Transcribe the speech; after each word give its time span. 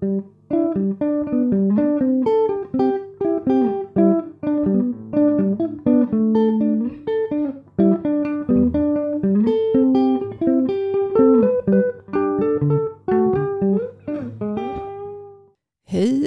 Hej 0.00 0.10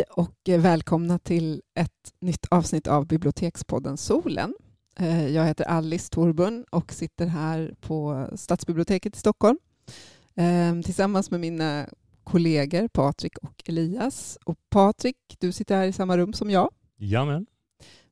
och 0.10 0.34
välkomna 0.48 1.20
till 1.20 1.62
ett 1.76 1.90
nytt 2.20 2.46
avsnitt 2.50 2.88
av 2.88 3.08
Bibliotekspodden 3.08 3.98
Solen. 3.98 4.54
Eh, 5.00 5.28
jag 5.28 5.46
heter 5.46 5.66
Alice 5.66 6.10
Torbun 6.10 6.66
och 6.72 6.94
sitter 6.94 7.26
här 7.26 7.76
på 7.82 8.28
Stadsbiblioteket 8.36 9.16
i 9.16 9.20
Stockholm 9.20 9.58
eh, 10.36 10.82
tillsammans 10.86 11.32
med 11.32 11.40
mina 11.40 11.88
kollegor 12.24 12.88
Patrik 12.88 13.38
och 13.38 13.64
Elias. 13.70 14.38
Och 14.46 14.58
Patrik, 14.70 15.18
du 15.40 15.52
sitter 15.52 15.76
här 15.76 15.86
i 15.86 15.92
samma 15.92 16.18
rum 16.18 16.34
som 16.34 16.50
jag. 16.50 16.70
Jamen. 16.98 17.46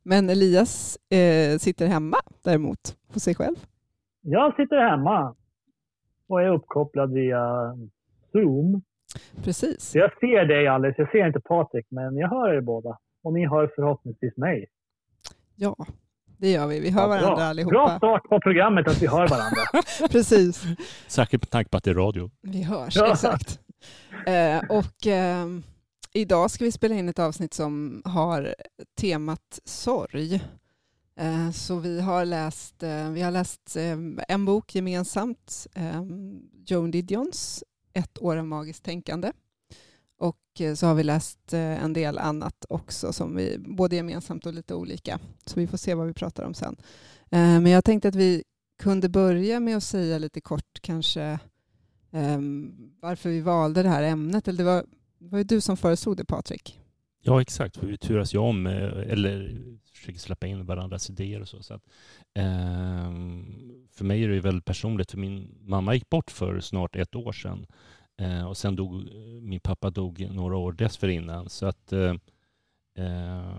Men 0.04 0.30
Elias 0.30 0.98
eh, 1.10 1.58
sitter 1.58 1.88
hemma 1.88 2.18
däremot, 2.44 2.96
hos 3.14 3.24
sig 3.24 3.36
själv. 3.36 3.56
Jag 4.22 4.56
sitter 4.56 4.90
hemma 4.90 5.36
och 6.28 6.42
är 6.42 6.48
uppkopplad 6.54 7.14
via 7.14 7.76
Zoom. 8.32 8.82
Precis. 9.44 9.96
Jag 9.96 10.12
ser 10.20 10.46
dig 10.46 10.68
Alice, 10.68 10.96
jag 10.98 11.12
ser 11.12 11.28
inte 11.28 11.40
Patrik, 11.40 11.86
men 11.90 12.16
jag 12.18 12.30
hör 12.30 12.54
er 12.54 12.62
båda. 12.62 12.98
Och 13.24 13.34
ni 13.34 13.48
hör 13.48 13.72
förhoppningsvis 13.76 14.38
mig. 14.38 14.66
Ja, 15.56 15.76
det 16.38 16.52
gör 16.52 16.68
vi. 16.68 16.80
Vi 16.80 16.90
hör 16.90 17.02
Ja, 17.02 17.08
varandra 17.08 17.36
bra. 17.36 17.44
allihopa. 17.44 17.72
Bra 17.74 17.98
start 17.98 18.24
på 18.30 18.40
programmet 18.40 18.88
att 18.88 19.02
vi 19.02 19.08
hör 19.08 19.28
varandra. 19.28 19.62
Precis. 20.12 20.64
Särskilt 21.08 21.44
med 21.44 21.50
tanke 21.50 21.70
på 21.70 21.78
att 21.78 21.84
det 21.84 21.92
är 21.92 21.96
radio. 21.96 22.32
Vi 22.42 22.64
hörs, 22.64 22.96
Ja. 22.98 23.12
exakt. 23.12 23.60
Eh, 24.26 24.62
och 24.70 25.08
eh, 25.08 25.48
idag 26.14 26.52
ska 26.52 26.66
vi 26.66 26.72
spela 26.72 26.96
in 26.96 27.10
ett 27.10 27.20
avsnitt 27.20 27.54
som 27.54 28.02
har 28.06 28.56
temat 28.96 29.60
sorg. 29.66 30.42
Eh, 31.16 31.52
så 31.52 31.80
vi 31.80 32.02
har 32.02 32.26
läst, 32.26 32.84
eh, 32.84 33.10
vi 33.10 33.22
har 33.22 33.32
läst 33.32 33.76
eh, 33.76 33.98
en 34.28 34.46
bok 34.46 34.76
gemensamt, 34.76 35.68
eh, 35.74 36.04
Joan 36.66 36.92
Didions 36.92 37.64
Ett 37.94 38.22
år 38.22 38.38
av 38.38 38.46
magiskt 38.46 38.84
tänkande. 38.84 39.32
Och 40.18 40.62
eh, 40.62 40.74
så 40.74 40.88
har 40.88 40.96
vi 40.96 41.04
läst 41.04 41.54
eh, 41.54 41.84
en 41.84 41.94
del 41.94 42.18
annat 42.18 42.66
också, 42.70 43.14
som 43.14 43.36
vi, 43.36 43.58
både 43.60 43.96
gemensamt 43.96 44.46
och 44.46 44.54
lite 44.54 44.76
olika. 44.76 45.20
Så 45.46 45.60
vi 45.60 45.68
får 45.68 45.78
se 45.78 45.94
vad 45.94 46.08
vi 46.08 46.14
pratar 46.14 46.44
om 46.44 46.54
sen. 46.54 46.76
Eh, 47.30 47.60
men 47.60 47.68
jag 47.68 47.86
tänkte 47.86 48.08
att 48.08 48.16
vi 48.16 48.44
kunde 48.84 49.10
börja 49.10 49.60
med 49.60 49.78
att 49.78 49.84
säga 49.84 50.18
lite 50.18 50.42
kort 50.42 50.80
kanske 50.82 51.40
Ehm, 52.12 52.74
varför 53.02 53.30
vi 53.30 53.42
valde 53.42 53.84
det 53.84 53.90
här 53.90 54.04
ämnet. 54.04 54.48
Eller 54.48 54.58
det, 54.58 54.64
var, 54.64 54.86
det 55.20 55.28
var 55.30 55.38
ju 55.38 55.44
du 55.44 55.62
som 55.62 55.78
föreslog 55.78 56.18
det, 56.18 56.26
Patrik. 56.26 56.80
Ja, 57.22 57.42
exakt. 57.42 57.78
För 57.78 57.88
vi 57.88 57.98
turas 57.98 58.34
ju 58.34 58.38
om, 58.38 58.68
eh, 58.68 59.12
eller 59.12 59.62
försöker 59.94 60.20
släppa 60.20 60.48
in 60.48 60.66
varandras 60.66 61.10
idéer 61.10 61.42
och 61.42 61.48
så. 61.48 61.64
så 61.64 61.74
att, 61.74 61.84
ehm, 62.34 63.46
för 63.92 64.06
mig 64.06 64.24
är 64.24 64.28
det 64.28 64.34
ju 64.34 64.40
väldigt 64.40 64.66
personligt, 64.66 65.12
för 65.12 65.18
min 65.18 65.58
mamma 65.62 65.94
gick 65.94 66.10
bort 66.10 66.32
för 66.32 66.60
snart 66.60 66.96
ett 66.96 67.16
år 67.16 67.32
sedan. 67.32 67.66
Eh, 68.22 68.48
och 68.48 68.58
sen 68.58 68.76
dog, 68.76 69.10
min 69.42 69.60
pappa 69.60 69.90
dog 69.90 70.28
några 70.32 70.58
år 70.58 70.72
dessförinnan. 70.74 71.50
Så 71.50 71.66
att 71.66 71.94
eh, 71.94 72.16
eh 72.98 73.56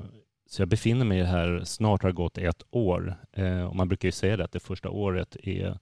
så 0.47 0.63
jag 0.63 0.69
befinner 0.69 1.05
mig 1.05 1.23
här, 1.23 1.63
snart 1.65 2.03
har 2.03 2.11
det 2.11 2.15
gått 2.15 2.39
ett 2.39 2.63
år. 2.71 3.17
Eh, 3.33 3.65
och 3.65 3.77
man 3.77 3.89
brukar 3.89 4.09
ju 4.09 4.13
säga 4.13 4.37
det 4.37 4.45
att 4.45 4.53
det 4.53 4.61
första 4.61 4.91
året 4.91 5.37
är 5.43 5.79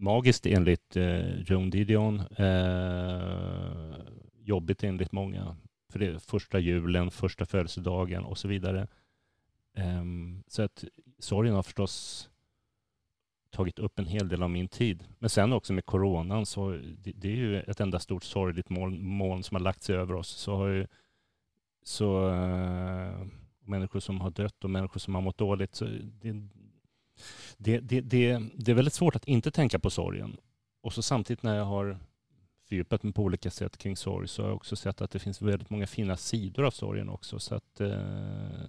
magiskt 0.00 0.46
enligt 0.46 0.96
eh, 0.96 1.40
Joan 1.40 1.70
Didion. 1.70 2.20
Eh, 2.20 3.96
jobbigt 4.38 4.84
enligt 4.84 5.12
många. 5.12 5.56
För 5.92 5.98
det 5.98 6.06
är 6.06 6.18
första 6.18 6.58
julen, 6.58 7.10
första 7.10 7.46
födelsedagen 7.46 8.24
och 8.24 8.38
så 8.38 8.48
vidare. 8.48 8.88
Eh, 9.76 10.04
så 10.46 10.62
att 10.62 10.84
sorgen 11.18 11.54
har 11.54 11.62
förstås 11.62 12.26
tagit 13.50 13.78
upp 13.78 13.98
en 13.98 14.06
hel 14.06 14.28
del 14.28 14.42
av 14.42 14.50
min 14.50 14.68
tid. 14.68 15.04
Men 15.18 15.30
sen 15.30 15.52
också 15.52 15.72
med 15.72 15.86
coronan 15.86 16.46
så 16.46 16.70
det, 16.70 17.12
det 17.12 17.28
är 17.28 17.36
ju 17.36 17.60
ett 17.60 17.80
enda 17.80 17.98
stort 17.98 18.24
sorgligt 18.24 18.70
moln, 18.70 19.04
moln 19.04 19.42
som 19.42 19.54
har 19.54 19.62
lagt 19.62 19.82
sig 19.82 19.96
över 19.96 20.14
oss. 20.14 20.28
Så 20.28 20.56
har 20.56 20.68
ju 20.68 20.86
så 21.82 22.28
äh, 22.28 23.26
människor 23.64 24.00
som 24.00 24.20
har 24.20 24.30
dött 24.30 24.64
och 24.64 24.70
människor 24.70 25.00
som 25.00 25.14
har 25.14 25.22
mått 25.22 25.38
dåligt. 25.38 25.74
Så 25.74 25.84
det, 26.20 26.48
det, 27.56 27.78
det, 27.78 28.00
det, 28.00 28.42
det 28.54 28.70
är 28.70 28.74
väldigt 28.74 28.94
svårt 28.94 29.16
att 29.16 29.24
inte 29.24 29.50
tänka 29.50 29.78
på 29.78 29.90
sorgen. 29.90 30.36
Och 30.82 30.92
så 30.92 31.02
samtidigt 31.02 31.42
när 31.42 31.56
jag 31.56 31.64
har 31.64 31.98
fördjupat 32.68 33.02
mig 33.02 33.12
på 33.12 33.22
olika 33.22 33.50
sätt 33.50 33.76
kring 33.76 33.96
sorg 33.96 34.28
så 34.28 34.42
har 34.42 34.48
jag 34.48 34.56
också 34.56 34.76
sett 34.76 35.00
att 35.00 35.10
det 35.10 35.18
finns 35.18 35.42
väldigt 35.42 35.70
många 35.70 35.86
fina 35.86 36.16
sidor 36.16 36.64
av 36.64 36.70
sorgen 36.70 37.08
också. 37.08 37.38
Så 37.38 37.54
att, 37.54 37.80
eh, 37.80 37.88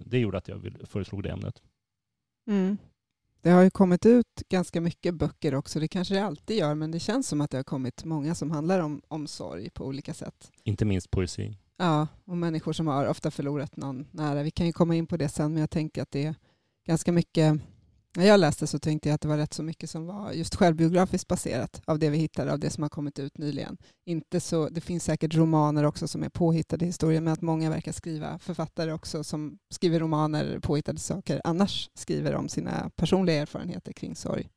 det 0.06 0.18
gjorde 0.18 0.38
att 0.38 0.48
jag 0.48 0.76
föreslog 0.84 1.22
det 1.22 1.30
ämnet. 1.30 1.62
Mm. 2.46 2.78
Det 3.40 3.50
har 3.50 3.62
ju 3.62 3.70
kommit 3.70 4.06
ut 4.06 4.42
ganska 4.48 4.80
mycket 4.80 5.14
böcker 5.14 5.54
också. 5.54 5.80
Det 5.80 5.88
kanske 5.88 6.14
det 6.14 6.24
alltid 6.24 6.58
gör, 6.58 6.74
men 6.74 6.90
det 6.90 7.00
känns 7.00 7.28
som 7.28 7.40
att 7.40 7.50
det 7.50 7.56
har 7.56 7.64
kommit 7.64 8.04
många 8.04 8.34
som 8.34 8.50
handlar 8.50 8.80
om, 8.80 9.02
om 9.08 9.26
sorg 9.26 9.70
på 9.70 9.86
olika 9.86 10.14
sätt. 10.14 10.50
Inte 10.64 10.84
minst 10.84 11.10
poesi. 11.10 11.56
Ja, 11.76 12.08
och 12.24 12.36
människor 12.36 12.72
som 12.72 12.86
har 12.86 13.06
ofta 13.06 13.30
förlorat 13.30 13.76
någon 13.76 14.06
nära. 14.10 14.42
Vi 14.42 14.50
kan 14.50 14.66
ju 14.66 14.72
komma 14.72 14.94
in 14.94 15.06
på 15.06 15.16
det 15.16 15.28
sen, 15.28 15.52
men 15.52 15.60
jag 15.60 15.70
tänker 15.70 16.02
att 16.02 16.10
det 16.10 16.24
är 16.24 16.34
ganska 16.86 17.12
mycket 17.12 17.60
när 18.16 18.26
jag 18.26 18.40
läste 18.40 18.66
så 18.66 18.78
tänkte 18.78 19.08
jag 19.08 19.14
att 19.14 19.20
det 19.20 19.28
var 19.28 19.36
rätt 19.36 19.52
så 19.52 19.62
mycket 19.62 19.90
som 19.90 20.06
var 20.06 20.32
just 20.32 20.54
självbiografiskt 20.54 21.28
baserat 21.28 21.82
av 21.86 21.98
det 21.98 22.10
vi 22.10 22.16
hittade, 22.16 22.52
av 22.52 22.58
det 22.58 22.70
som 22.70 22.82
har 22.82 22.88
kommit 22.90 23.18
ut 23.18 23.38
nyligen. 23.38 23.76
Inte 24.06 24.40
så, 24.40 24.68
det 24.68 24.80
finns 24.80 25.04
säkert 25.04 25.34
romaner 25.36 25.84
också 25.86 26.08
som 26.08 26.22
är 26.22 26.28
påhittade 26.28 26.84
historier, 26.86 27.20
men 27.20 27.32
att 27.32 27.42
många 27.42 27.70
verkar 27.70 27.92
skriva, 27.92 28.38
författare 28.38 28.92
också 28.92 29.24
som 29.24 29.58
skriver 29.70 30.00
romaner, 30.00 30.58
påhittade 30.62 30.98
saker, 30.98 31.40
annars 31.44 31.90
skriver 31.94 32.34
om 32.34 32.48
sina 32.48 32.90
personliga 32.96 33.36
erfarenheter 33.36 33.92
kring 33.92 34.14
sorg. 34.16 34.48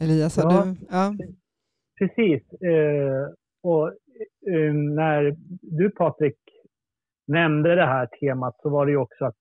Elias, 0.00 0.36
har 0.36 0.52
Ja. 0.52 0.64
du? 0.64 0.76
Ja. 0.90 1.14
Precis. 1.98 2.52
Eh, 2.62 3.28
och 3.62 3.88
eh, 3.88 4.74
när 4.74 5.36
du 5.62 5.90
Patrik 5.90 6.36
nämnde 7.26 7.74
det 7.74 7.86
här 7.86 8.06
temat 8.06 8.56
så 8.62 8.68
var 8.70 8.86
det 8.86 8.92
ju 8.92 8.98
också 8.98 9.24
att 9.24 9.36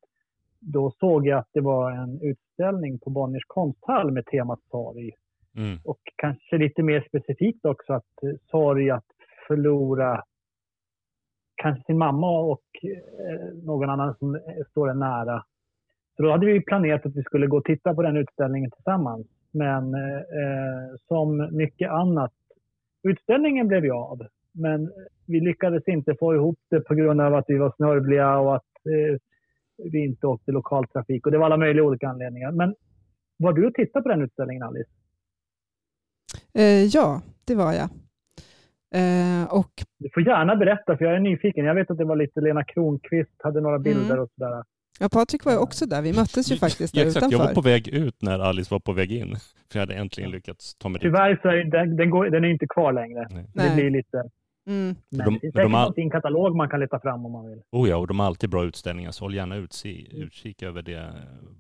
då 0.66 0.92
såg 0.92 1.28
jag 1.28 1.40
att 1.40 1.50
det 1.54 1.62
var 1.62 1.92
en 1.92 2.22
utställning 2.22 3.00
på 3.00 3.10
Bonniers 3.10 3.46
konsthall 3.48 4.12
med 4.12 4.26
temat 4.26 4.60
sorg. 4.72 5.12
Mm. 5.58 5.80
Och 5.84 6.00
kanske 6.16 6.58
lite 6.58 6.84
mer 6.84 7.06
specifikt 7.08 7.66
också 7.66 7.94
att 7.94 8.24
eh, 8.24 8.30
sorg 8.52 8.90
att 8.90 9.06
förlora 9.48 10.24
kanske 11.56 11.84
sin 11.84 11.98
mamma 11.98 12.40
och 12.40 12.64
eh, 12.84 13.54
någon 13.64 13.90
annan 13.90 14.16
som 14.16 14.36
eh, 14.36 14.42
står 14.70 14.90
en 14.90 15.00
nära. 15.00 15.44
Så 16.18 16.24
då 16.24 16.32
hade 16.32 16.46
vi 16.46 16.62
planerat 16.62 17.06
att 17.06 17.16
vi 17.16 17.24
skulle 17.24 17.48
gå 17.48 17.58
och 17.58 17.66
titta 17.66 17.94
på 17.94 18.02
den 18.02 18.18
utställningen 18.18 18.72
tillsammans. 18.72 19.28
Men 19.52 19.94
eh, 19.94 20.18
eh, 20.18 20.96
som 21.08 21.50
mycket 21.52 21.92
annat, 21.92 22.34
utställningen 23.04 23.68
blev 23.68 23.86
ju 23.86 23.92
av. 23.92 24.28
Men 24.52 24.92
vi 25.28 25.40
lyckades 25.40 25.88
inte 25.88 26.16
få 26.20 26.36
ihop 26.36 26.60
det 26.70 26.80
på 26.82 26.96
grund 26.96 27.22
av 27.22 27.36
att 27.36 27.46
vi 27.48 27.58
var 27.58 27.74
snörvliga 27.76 28.38
och 28.38 28.56
att 28.56 28.86
eh, 28.86 29.18
vi 29.92 30.04
inte 30.06 30.28
åkte 30.28 30.52
lokaltrafik. 30.52 31.26
Och 31.26 31.32
det 31.32 31.38
var 31.38 31.46
alla 31.46 31.58
möjliga 31.58 31.84
olika 31.86 32.08
anledningar. 32.10 32.52
Men 32.52 32.76
var 33.38 33.54
du 33.54 33.68
och 33.68 33.74
tittade 33.74 34.04
på 34.04 34.10
den 34.10 34.22
utställningen 34.22 34.64
Alice? 34.64 34.90
Eh, 36.54 36.64
ja, 36.86 37.22
det 37.48 37.56
var 37.56 37.74
jag. 37.74 37.90
Eh, 38.96 39.54
och 39.54 39.72
Du 40.00 40.10
får 40.14 40.24
gärna 40.28 40.56
berätta 40.56 40.98
för 40.98 41.06
jag 41.06 41.16
är 41.16 41.20
nyfiken. 41.20 41.66
Jag 41.66 41.76
vet 41.76 41.92
att 41.92 41.98
det 41.98 42.06
var 42.06 42.16
lite 42.16 42.42
Lena 42.42 42.64
Kronqvist 42.64 43.32
hade 43.44 43.62
några 43.62 43.80
bilder 43.80 44.06
Mm. 44.14 44.20
och 44.24 44.30
sådär. 44.38 44.64
ja, 45.00 45.10
Patrik 45.10 45.46
var 45.46 45.52
ju 45.52 45.58
också 45.58 45.86
där. 45.86 46.02
Vi 46.02 46.14
möttes 46.14 46.52
ju 46.52 46.56
faktiskt 46.58 46.94
där 46.96 47.02
Ja, 47.02 47.08
exakt. 47.08 47.22
Jag 47.24 47.30
utanför. 47.34 47.48
var 47.48 47.54
på 47.56 47.62
väg 47.62 47.88
ut 47.88 48.22
när 48.22 48.40
Alice 48.40 48.74
var 48.74 48.80
på 48.80 48.94
väg 48.94 49.12
in. 49.12 49.36
För 49.72 49.80
jag 49.80 49.80
hade 49.80 49.94
äntligen 49.96 50.32
lyckats 50.32 50.76
ta 50.76 50.90
mig 50.90 51.00
dit. 51.00 51.02
Tyvärr 51.02 51.40
så 51.42 51.48
är 51.48 51.64
den, 51.64 51.96
den, 51.96 52.10
går, 52.10 52.26
den 52.26 52.44
är 52.44 52.48
inte 52.50 52.68
kvar 52.68 52.94
längre. 52.94 53.28
Nej. 53.32 53.46
Nej. 53.56 53.70
Det 53.70 53.76
blir 53.76 53.90
lite... 53.90 54.24
Mm. 54.68 54.96
Men 55.10 55.26
De- 55.26 55.34
det 55.34 55.40
finns 55.40 55.54
de 55.54 55.72
säkert 55.72 55.98
i 55.98 56.02
en 56.02 56.10
katalog 56.10 56.56
man 56.56 56.70
kan 56.70 56.80
leta 56.80 57.00
fram 57.00 57.26
om 57.26 57.32
man 57.32 57.50
vill. 57.50 57.62
Oh 57.72 57.90
ja, 57.90 57.98
och 57.98 58.08
de 58.08 58.20
har 58.20 58.26
alltid 58.28 58.50
bra 58.50 58.66
utställningar, 58.66 59.12
så 59.12 59.26
håll 59.26 59.36
gärna 59.36 59.56
utkik, 59.56 60.14
utkik 60.14 60.64
över 60.64 60.82
det, 60.82 61.14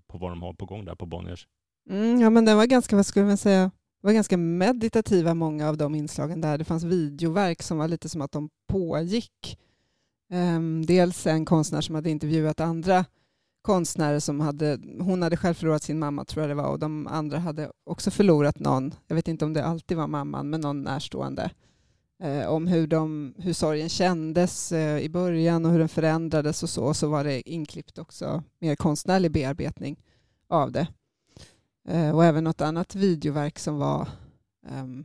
på 0.07 0.17
vad 0.17 0.31
de 0.31 0.41
har 0.41 0.53
på 0.53 0.65
gång 0.65 0.85
där 0.85 0.95
på 0.95 1.05
Bonniers. 1.05 1.47
Mm, 1.89 2.19
ja, 2.21 2.29
men 2.29 2.45
den 2.45 2.57
var 2.57 2.65
ganska, 2.65 2.95
vad 2.95 3.05
skulle 3.05 3.25
man 3.25 3.37
säga, 3.37 3.71
var 4.01 4.13
ganska 4.13 4.37
meditativa 4.37 5.33
många 5.33 5.69
av 5.69 5.77
de 5.77 5.95
inslagen 5.95 6.41
där. 6.41 6.57
Det 6.57 6.63
fanns 6.63 6.83
videoverk 6.83 7.61
som 7.61 7.77
var 7.77 7.87
lite 7.87 8.09
som 8.09 8.21
att 8.21 8.31
de 8.31 8.49
pågick. 8.71 9.57
Ehm, 10.31 10.85
dels 10.85 11.27
en 11.27 11.45
konstnär 11.45 11.81
som 11.81 11.95
hade 11.95 12.09
intervjuat 12.09 12.59
andra 12.59 13.05
konstnärer 13.61 14.19
som 14.19 14.39
hade, 14.39 14.79
hon 14.99 15.21
hade 15.21 15.37
själv 15.37 15.53
förlorat 15.53 15.83
sin 15.83 15.99
mamma 15.99 16.25
tror 16.25 16.41
jag 16.43 16.49
det 16.49 16.55
var 16.63 16.69
och 16.71 16.79
de 16.79 17.07
andra 17.07 17.39
hade 17.39 17.71
också 17.85 18.11
förlorat 18.11 18.59
någon, 18.59 18.93
jag 19.07 19.15
vet 19.15 19.27
inte 19.27 19.45
om 19.45 19.53
det 19.53 19.65
alltid 19.65 19.97
var 19.97 20.07
mamman, 20.07 20.49
men 20.49 20.61
någon 20.61 20.81
närstående. 20.81 21.51
Eh, 22.23 22.47
om 22.47 22.67
hur, 22.67 22.87
de, 22.87 23.33
hur 23.37 23.53
sorgen 23.53 23.89
kändes 23.89 24.71
eh, 24.71 24.99
i 24.99 25.09
början 25.09 25.65
och 25.65 25.71
hur 25.71 25.79
den 25.79 25.89
förändrades 25.89 26.63
och 26.63 26.69
så. 26.69 26.93
Så 26.93 27.07
var 27.09 27.23
det 27.23 27.49
inklippt 27.49 27.97
också 27.97 28.43
mer 28.59 28.75
konstnärlig 28.75 29.31
bearbetning 29.31 29.99
av 30.49 30.71
det. 30.71 30.87
Eh, 31.87 32.15
och 32.15 32.25
även 32.25 32.43
något 32.43 32.61
annat 32.61 32.95
videoverk 32.95 33.59
som 33.59 33.77
var... 33.77 34.07
Ehm, 34.67 35.03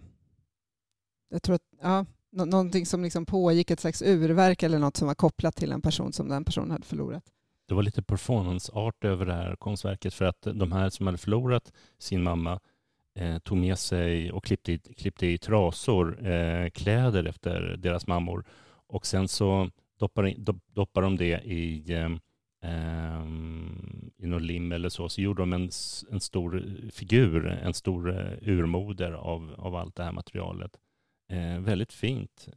jag 1.30 1.42
tror 1.42 1.54
att, 1.54 1.62
ja, 1.82 2.06
nå- 2.32 2.44
någonting 2.44 2.86
som 2.86 3.02
liksom 3.02 3.26
pågick, 3.26 3.70
ett 3.70 3.80
slags 3.80 4.02
urverk 4.02 4.62
eller 4.62 4.78
något 4.78 4.96
som 4.96 5.06
var 5.06 5.14
kopplat 5.14 5.56
till 5.56 5.72
en 5.72 5.82
person 5.82 6.12
som 6.12 6.28
den 6.28 6.44
personen 6.44 6.70
hade 6.70 6.86
förlorat. 6.86 7.24
Det 7.68 7.74
var 7.74 7.82
lite 7.82 8.02
performanceart 8.02 9.04
över 9.04 9.26
det 9.26 9.34
här 9.34 9.56
konstverket 9.56 10.14
för 10.14 10.24
att 10.24 10.42
de 10.42 10.72
här 10.72 10.90
som 10.90 11.06
hade 11.06 11.18
förlorat 11.18 11.72
sin 11.98 12.22
mamma 12.22 12.60
eh, 13.18 13.38
tog 13.38 13.58
med 13.58 13.78
sig 13.78 14.32
och 14.32 14.44
klippte 14.44 14.72
i, 14.72 14.78
klippte 14.78 15.26
i 15.26 15.38
trasor 15.38 16.26
eh, 16.26 16.70
kläder 16.70 17.24
efter 17.24 17.76
deras 17.78 18.06
mammor 18.06 18.44
och 18.86 19.06
sen 19.06 19.28
så 19.28 19.70
doppade, 19.98 20.34
dop, 20.38 20.56
doppade 20.74 21.06
de 21.06 21.16
det 21.16 21.40
i, 21.44 21.92
eh, 21.94 22.10
ehm, 22.62 24.10
i 24.18 24.26
någon 24.26 24.46
lim 24.46 24.72
eller 24.72 24.88
så, 24.88 25.08
så 25.08 25.20
gjorde 25.20 25.42
de 25.42 25.52
en, 25.52 25.70
en 26.10 26.20
stor 26.20 26.64
figur, 26.92 27.46
en 27.46 27.74
stor 27.74 28.10
eh, 28.20 28.48
urmoder 28.48 29.12
av, 29.12 29.54
av 29.58 29.74
allt 29.74 29.96
det 29.96 30.04
här 30.04 30.12
materialet. 30.12 30.70
Eh, 31.32 31.60
väldigt 31.60 31.92
fint 31.92 32.48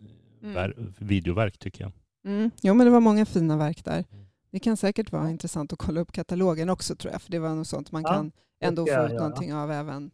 Mm. 0.44 0.56
ver- 0.56 0.94
videoverk 1.00 1.58
tycker 1.58 1.84
jag. 1.84 1.92
Mm. 2.25 2.52
Jo, 2.62 2.74
men 2.74 2.86
det 2.88 2.92
var 2.92 3.00
många 3.00 3.25
fina 3.25 3.58
verk 3.58 3.86
där. 3.86 4.04
Mm. 4.12 4.25
Det 4.52 4.60
kan 4.60 4.78
säkert 4.78 5.12
vara 5.12 5.30
intressant 5.30 5.74
att 5.74 5.80
kolla 5.80 6.02
upp 6.02 6.12
katalogen 6.12 6.69
också 6.69 6.96
tror 6.96 7.12
jag, 7.13 7.22
för 7.22 7.31
det 7.31 7.40
var 7.40 7.56
något 7.56 7.68
sånt 7.68 7.92
man 7.92 8.02
Ja, 8.02 8.13
kan 8.13 8.31
ändå 8.62 8.86
få 8.86 9.06
ut 9.06 9.12
någonting 9.12 9.54
av 9.54 9.72
även, 9.72 10.12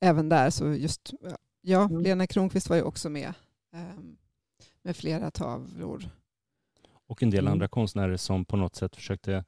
även 0.00 0.28
där. 0.28 0.50
Så 0.50 0.66
just, 0.74 1.12
ja, 1.60 1.84
Mm. 1.84 2.02
Lena 2.02 2.26
Kronqvist 2.26 2.68
var 2.68 2.76
ju 2.76 2.82
också 2.82 3.10
med 3.10 3.32
ehm, 3.72 4.16
med 4.82 4.96
flera 4.96 5.30
tavlor. 5.30 6.02
Och 7.06 7.22
en 7.22 7.30
del 7.30 7.40
Mm. 7.40 7.52
andra 7.52 7.68
konstnärer 7.68 8.16
som 8.16 8.44
på 8.44 8.56
något 8.56 8.76
sätt 8.76 8.96
försökte 8.96 9.44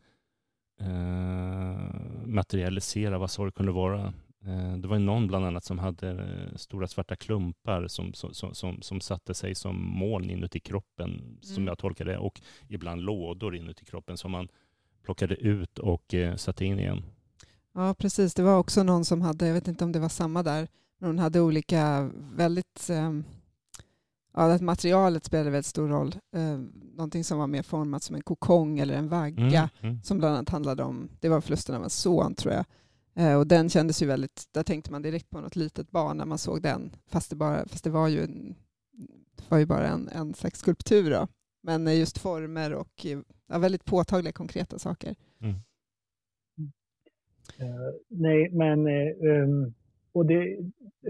eh, 0.81 2.27
materialisera 2.27 3.19
vad 3.19 3.31
sorg 3.31 3.53
kunde 3.53 3.73
vara. 3.73 4.13
Eh, 4.45 4.77
det 4.77 4.89
var 4.89 4.99
någon 4.99 5.27
bland 5.27 5.45
annat 5.47 5.65
som 5.65 5.79
hade 5.79 6.11
eh, 6.11 6.57
stora 6.57 6.87
svarta 6.89 7.17
klumpar 7.17 7.87
som, 7.89 8.13
som, 8.15 8.35
som, 8.35 8.55
som, 8.55 8.83
som 8.83 9.01
satte 9.01 9.35
sig 9.35 9.55
som 9.55 9.83
moln 9.99 10.31
inuti 10.31 10.61
kroppen, 10.61 11.39
som 11.43 11.55
Mm. 11.57 11.67
jag 11.67 11.79
tolkar 11.79 12.05
det, 12.05 12.19
och 12.19 12.41
ibland 12.69 13.03
lådor 13.03 13.57
inuti 13.57 13.85
kroppen 13.85 14.17
som 14.17 14.31
man 14.31 14.49
plockade 15.03 15.35
ut 15.35 15.79
och 15.79 16.15
eh, 16.15 16.37
satte 16.37 16.65
in 16.65 16.79
igen. 16.79 17.03
Ja, 17.75 17.95
precis. 17.95 18.35
Det 18.35 18.43
var 18.43 18.59
också 18.59 18.83
någon 18.83 19.05
som 19.05 19.23
hade, 19.23 19.47
jag 19.47 19.55
vet 19.55 19.69
inte 19.69 19.85
om 19.85 19.93
det 19.93 19.99
var 19.99 20.09
samma 20.09 20.43
där, 20.43 20.69
men 20.99 21.09
hon 21.09 21.19
hade 21.19 21.41
olika 21.41 22.11
väldigt, 22.35 22.91
ehm, 22.91 23.25
ja, 24.35 24.53
att 24.53 24.61
materialet 24.61 25.25
spelade 25.25 25.51
väldigt 25.51 25.67
stor 25.67 25.89
roll. 25.89 26.15
Eh, 26.37 26.59
någonting 26.95 27.25
som 27.25 27.39
var 27.39 27.47
mer 27.47 27.63
format 27.63 28.03
som 28.03 28.17
en 28.17 28.23
kokong 28.23 28.79
eller 28.79 28.95
en 28.95 29.09
vagga. 29.09 29.45
Mm, 29.45 29.69
mm. 29.81 30.03
som 30.03 30.19
bland 30.19 30.37
annat 30.37 30.49
handlade 30.49 30.83
om, 30.83 31.09
det 31.21 31.29
var 31.29 31.41
förlusten 31.41 31.75
av 31.75 31.85
en 31.85 31.91
son 31.91 32.35
tror 32.35 32.55
jag. 32.55 32.65
Eh, 33.15 33.35
och 33.35 33.47
den 33.47 33.69
kändes 33.69 34.03
ju 34.03 34.07
väldigt, 34.07 34.49
där 34.51 34.63
tänkte 34.63 34.93
man 34.93 35.03
direkt 35.03 35.31
på 35.31 35.41
något 35.41 35.57
litet 35.57 35.91
barn 35.91 36.17
när 36.17 36.27
man 36.27 36.39
såg 36.39 36.63
den, 36.63 36.97
fast 37.07 37.31
det, 37.31 37.37
bara, 37.37 37.69
fast 37.69 37.85
det 37.85 37.91
var 37.91 38.09
ju, 38.09 38.25
en, 38.25 38.55
var 39.49 39.59
ju 39.59 39.67
bara 39.67 39.89
en, 39.89 40.09
en 40.09 40.35
slags 40.35 40.61
skulptur. 40.61 41.11
Då. 41.11 41.29
Men 41.63 41.87
eh, 41.87 41.99
just 41.99 42.19
former 42.19 42.75
och 42.75 43.07
ja, 43.47 43.59
väldigt 43.59 43.85
påtagliga 43.85 44.33
konkreta 44.33 44.79
saker. 44.79 45.15
Mm. 45.41 45.55
Eh, 47.61 47.95
nej, 48.09 48.51
men 48.53 48.87
um, 49.21 49.75
och 50.13 50.27
det, 50.27 50.57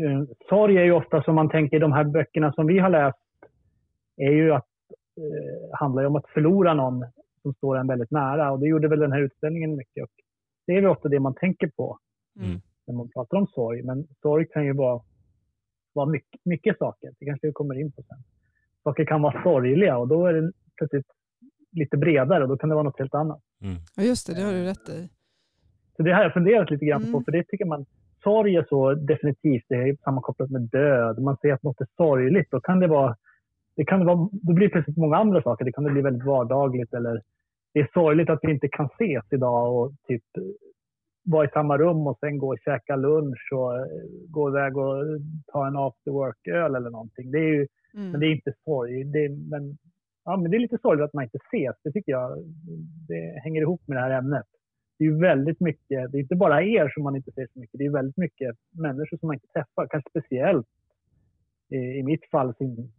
uh, 0.01 0.25
sorg 0.49 0.77
är 0.77 0.85
ju 0.85 0.93
ofta 0.93 1.23
som 1.23 1.35
man 1.35 1.49
tänker 1.51 1.77
i 1.77 1.81
de 1.81 1.93
här 1.93 2.05
böckerna 2.05 2.53
som 2.53 2.67
vi 2.67 2.79
har 2.79 2.91
läst 2.91 3.19
är 4.17 4.33
ju 4.33 4.53
att 4.53 4.69
uh, 5.19 5.71
handlar 5.73 6.03
ju 6.03 6.09
om 6.09 6.17
att 6.17 6.29
förlora 6.35 6.75
någon 6.75 7.05
som 7.43 7.55
står 7.55 7.77
en 7.79 7.87
väldigt 7.87 8.11
nära 8.11 8.53
och 8.53 8.61
det 8.61 8.67
gjorde 8.67 8.89
väl 8.89 9.01
den 9.01 9.13
här 9.13 9.21
utställningen 9.21 9.77
mycket. 9.77 10.03
Och 10.03 10.11
det 10.67 10.73
är 10.73 10.81
väl 10.81 10.91
ofta 10.91 11.09
det 11.09 11.21
man 11.21 11.35
tänker 11.35 11.69
på 11.77 11.99
Mm. 12.41 12.61
när 12.87 12.95
man 12.95 13.09
pratar 13.09 13.37
om 13.37 13.47
sorg. 13.47 13.83
Men 13.83 14.07
sorg 14.23 14.47
kan 14.49 14.65
ju 14.65 14.73
vara, 14.73 15.03
vara 15.93 16.07
mycket, 16.07 16.41
mycket 16.45 16.79
saker. 16.79 17.11
Det 17.19 17.25
kanske 17.27 17.47
vi 17.47 17.53
kommer 17.53 17.81
in 17.81 17.93
på 17.93 18.03
sen. 18.03 18.19
Saker 18.83 19.05
kan 19.05 19.23
vara 19.23 19.43
sorgliga 19.43 19.97
och 19.99 20.09
då 20.09 20.27
är 20.27 20.33
det 20.33 20.53
plötsligt 20.77 21.07
lite 21.73 21.97
bredare 21.97 22.43
och 22.43 22.49
då 22.49 22.57
kan 22.57 22.69
det 22.69 22.75
vara 22.75 22.85
något 22.85 22.99
helt 22.99 23.15
annat. 23.15 23.41
Mm. 23.63 23.77
Ja 23.97 24.03
just 24.03 24.27
det, 24.27 24.35
det 24.35 24.43
har 24.43 24.53
du 24.53 24.65
rätt 24.65 24.89
i. 24.89 25.09
Så 25.97 26.03
det 26.03 26.13
har 26.13 26.23
jag 26.23 26.33
funderat 26.33 26.71
lite 26.71 26.85
grann 26.85 27.03
Mm. 27.03 27.13
på, 27.13 27.23
för 27.25 27.33
det 27.33 27.45
tycker 27.49 27.65
man, 27.65 27.85
sorg 28.23 28.57
är 28.57 28.67
så 28.69 28.95
definitivt, 28.95 29.65
det 29.69 29.75
är 29.75 29.97
sammankopplat 30.05 30.51
med 30.51 30.63
död. 30.63 31.19
Man 31.23 31.37
säger 31.37 31.55
att 31.55 31.63
något 31.63 31.81
är 31.81 31.87
sorgligt, 31.97 32.51
då 32.51 32.61
kan 32.61 32.81
det 32.81 32.87
vara, 32.87 33.17
det 33.77 33.85
kan 33.85 34.07
vara, 34.07 34.29
då 34.33 34.53
blir 34.53 34.67
det 34.67 34.73
plötsligt 34.73 34.97
många 34.97 35.17
andra 35.17 35.43
saker. 35.43 35.65
Det 35.65 35.73
kan 35.73 35.85
det 35.85 35.91
bli 35.91 36.03
väldigt 36.03 36.27
vardagligt 36.27 36.95
eller 36.95 37.23
det 37.75 37.81
är 37.81 37.89
sorgligt 37.93 38.31
att 38.31 38.39
vi 38.43 38.51
inte 38.53 38.69
kan 38.69 38.87
ses 38.87 39.25
idag 39.33 39.77
och 39.77 39.93
typ 40.09 40.23
vara 41.25 41.45
i 41.45 41.49
samma 41.53 41.79
rum 41.79 42.07
och 42.07 42.19
sen 42.21 42.39
gå 42.39 42.49
och 42.53 42.59
käka 42.65 42.97
lunch 42.97 43.51
och 43.53 43.77
eh, 43.79 43.85
gå 44.29 44.49
iväg 44.49 44.77
och 44.77 44.95
ta 45.47 45.67
en 45.67 45.77
after 45.77 46.11
work-öl 46.11 46.75
eller 46.75 46.91
någonting. 46.91 47.31
Det 47.31 47.39
är 47.39 47.53
ju, 47.55 47.67
Mm. 47.95 48.11
men 48.11 48.21
det 48.21 48.27
är 48.27 48.33
inte 48.33 48.53
sorg. 48.65 49.05
Det 49.05 49.19
är, 49.25 49.51
men, 49.51 49.79
ja, 50.25 50.37
men 50.37 50.51
det 50.51 50.57
är 50.57 50.59
lite 50.59 50.79
sorgligt 50.83 51.05
att 51.05 51.13
man 51.15 51.25
inte 51.25 51.39
ses. 51.53 51.77
Det 51.85 51.93
tycker 51.93 52.13
jag 52.13 52.39
det 53.09 53.41
hänger 53.45 53.61
ihop 53.63 53.81
med 53.89 53.97
det 53.97 54.01
här 54.01 54.19
ämnet. 54.19 54.47
Det 55.03 55.07
är 55.07 55.21
väldigt 55.21 55.61
mycket, 55.61 56.13
det 56.13 56.19
är 56.19 56.21
inte 56.21 56.37
bara 56.37 56.63
er 56.63 56.89
som 56.95 57.03
man 57.03 57.17
inte 57.17 57.33
ser 57.33 57.47
så 57.53 57.59
mycket, 57.61 57.79
det 57.79 57.85
är 57.87 57.91
väldigt 57.91 58.17
mycket 58.17 58.57
människor 58.71 59.17
som 59.17 59.27
man 59.27 59.35
inte 59.35 59.47
träffar. 59.47 59.87
Kanske 59.87 60.11
speciellt 60.11 60.67
i, 61.69 61.77
i 61.77 62.03
mitt 62.03 62.31
fall 62.31 62.55
sin, 62.55 62.93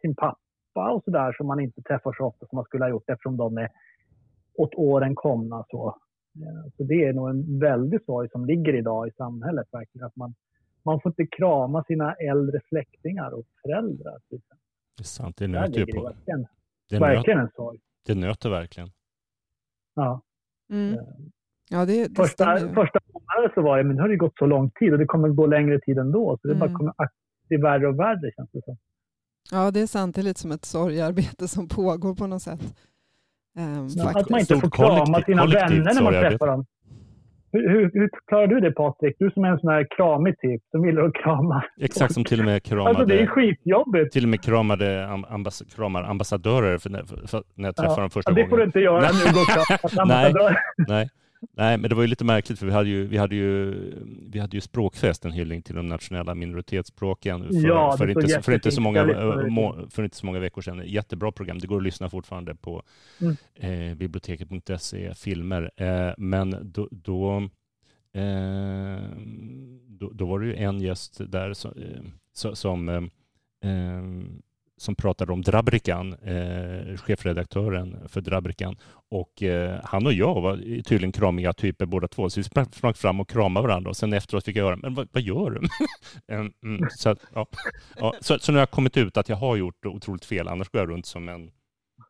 sin 0.00 0.14
pappa 0.16 0.90
och 0.92 1.04
sådär 1.04 1.32
som 1.32 1.46
man 1.46 1.60
inte 1.60 1.82
träffar 1.82 2.12
så 2.12 2.24
ofta 2.24 2.46
som 2.46 2.56
man 2.56 2.64
skulle 2.64 2.84
ha 2.84 2.90
gjort 2.90 3.10
eftersom 3.10 3.36
de 3.36 3.58
är 3.58 3.70
åt 4.54 4.74
åren 4.74 5.14
komna. 5.14 5.64
Så. 5.70 5.98
Eh, 6.36 6.70
så 6.76 6.82
det 6.82 7.04
är 7.04 7.12
nog 7.12 7.30
en 7.30 7.58
väldig 7.58 8.04
sorg 8.04 8.28
som 8.30 8.44
ligger 8.44 8.74
idag 8.74 9.08
i 9.08 9.10
samhället 9.10 9.68
verkligen. 9.72 10.06
Att 10.06 10.16
man, 10.16 10.34
man 10.82 11.00
får 11.00 11.10
inte 11.10 11.26
krama 11.26 11.84
sina 11.84 12.14
äldre 12.14 12.60
släktingar 12.68 13.30
och 13.30 13.44
föräldrar. 13.62 14.16
exempel. 14.16 14.58
Det 14.96 15.02
är 15.02 15.04
sant, 15.04 15.36
det 15.36 15.48
nöter 15.48 15.78
ju 15.80 15.86
på. 15.86 16.02
verkligen, 16.02 16.46
Det, 16.90 16.98
nöt, 17.00 17.02
verkligen 17.02 17.40
en 17.40 17.50
sorg. 17.56 17.78
det 18.06 18.14
nöter 18.14 18.50
verkligen. 18.50 18.88
Ja. 19.94 20.20
Mm. 20.74 20.96
Ja, 21.70 21.84
det, 21.84 22.08
det 22.08 22.14
Första, 22.16 22.56
stämmer 22.56 22.74
första 22.74 22.98
månaden 23.12 23.50
så 23.54 23.62
var 23.62 23.78
det, 23.78 23.84
men 23.84 23.96
nu 23.96 24.02
har 24.02 24.08
det 24.08 24.16
gått 24.16 24.38
så 24.38 24.46
lång 24.46 24.70
tid 24.70 24.92
och 24.92 24.98
det 24.98 25.06
kommer 25.06 25.28
gå 25.28 25.46
längre 25.46 25.80
tid 25.80 25.98
ändå. 25.98 26.38
Så 26.42 26.48
det, 26.48 26.54
bara 26.54 26.64
Mm. 26.70 26.78
kommer, 26.78 26.92
det 27.48 27.54
är 27.54 27.62
värre 27.62 27.88
och 27.88 27.98
värre 27.98 28.30
känns 28.36 28.50
det 28.52 28.62
som. 28.64 28.76
Ja, 29.52 29.70
det 29.70 29.80
är 29.80 29.86
sant. 29.86 30.14
Det 30.14 30.20
är 30.20 30.22
lite 30.22 30.40
som 30.40 30.52
ett 30.52 30.64
sorgarbete 30.64 31.48
som 31.48 31.68
pågår 31.68 32.14
på 32.14 32.26
något 32.26 32.42
sätt. 32.42 32.60
Ehm, 33.58 33.86
Ja. 33.96 34.10
Att 34.20 34.30
man 34.30 34.40
inte 34.40 34.56
får 34.60 34.70
krama 34.70 35.22
sina 35.22 35.46
vänner 35.46 35.94
när 35.94 36.02
man 36.02 36.12
träffar 36.12 36.46
dem. 36.46 36.66
Hur, 37.58 37.90
hur, 37.94 38.10
klarar 38.28 38.46
du 38.46 38.60
det 38.60 38.70
Patrik? 38.72 39.16
Du 39.18 39.30
som 39.30 39.44
är 39.44 39.48
en 39.48 39.58
sån 39.58 39.70
här 39.70 39.86
kramig 39.96 40.38
typ, 40.40 40.62
som 40.70 40.86
gillar 40.86 41.02
att 41.02 41.14
krama. 41.14 41.64
Exakt 41.80 42.14
som 42.14 42.24
till 42.24 42.38
och 42.40 42.44
med 42.46 42.62
kramade, 42.62 42.88
Alltså 42.88 43.04
det 43.06 43.18
är 43.22 43.26
skitjobbigt. 43.26 44.12
till 44.12 44.22
och 44.24 44.28
med 44.28 44.42
kramade 44.42 44.84
amb- 45.06 45.26
ambass, 45.34 45.62
kramar 45.76 46.02
ambassadörer 46.02 46.78
för 46.78 46.90
när, 46.90 47.02
för, 47.26 47.42
när 47.54 47.68
jag 47.68 47.76
träffade 47.76 48.00
dem 48.00 48.10
första 48.10 48.30
Ja, 48.30 48.34
det 48.34 48.42
får 48.42 48.56
du 48.56 48.62
gången. 48.62 48.66
inte 48.68 48.78
göra 48.80 49.00
nu. 49.00 49.32
Gå 49.34 49.40
och 49.82 50.06
Nej. 50.08 50.34
Nej. 50.88 51.08
Nej, 51.52 51.78
men 51.78 51.88
det 51.90 51.94
var 51.94 52.02
ju 52.02 52.08
lite 52.08 52.24
märkligt 52.24 52.58
för 52.58 52.66
vi 52.66 52.72
hade 52.72 52.88
ju, 52.88 53.06
vi 53.06 53.16
hade 53.16 53.34
ju, 53.34 53.74
vi 54.30 54.38
hade 54.38 54.56
ju 54.56 54.60
språkfest, 54.60 55.24
en 55.24 55.32
hyllning 55.32 55.62
till 55.62 55.74
de 55.74 55.88
nationella 55.88 56.34
minoritetsspråken 56.34 57.44
för, 57.44 57.54
Ja, 57.68 57.96
inte, 58.08 58.42
för, 58.42 58.52
inte 58.52 58.70
så 58.70 58.80
många, 58.80 59.04
för 59.90 60.02
inte 60.02 60.16
så 60.16 60.26
veckor 60.40 60.62
sedan. 60.62 60.82
Jättebra 60.86 61.32
program. 61.32 61.58
Det 61.58 61.66
går 61.66 61.76
att 61.76 61.82
lyssna 61.82 62.10
fortfarande 62.10 62.54
på 62.54 62.82
Mm. 63.20 63.36
eh, 63.90 63.94
biblioteket.se 63.96 65.14
filmer. 65.14 65.70
Eh, 65.76 66.12
men 66.18 66.56
då, 66.72 66.88
då, 66.90 67.36
eh, 68.12 69.02
då, 69.86 70.10
då 70.12 70.26
var 70.26 70.40
det 70.40 70.46
ju 70.46 70.54
en 70.56 70.80
gäst 70.80 71.20
där 71.32 71.52
som, 71.52 71.70
eh, 71.76 72.02
så- 72.32 72.56
som 72.56 72.88
eh, 72.88 73.02
eh, 73.70 74.02
som 74.76 74.94
pratade 74.94 75.32
om 75.32 75.42
Drabrikan, 75.42 76.12
eh, 76.12 76.96
chefredaktören 76.96 78.08
för 78.08 78.20
Drabrikan. 78.20 78.76
Och 79.10 79.42
eh, 79.42 79.80
han 79.84 80.06
och 80.06 80.12
jag 80.12 80.40
var 80.40 80.56
tydligen 80.82 81.12
kramiga 81.12 81.52
typer 81.52 81.86
båda 81.86 82.08
två, 82.08 82.30
så 82.30 82.40
vi 82.40 82.44
sprang, 82.44 82.66
sprang 82.72 82.94
fram 82.94 83.20
och 83.20 83.28
kramade 83.28 83.66
varandra 83.66 83.90
och 83.90 83.96
sen 83.96 84.12
efteråt 84.12 84.44
fick 84.44 84.56
jag 84.56 84.64
höra, 84.64 84.76
men 84.76 84.94
vad, 84.94 85.08
vad 85.12 85.22
gör 85.22 85.50
du? 85.50 85.60
Mm, 86.28 86.88
så, 86.90 87.08
att, 87.10 87.18
ja. 87.34 87.46
Ja, 87.96 88.14
så, 88.20 88.38
så 88.38 88.52
nu 88.52 88.58
har 88.58 88.62
jag 88.62 88.70
kommit 88.70 88.96
ut 88.96 89.16
att 89.16 89.28
jag 89.28 89.36
har 89.36 89.56
gjort 89.56 89.86
otroligt 89.86 90.24
fel, 90.24 90.48
annars 90.48 90.68
går 90.68 90.80
jag 90.80 90.90
runt 90.90 91.06
som 91.06 91.28
en 91.28 91.50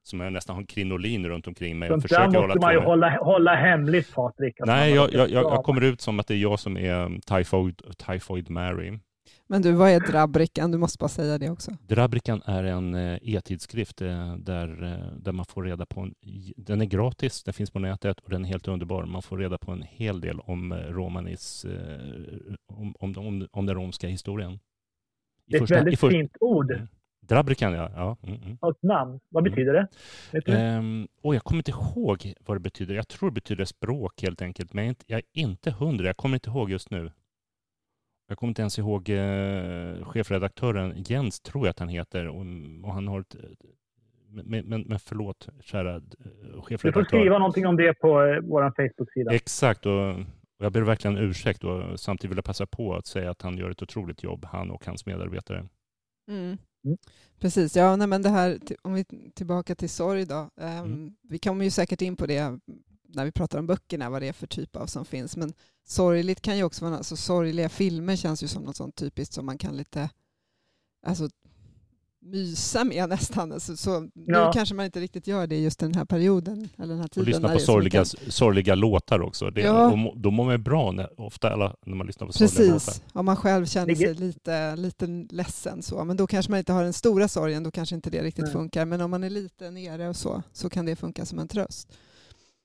som 0.03 0.21
jag 0.21 0.33
nästan 0.33 0.57
har 0.57 0.61
en 0.61 0.67
krinolin 0.67 1.29
runt 1.29 1.47
omkring 1.47 1.79
mig 1.79 1.89
Sånt 1.89 2.03
där 2.03 2.09
försöker 2.09 2.39
hålla 2.39 2.47
måste 2.47 2.61
man 2.61 2.73
ju 2.73 2.81
hålla, 2.81 3.19
hålla 3.19 3.55
hemligt 3.55 4.15
Patrik. 4.15 4.55
Nej, 4.59 4.95
jag, 4.95 5.13
jag, 5.13 5.31
jag, 5.31 5.45
jag 5.45 5.65
kommer 5.65 5.81
ut 5.81 6.01
som 6.01 6.21
att 6.21 6.27
det 6.27 6.35
är 6.35 6.39
jag 6.39 6.61
som 6.61 6.77
är 6.77 7.05
um, 7.05 7.21
Typhoid, 7.21 7.83
typhoid 8.07 8.51
Mary. 8.51 8.99
Men 9.47 9.63
du, 9.63 9.73
vad 9.73 9.91
är 9.91 10.01
Drabrikan? 10.01 10.71
Du 10.71 10.79
måste 10.79 10.99
bara 10.99 11.09
säga 11.09 11.39
det 11.39 11.51
också. 11.51 11.71
Drabrikan 11.87 12.43
är 12.45 12.65
en 12.65 12.95
eh, 12.95 13.19
e-tidskrift 13.23 14.03
eh, 14.03 14.37
där, 14.37 14.83
eh, 14.93 15.17
där 15.17 15.33
man 15.33 15.45
får 15.45 15.63
reda 15.65 15.87
på, 15.87 16.01
en, 16.01 16.15
den 16.57 16.81
är 16.81 16.85
gratis, 16.85 17.43
den 17.45 17.55
finns 17.55 17.71
på 17.71 17.79
nätet 17.79 18.21
och 18.21 18.31
den 18.31 18.45
är 18.45 18.49
helt 18.49 18.69
underbar. 18.69 19.05
Man 19.05 19.23
får 19.23 19.39
reda 19.39 19.59
på 19.59 19.73
en 19.73 19.83
hel 19.83 20.21
del 20.21 20.41
om 20.41 20.75
romanis, 20.75 21.67
om, 22.67 22.95
om, 22.99 23.19
om, 23.19 23.49
om 23.53 23.67
den 23.67 23.75
romska 23.75 24.09
historien. 24.09 24.53
I 24.53 24.59
Det 25.47 25.57
är 25.57 25.57
ett 25.57 25.63
första- 25.63 25.75
väldigt 25.75 26.01
för- 26.01 26.11
fint 26.11 26.37
ord 26.41 26.71
Mm. 26.71 26.87
Drabrikan, 27.29 27.73
ja. 27.73 27.91
ja. 27.95 28.17
Mm, 28.23 28.43
mm. 28.43 28.57
och 28.61 28.71
ett 28.71 28.83
namn. 28.83 29.21
Vad 29.29 29.43
Mm. 29.43 29.53
betyder 29.53 29.73
det? 29.73 29.89
Vet 30.33 30.47
du? 30.47 30.53
Ehm, 30.53 31.09
och 31.23 31.35
jag 31.35 31.45
kommer 31.45 31.59
inte 31.59 31.71
ihåg 31.71 32.35
vad 32.41 32.57
det 32.57 32.61
betyder. 32.61 32.95
Jag 32.95 33.09
tror 33.09 33.31
det 33.31 33.35
betyder 33.35 33.65
språk 33.65 34.23
helt 34.23 34.43
enkelt, 34.43 34.73
men 34.73 34.85
jag 34.85 34.89
är 34.89 34.91
inte, 34.91 35.05
jag 35.09 35.19
är 35.19 35.25
inte 35.41 35.71
hundra. 35.71 36.07
Jag 36.07 36.17
kommer 36.17 36.37
inte 36.37 36.51
ihåg 36.51 36.71
just 36.71 36.91
nu. 36.91 37.13
Jag 38.27 38.39
kommer 38.39 38.51
inte 38.51 38.63
ens 38.63 38.79
ihåg 38.79 39.11
eh, 39.11 40.05
chefredaktören 40.05 40.95
Jens, 40.97 41.41
tror 41.41 41.67
jag 41.67 41.71
att 41.71 41.79
han 41.79 41.89
heter, 41.89 42.29
och, 42.29 42.47
och 42.85 42.93
han 42.93 43.09
har 43.09 43.21
ett 43.21 43.37
men, 44.35 44.65
men, 44.65 44.83
men 44.83 44.99
förlåt, 44.99 45.49
kära 45.61 46.01
chefredaktör. 46.63 46.89
Du 46.89 46.93
får 46.93 47.05
skriva 47.05 47.39
någonting 47.39 47.67
om 47.67 47.77
det 47.77 47.95
på 47.95 48.09
vår 48.43 48.73
Facebook-sida. 48.77 49.35
Exakt, 49.35 49.87
och, 49.87 50.11
och 50.59 50.65
jag 50.65 50.73
ber 50.73 50.83
verkligen 50.83 51.19
ursäkt 51.19 51.65
och 51.65 52.01
samtidigt 52.01 52.31
vill 52.31 52.39
jag 52.39 52.45
passa 52.45 52.67
på 52.67 52.95
att 52.95 53.07
säga 53.07 53.31
att 53.31 53.43
han 53.43 53.59
gör 53.59 53.71
ett 53.71 53.83
otroligt 53.83 54.23
jobb, 54.23 54.45
han 54.45 54.71
och 54.71 54.87
hans 54.87 55.07
medarbetare. 55.07 55.69
Mm. 56.29 56.59
Mm. 56.85 56.99
Precis, 57.41 57.77
ja, 57.77 57.97
nej, 57.97 58.09
men 58.09 58.23
det 58.23 58.29
här, 58.29 58.59
om 58.83 58.95
vi 58.95 59.05
tillbaka 59.35 59.75
till 59.75 59.91
sorg 59.91 60.27
då. 60.27 60.51
Um, 60.57 60.69
mm. 60.69 61.15
Vi 61.23 61.39
kommer 61.39 61.65
ju 61.65 61.71
säkert 61.71 62.03
in 62.03 62.17
på 62.17 62.27
det 62.27 62.59
när 63.15 63.25
vi 63.25 63.33
pratar 63.33 63.59
om 63.59 63.67
böckerna, 63.67 64.11
vad 64.11 64.23
det 64.23 64.29
är 64.29 64.33
för 64.33 64.47
typ 64.47 64.77
av 64.77 64.87
som 64.87 65.05
finns. 65.05 65.37
Men 65.37 65.53
sorgligt 65.87 66.41
kan 66.41 66.57
ju 66.57 66.65
också 66.65 66.85
vara, 66.85 66.97
alltså 66.97 67.17
sorgliga 67.17 67.69
filmer 67.69 68.17
känns 68.17 68.43
ju 68.43 68.49
som 68.49 68.63
något 68.63 68.77
sånt 68.77 68.97
typiskt 68.97 69.35
som 69.35 69.47
man 69.47 69.59
kan 69.59 69.77
lite, 69.77 70.11
alltså 71.07 71.29
mysa 72.25 72.85
med 72.85 73.09
nästan. 73.09 73.53
Alltså, 73.53 73.77
så 73.77 73.91
ja. 74.15 74.47
Nu 74.47 74.51
kanske 74.53 74.75
man 74.75 74.85
inte 74.85 75.01
riktigt 75.01 75.27
gör 75.27 75.47
det 75.47 75.57
just 75.57 75.79
den 75.79 75.95
här 75.95 76.05
perioden. 76.05 76.69
Eller 76.79 76.89
den 76.89 77.01
här 77.01 77.09
tiden 77.09 77.23
och 77.23 77.27
lyssna 77.27 77.49
på 77.49 77.59
sorgliga, 77.59 78.05
kan... 78.05 78.31
sorgliga 78.33 78.75
låtar 78.75 79.23
också. 79.23 79.51
Det, 79.51 79.61
ja. 79.61 80.13
Då 80.17 80.31
mår 80.31 80.45
man 80.45 80.63
bra 80.63 80.93
när, 80.93 81.21
ofta 81.21 81.51
alla, 81.51 81.77
när 81.87 81.97
man 81.97 82.07
lyssnar 82.07 82.27
på 82.27 82.33
Precis. 82.33 82.51
sorgliga 82.51 82.73
låtar. 82.73 82.87
Precis, 82.87 83.03
om 83.13 83.27
man 83.27 83.37
själv 83.37 83.67
känner 83.67 83.95
sig 83.95 84.15
lite, 84.15 84.77
lite 84.77 85.07
ledsen 85.31 85.83
så. 85.83 86.05
Men 86.05 86.17
då 86.17 86.27
kanske 86.27 86.53
man 86.53 86.59
inte 86.59 86.73
har 86.73 86.83
den 86.83 86.93
stora 86.93 87.29
sorgen, 87.29 87.63
då 87.63 87.71
kanske 87.71 87.95
inte 87.95 88.11
det 88.11 88.23
riktigt 88.23 88.45
Nej. 88.45 88.53
funkar. 88.53 88.85
Men 88.85 89.01
om 89.01 89.11
man 89.11 89.25
är 89.25 89.31
lite 89.31 89.71
nere 89.71 90.09
och 90.09 90.17
så, 90.17 90.43
så 90.53 90.71
kan 90.71 90.87
det 90.87 90.97
funka 90.97 91.27
som 91.27 91.39
en 91.39 91.49
tröst. 91.49 91.93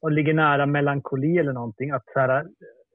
Och 0.02 0.12
ligger 0.12 0.34
nära 0.34 0.66
melankoli 0.66 1.38
eller 1.38 1.54
någonting. 1.54 1.92
Att 1.92 2.04
så 2.14 2.20
här, 2.20 2.48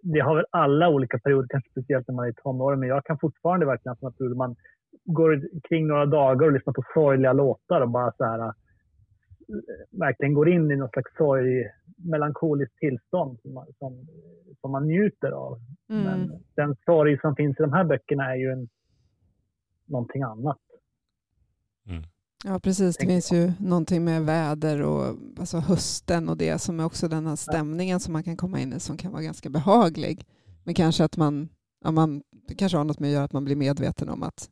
det 0.02 0.20
har 0.20 0.36
väl 0.36 0.46
alla 0.50 0.88
olika 0.88 1.18
perioder, 1.18 1.48
kanske 1.48 1.70
speciellt 1.70 2.08
när 2.08 2.14
man 2.14 2.24
är 2.24 2.30
i 2.30 2.34
tonåren, 2.34 2.80
men 2.80 2.88
jag 2.88 3.04
kan 3.04 3.18
fortfarande 3.18 3.66
verkligen 3.66 3.96
ha 4.00 4.10
perioder 4.10 4.36
man 4.36 4.56
går 5.04 5.42
kring 5.68 5.86
några 5.86 6.06
dagar 6.06 6.46
och 6.46 6.52
lyssnar 6.52 6.72
på 6.72 6.82
sorgliga 6.94 7.32
låtar 7.32 7.80
och 7.80 7.90
bara 7.90 8.12
så 8.12 8.24
här, 8.24 8.52
verkligen 9.90 10.34
går 10.34 10.48
in 10.48 10.70
i 10.70 10.76
något 10.76 10.92
slags 10.92 11.16
sorg, 11.16 11.70
melankoliskt 11.96 12.78
tillstånd 12.78 13.38
som 13.42 13.54
man, 13.54 13.66
som, 13.78 14.06
som 14.60 14.70
man 14.70 14.86
njuter 14.86 15.30
av. 15.30 15.58
Mm. 15.90 16.04
Men 16.04 16.42
den 16.54 16.76
sorg 16.84 17.20
som 17.20 17.36
finns 17.36 17.60
i 17.60 17.62
de 17.62 17.72
här 17.72 17.84
böckerna 17.84 18.32
är 18.32 18.36
ju 18.36 18.52
en, 18.52 18.68
någonting 19.86 20.22
annat. 20.22 20.60
Mm. 21.86 22.02
Ja, 22.46 22.60
precis. 22.60 22.96
Det 22.96 23.06
finns 23.06 23.32
ju 23.32 23.52
någonting 23.58 24.04
med 24.04 24.24
väder 24.24 24.82
och 24.82 25.16
alltså 25.38 25.58
hösten 25.58 26.28
och 26.28 26.36
det 26.36 26.58
som 26.58 26.80
är 26.80 26.84
också 26.84 27.08
den 27.08 27.26
här 27.26 27.36
stämningen 27.36 28.00
som 28.00 28.12
man 28.12 28.22
kan 28.22 28.36
komma 28.36 28.60
in 28.60 28.72
i 28.72 28.80
som 28.80 28.96
kan 28.96 29.12
vara 29.12 29.22
ganska 29.22 29.50
behaglig. 29.50 30.26
Men 30.64 30.74
kanske 30.74 31.04
att 31.04 31.16
man, 31.16 31.48
ja, 31.84 31.90
man 31.90 32.22
kanske 32.56 32.78
har 32.78 32.84
något 32.84 32.98
med 32.98 33.08
att 33.08 33.14
göra 33.14 33.24
att 33.24 33.32
man 33.32 33.44
blir 33.44 33.56
medveten 33.56 34.08
om 34.08 34.22
att 34.22 34.48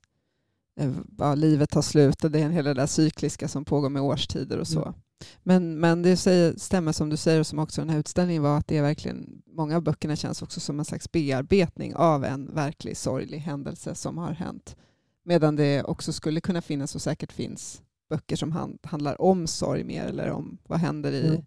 Eh, 0.80 0.92
ja, 1.18 1.34
livet 1.34 1.70
tar 1.70 1.82
slut 1.82 2.25
och 2.25 2.30
det 2.30 2.40
är 2.40 2.49
hela 2.49 2.75
det 2.75 2.80
där 2.80 2.87
cykliska 2.87 3.49
som 3.49 3.64
pågår 3.64 3.88
med 3.88 4.02
årstider 4.02 4.58
och 4.58 4.68
så. 4.68 4.82
Mm. 4.82 4.94
Men, 5.42 5.80
men 5.80 6.02
det 6.02 6.16
säger, 6.16 6.54
stämmer 6.56 6.92
som 6.92 7.08
du 7.08 7.16
säger 7.16 7.40
och 7.40 7.46
som 7.46 7.58
också 7.58 7.80
den 7.80 7.90
här 7.90 7.99
utställningen 7.99 8.42
var 8.42 8.58
att 8.58 8.66
det 8.66 8.76
är 8.76 8.82
verkligen, 8.82 9.42
många 9.46 9.76
av 9.76 9.82
böckerna 9.82 10.16
känns 10.16 10.42
också 10.42 10.61
som 10.61 10.78
en 10.78 10.84
slags 10.84 11.12
bearbetning 11.12 11.94
av 11.94 12.25
en 12.25 12.54
verklig 12.54 12.96
sorglig 12.96 13.38
händelse 13.38 13.94
som 13.94 14.18
har 14.18 14.32
hänt. 14.32 14.76
Medan 15.23 15.57
det 15.57 15.83
också 15.83 16.12
skulle 16.12 16.41
kunna 16.41 16.62
finnas 16.62 16.95
och 16.95 17.00
säkert 17.00 17.33
finns 17.33 17.83
böcker 18.11 18.37
som 18.37 18.52
hand, 18.52 18.79
handlar 18.83 19.21
om 19.21 19.47
sorg 19.47 19.85
mer 19.85 20.07
eller 20.07 20.31
om 20.31 20.59
vad 20.69 20.79
händer 20.79 21.12
i 21.12 21.29
mm. 21.29 21.43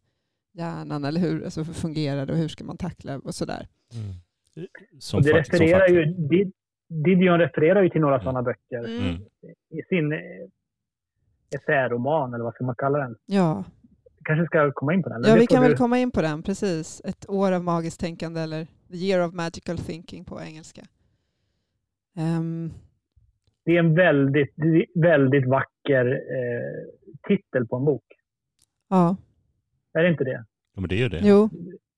hjärnan 0.54 1.06
eller 1.06 1.22
hur, 1.22 1.44
alltså 1.44 1.64
hur 1.64 1.74
fungerar 1.74 2.26
det 2.26 2.34
och 2.34 2.40
hur 2.40 2.48
ska 2.48 2.64
man 2.64 2.78
tackla 2.78 3.18
och 3.18 3.36
sådär. 3.36 3.68
Mm. 3.94 4.14
Som 5.00 5.22
det 5.22 5.34
refererar 5.34 5.88
ju, 5.88 6.06
det, 6.06 6.52
Didion 6.88 7.40
refererar 7.40 7.84
ju 7.84 7.90
till 7.90 8.02
några 8.02 8.20
sådana 8.20 8.42
böcker 8.42 8.80
mm. 8.80 9.16
i 9.70 9.82
sin 9.90 10.14
eh, 10.14 10.20
essäroman, 11.56 12.34
eller 12.34 12.44
vad 12.44 12.54
ska 12.54 12.64
man 12.64 12.76
kalla 12.76 13.00
den? 13.00 13.16
Ja. 13.26 13.64
kanske 14.24 14.46
ska 14.46 14.72
komma 14.72 14.94
in 14.94 15.04
på 15.04 15.10
den? 15.10 15.24
Ja, 15.24 15.36
vi 15.36 15.48
kan 15.48 15.62
du... 15.62 15.68
väl 15.68 15.78
komma 15.78 16.00
in 16.00 16.12
på 16.12 16.22
den, 16.22 16.44
precis. 16.44 17.02
Ett 17.06 17.30
år 17.30 17.52
av 17.52 17.64
magiskt 17.64 18.00
tänkande, 18.00 18.42
eller 18.42 18.66
The 18.66 18.98
year 18.98 19.28
of 19.28 19.34
magical 19.34 19.78
thinking 19.78 20.26
på 20.26 20.42
engelska. 20.42 20.82
Um... 22.18 22.74
Det 23.66 23.76
är 23.76 23.80
en 23.80 23.96
väldigt, 23.96 24.54
väldigt 24.96 25.48
vacker 25.48 26.06
eh, 26.06 26.84
titel 27.28 27.68
på 27.68 27.76
en 27.76 27.86
bok. 27.86 28.04
Ja. 28.90 29.18
Är 29.94 30.04
det 30.04 30.10
inte 30.10 30.24
det? 30.24 30.46
Ja, 30.76 30.82
men 30.82 30.90
det 30.90 31.04
är 31.04 31.10
det. 31.10 31.22
Jo 31.24 31.50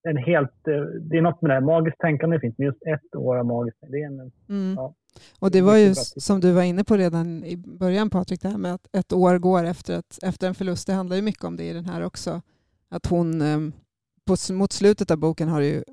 en 0.10 0.18
helt, 0.18 0.68
eh, 0.68 0.74
det 1.02 1.18
är 1.18 1.22
något 1.22 1.42
med 1.42 1.52
det 1.52 1.54
här, 1.54 1.62
magiskt 1.62 2.00
tänkande 2.00 2.40
finns, 2.40 2.56
men 2.58 2.68
just 2.68 2.82
ett 2.82 3.16
år 3.16 3.38
av 3.38 3.46
magiskt 3.46 3.78
det 3.82 4.02
är 4.02 4.06
en, 4.06 4.32
mm. 4.50 4.76
ja, 4.76 4.94
Och 5.40 5.52
det 5.52 5.62
var 5.62 5.78
ju 5.78 5.96
som 5.96 6.40
du 6.40 6.52
var 6.52 6.64
inne 6.64 6.84
på 6.84 6.98
redan 6.98 7.44
i 7.44 7.58
början 7.58 8.10
Patrik, 8.10 8.42
det 8.42 8.50
här 8.50 8.58
med 8.58 8.74
att 8.74 8.88
ett 8.96 9.14
år 9.14 9.38
går 9.38 9.64
efter, 9.64 9.98
att, 9.98 10.20
efter 10.24 10.48
en 10.48 10.56
förlust. 10.56 10.88
Det 10.88 10.94
handlar 10.94 11.16
ju 11.16 11.22
mycket 11.22 11.44
om 11.44 11.58
det 11.58 11.64
i 11.64 11.74
den 11.74 11.86
här 11.86 12.06
också. 12.06 12.42
Att 12.90 13.06
hon, 13.06 13.42
ehm, 13.42 13.74
på, 14.26 14.54
mot 14.54 14.74
slutet 14.74 15.12
av 15.12 15.18
boken 15.18 15.48
har 15.48 15.60
det 15.60 15.68
ju 15.68 15.84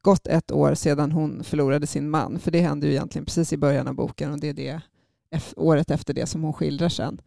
gått 0.00 0.26
ett 0.26 0.52
år 0.52 0.74
sedan 0.74 1.12
hon 1.12 1.44
förlorade 1.44 1.86
sin 1.86 2.10
man, 2.10 2.38
för 2.38 2.50
det 2.50 2.60
hände 2.60 2.86
ju 2.86 2.92
egentligen 2.92 3.24
precis 3.24 3.52
i 3.52 3.56
början 3.56 3.88
av 3.88 3.94
boken 3.94 4.32
och 4.32 4.40
det 4.40 4.48
är 4.48 4.54
det 4.54 4.80
året 5.56 5.90
efter 5.90 6.14
det 6.14 6.26
som 6.26 6.42
hon 6.42 6.52
skildrar 6.52 6.88
sen. 6.88 7.20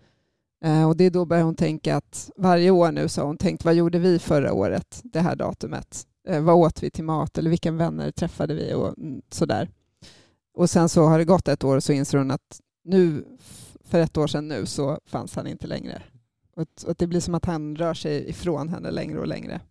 Eh, 0.66 0.88
och 0.88 0.98
det 0.98 1.04
är 1.04 1.10
då 1.10 1.26
börjar 1.26 1.44
hon 1.44 1.56
tänka 1.56 1.96
att 1.96 2.32
varje 2.38 2.72
år 2.72 2.92
nu 2.92 3.08
så 3.08 3.22
har 3.22 3.28
hon 3.28 3.38
tänkt 3.38 3.66
vad 3.66 3.76
gjorde 3.76 4.00
vi 4.00 4.20
förra 4.20 4.54
året, 4.54 5.02
det 5.04 5.20
här 5.20 5.36
datumet? 5.36 6.08
Eh, 6.28 6.42
vad 6.42 6.56
åt 6.56 6.84
vi 6.84 6.90
till 6.90 7.04
mat 7.04 7.38
eller 7.38 7.50
vilka 7.50 7.72
vänner 7.72 8.12
träffade 8.12 8.54
vi 8.54 8.74
och 8.74 8.94
sådär. 9.30 9.70
Och 10.54 10.70
sen 10.70 10.90
så 10.90 11.06
har 11.06 11.18
det 11.18 11.26
gått 11.26 11.48
ett 11.48 11.64
år 11.64 11.76
och 11.76 11.84
så 11.84 11.94
inser 11.94 12.18
hon 12.18 12.32
att 12.32 12.62
nu, 12.84 13.26
för 13.84 14.00
ett 14.00 14.18
år 14.18 14.28
sedan 14.28 14.48
nu 14.48 14.66
så 14.66 15.00
fanns 15.06 15.36
han 15.36 15.48
inte 15.48 15.68
längre. 15.68 16.02
Och 16.56 16.96
det 16.98 17.08
blir 17.08 17.20
som 17.20 17.36
att 17.36 17.46
han 17.46 17.76
rör 17.76 17.94
sig 17.94 18.30
ifrån 18.30 18.70
henne 18.70 18.92
längre 18.92 19.20
och 19.20 19.28
längre. 19.28 19.62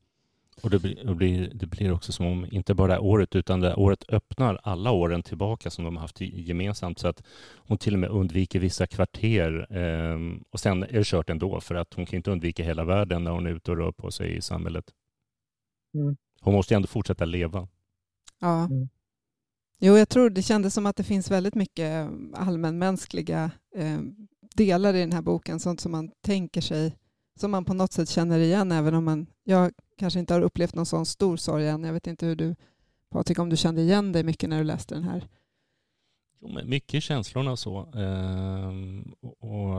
Och 0.65 0.71
det 0.71 0.79
blir, 0.79 1.51
det 1.55 1.67
blir 1.67 1.93
också 1.93 2.13
som 2.13 2.27
om 2.27 2.47
inte 2.51 2.75
bara 2.75 2.93
det 2.93 2.99
året 2.99 3.37
utan 3.37 3.61
det 3.61 3.75
året 3.75 4.05
öppnar 4.09 4.61
alla 4.63 4.91
åren 4.91 5.23
tillbaka 5.23 5.71
som 5.71 5.85
de 5.85 5.97
har 5.97 6.01
haft 6.01 6.21
gemensamt 6.21 6.99
så 6.99 7.09
att 7.09 7.23
hon 7.57 7.79
till 7.79 7.95
och 7.95 8.01
med 8.01 8.11
undviker 8.11 8.61
vissa 8.61 8.87
kvarter 8.87 9.67
eh, 9.71 10.19
och 10.51 10.61
sen 10.61 10.83
är 10.83 10.93
det 10.93 11.07
kört 11.07 11.31
ändå 11.31 11.61
för 11.61 11.75
att 11.75 11.95
hon 11.95 12.07
kan 12.07 12.17
inte 12.17 12.31
undvika 12.31 12.65
hela 12.65 12.85
världen 12.85 13.25
när 13.25 13.31
hon 13.31 13.47
är 13.47 13.51
ute 13.51 13.71
och 13.71 13.77
rör 13.77 13.93
på 13.93 14.11
sig 14.11 14.37
i 14.37 14.41
samhället. 14.41 14.85
Mm. 15.95 16.17
Hon 16.41 16.55
måste 16.55 16.75
ju 16.75 16.77
ändå 16.77 16.89
fortsätta 16.89 17.25
leva. 17.25 17.69
Ja. 18.41 18.65
Mm. 18.65 18.89
Jo, 19.79 19.97
jag 19.97 20.09
tror 20.09 20.31
det 20.31 20.43
kändes 20.43 20.75
som 20.75 20.87
att 20.87 20.97
det 20.97 21.05
finns 21.05 21.31
väldigt 21.31 21.55
mycket 21.55 22.11
allmänmänskliga 22.35 23.51
eh, 23.77 23.99
delar 24.55 24.95
i 24.95 25.01
den 25.01 25.13
här 25.13 25.23
boken, 25.23 25.61
sånt 25.61 25.81
som 25.81 25.93
man 25.93 26.11
tänker 26.21 26.61
sig, 26.61 26.97
som 27.41 27.51
man 27.51 27.65
på 27.65 27.75
något 27.75 27.93
sätt 27.93 28.09
känner 28.09 28.39
igen, 28.39 28.73
även 28.73 28.95
om 28.95 29.05
man, 29.05 29.27
jag 29.45 29.73
kanske 29.97 30.19
inte 30.19 30.35
har 30.35 30.41
upplevt 30.41 30.75
någon 30.75 30.87
sån 30.87 31.07
stor 31.07 31.37
sorg 31.37 31.69
än. 31.69 31.85
Jag 31.85 31.93
vet 31.93 32.07
inte 32.07 32.27
hur 32.27 32.37
du, 32.37 32.55
Patrik, 33.11 33.39
om 33.39 33.51
du 33.51 33.57
kände 33.57 33.83
igen 33.83 34.13
dig 34.13 34.25
mycket 34.25 34.49
när 34.49 34.59
du 34.59 34.65
läste 34.65 34.95
den 34.95 35.05
här? 35.05 35.29
Jo, 36.41 36.49
men 36.49 36.69
mycket 36.69 37.03
känslorna 37.03 37.57
så. 37.57 37.79
Eh, 37.95 38.73
och, 39.21 39.43
och 39.43 39.79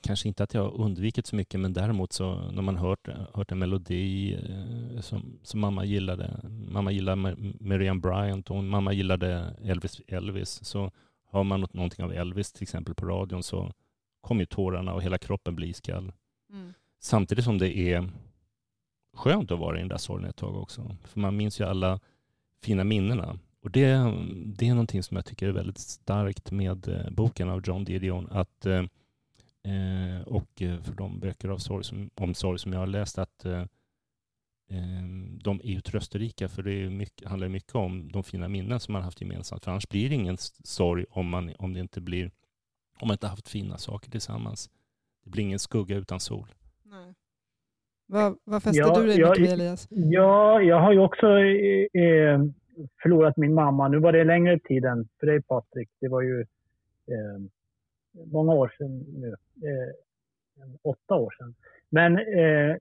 kanske 0.00 0.28
inte 0.28 0.42
att 0.42 0.54
jag 0.54 0.62
har 0.62 0.80
undvikit 0.80 1.26
så 1.26 1.36
mycket, 1.36 1.60
men 1.60 1.72
däremot 1.72 2.12
så 2.12 2.50
när 2.50 2.62
man 2.62 2.76
hört, 2.76 3.08
hört 3.34 3.52
en 3.52 3.58
melodi 3.58 4.34
eh, 4.34 5.00
som, 5.00 5.38
som 5.42 5.60
mamma 5.60 5.84
gillade, 5.84 6.40
mamma 6.48 6.90
gillade 6.90 7.36
Miriam 7.60 8.00
Bryant 8.00 8.50
och 8.50 8.64
mamma 8.64 8.92
gillade 8.92 9.56
Elvis, 9.64 10.00
Elvis, 10.08 10.64
så 10.64 10.90
hör 11.30 11.42
man 11.42 11.66
någonting 11.72 12.04
av 12.04 12.12
Elvis 12.12 12.52
till 12.52 12.62
exempel 12.62 12.94
på 12.94 13.06
radion 13.06 13.42
så 13.42 13.72
kommer 14.20 14.42
ju 14.42 14.46
tårarna 14.46 14.94
och 14.94 15.02
hela 15.02 15.18
kroppen 15.18 15.56
blir 15.56 15.68
iskall. 15.68 16.12
Mm. 16.52 16.74
Samtidigt 17.00 17.44
som 17.44 17.58
det 17.58 17.76
är 17.76 18.10
skönt 19.18 19.50
att 19.50 19.58
vara 19.58 19.76
i 19.76 19.80
den 19.80 19.88
där 19.88 19.96
sorgen 19.96 20.28
ett 20.28 20.36
tag 20.36 20.56
också, 20.56 20.96
för 21.04 21.20
man 21.20 21.36
minns 21.36 21.60
ju 21.60 21.64
alla 21.64 22.00
fina 22.62 22.84
minnena. 22.84 23.38
Och 23.62 23.70
det, 23.70 23.88
det 24.46 24.68
är 24.68 24.70
någonting 24.70 25.02
som 25.02 25.16
jag 25.16 25.26
tycker 25.26 25.48
är 25.48 25.52
väldigt 25.52 25.78
starkt 25.78 26.50
med 26.50 26.88
eh, 26.88 27.10
boken 27.10 27.48
av 27.48 27.62
John 27.66 27.84
Didion, 27.84 28.28
att 28.30 28.66
eh, 28.66 28.84
eh 29.64 30.22
och 30.26 30.62
eh, 30.62 30.80
för 30.80 30.92
de 30.92 31.20
böcker 31.20 31.48
av 31.48 31.58
sorg 31.58 31.84
som, 31.84 32.10
om 32.14 32.34
sorg 32.34 32.58
som 32.58 32.72
jag 32.72 32.80
har 32.80 32.86
läst 32.86 33.18
att 33.18 33.44
eh, 33.44 33.64
de 35.42 35.60
är 35.64 35.70
ju 35.70 35.80
trösterika 35.80 36.48
för 36.48 36.62
det 36.62 36.72
är 36.72 36.90
mycket, 36.90 37.28
handlar 37.28 37.48
mycket 37.48 37.74
om 37.74 38.12
de 38.12 38.24
fina 38.24 38.48
minnen 38.48 38.80
som 38.80 38.92
man 38.92 39.02
haft 39.02 39.20
gemensamt. 39.20 39.64
För 39.64 39.70
annars 39.70 39.88
blir 39.88 40.08
det 40.08 40.14
ingen 40.14 40.36
sorg 40.64 41.04
om, 41.10 41.28
man, 41.28 41.54
om 41.58 41.72
det 41.72 41.80
inte 41.80 42.00
blir 42.00 42.30
om 43.00 43.08
man 43.08 43.14
inte 43.14 43.26
haft 43.26 43.48
fina 43.48 43.78
saker 43.78 44.10
tillsammans. 44.10 44.70
Det 45.24 45.30
blir 45.30 45.44
ingen 45.44 45.58
skugga 45.58 45.96
utan 45.96 46.20
sol. 46.20 46.54
Nej. 46.82 47.14
Vad, 48.10 48.38
vad 48.44 48.62
fäster 48.62 48.80
ja, 48.80 49.00
du 49.00 49.06
dig 49.06 49.18
mycket 49.18 49.38
vid 49.38 49.52
Elias? 49.52 49.86
Ja, 49.90 50.62
jag 50.62 50.80
har 50.80 50.92
ju 50.92 50.98
också 50.98 51.26
eh, 51.26 52.40
förlorat 53.02 53.36
min 53.36 53.54
mamma. 53.54 53.88
Nu 53.88 53.98
var 53.98 54.12
det 54.12 54.24
längre 54.24 54.58
tid 54.58 54.84
än 54.84 55.08
för 55.20 55.26
dig 55.26 55.42
Patrik. 55.42 55.88
Det 56.00 56.08
var 56.08 56.22
ju 56.22 56.40
eh, 57.10 57.38
många 58.32 58.54
år 58.54 58.74
sedan 58.78 58.98
nu. 58.98 59.28
Eh, 59.68 59.94
åtta 60.82 61.14
år 61.14 61.34
sedan. 61.38 61.54
Men 61.90 62.18
eh, 62.18 62.76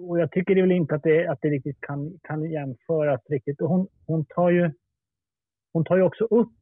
och 0.00 0.20
jag 0.20 0.30
tycker 0.30 0.54
det 0.54 0.62
väl 0.62 0.72
inte 0.72 0.94
att 0.94 1.02
det, 1.02 1.26
att 1.26 1.38
det 1.42 1.48
riktigt 1.48 1.80
kan, 1.80 2.18
kan 2.22 2.50
jämföras 2.50 3.20
riktigt. 3.28 3.60
Och 3.60 3.68
hon, 3.68 3.88
hon 4.06 4.24
tar 4.24 4.50
ju 4.50 4.70
hon 5.72 5.84
tar 5.84 5.96
ju 5.96 6.02
också 6.02 6.24
upp 6.24 6.52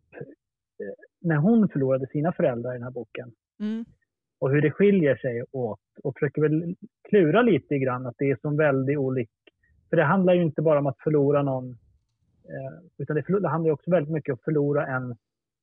eh, 0.80 1.04
när 1.20 1.36
hon 1.36 1.68
förlorade 1.68 2.06
sina 2.06 2.32
föräldrar 2.32 2.70
i 2.72 2.74
den 2.74 2.82
här 2.82 2.90
boken. 2.90 3.32
Mm. 3.60 3.84
Och 4.40 4.50
hur 4.50 4.62
det 4.62 4.70
skiljer 4.70 5.16
sig 5.16 5.42
åt. 5.52 5.80
Och 6.04 6.14
försöker 6.14 6.42
väl 6.42 6.74
klura 7.08 7.42
lite 7.42 7.78
grann 7.78 8.06
att 8.06 8.14
det 8.18 8.30
är 8.30 8.38
som 8.40 8.56
väldigt 8.56 8.98
olik. 8.98 9.30
För 9.90 9.96
det 9.96 10.04
handlar 10.04 10.34
ju 10.34 10.42
inte 10.42 10.62
bara 10.62 10.78
om 10.78 10.86
att 10.86 11.00
förlora 11.02 11.42
någon. 11.42 11.70
Eh, 12.48 12.78
utan 12.98 13.16
det 13.16 13.48
handlar 13.48 13.72
också 13.72 13.90
väldigt 13.90 14.12
mycket 14.12 14.32
om 14.32 14.34
att 14.34 14.44
förlora 14.44 14.86
en, 14.86 15.16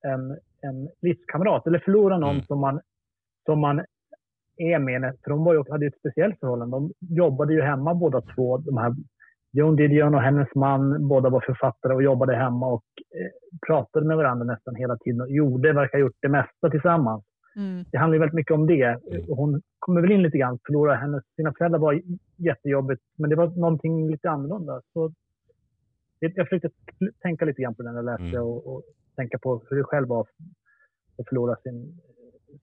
en, 0.04 0.32
en 0.62 0.90
livskamrat. 1.02 1.68
Eller 1.68 1.80
förlora 1.80 2.18
någon 2.18 2.36
Mm. 2.36 2.46
som, 2.46 2.60
man, 2.60 2.82
som 3.46 3.60
man 3.60 3.86
är 4.58 4.80
med. 4.80 5.18
För 5.24 5.30
de 5.30 5.44
var 5.44 5.54
ju, 5.54 5.64
hade 5.70 5.86
ju 5.86 5.90
ett 5.90 6.00
speciellt 6.00 6.40
förhållande. 6.40 6.76
De 6.78 6.92
jobbade 7.16 7.54
ju 7.54 7.62
hemma 7.62 7.94
båda 7.94 8.22
två. 8.22 8.58
De 8.58 8.78
här 8.78 8.96
Joan 9.52 9.76
Didion 9.76 10.16
och 10.16 10.22
hennes 10.22 10.56
man, 10.56 11.08
båda 11.08 11.30
var 11.30 11.42
författare 11.42 11.94
och 11.94 12.04
jobbade 12.04 12.36
hemma 12.36 12.68
och 12.68 12.84
eh, 13.16 13.58
pratade 13.68 14.06
med 14.06 14.18
varandra 14.18 14.46
nästan 14.46 14.76
hela 14.76 14.98
tiden 14.98 15.22
och 15.22 15.30
gjorde, 15.30 15.74
verkar 15.74 15.98
ha 15.98 16.02
gjort 16.06 16.18
det 16.22 16.30
mesta 16.30 16.70
tillsammans. 16.70 17.24
Mm. 17.56 17.86
Det 17.92 17.98
handlar 17.98 18.16
ju 18.16 18.20
väldigt 18.20 18.36
mycket 18.36 18.54
om 18.54 18.68
det. 18.68 18.96
Och 19.30 19.38
Hon 19.38 19.62
kommer 19.80 20.02
väl 20.02 20.12
in 20.12 20.22
lite 20.22 20.38
grann, 20.38 20.60
förlora 20.66 20.96
hennes, 20.96 21.24
sina 21.36 21.54
föräldrar 21.54 21.80
var 21.80 22.02
jättejobbigt, 22.38 23.02
men 23.18 23.30
det 23.30 23.36
var 23.36 23.48
någonting 23.48 24.10
lite 24.12 24.30
annorlunda. 24.30 24.82
Så 24.94 25.12
jag 26.20 26.34
försökte 26.48 26.70
tänka 27.22 27.46
lite 27.46 27.62
grann 27.62 27.76
på 27.76 27.84
det 27.84 27.90
när 27.92 27.98
jag 27.98 28.06
läste 28.06 28.24
Mm. 28.38 28.42
och, 28.48 28.68
och 28.76 28.84
tänka 29.16 29.38
på 29.40 29.62
hur 29.70 29.78
det 29.78 29.84
själv 29.84 30.08
var 30.08 30.22
att 31.18 31.28
förlora 31.30 31.56
sin, 31.64 32.00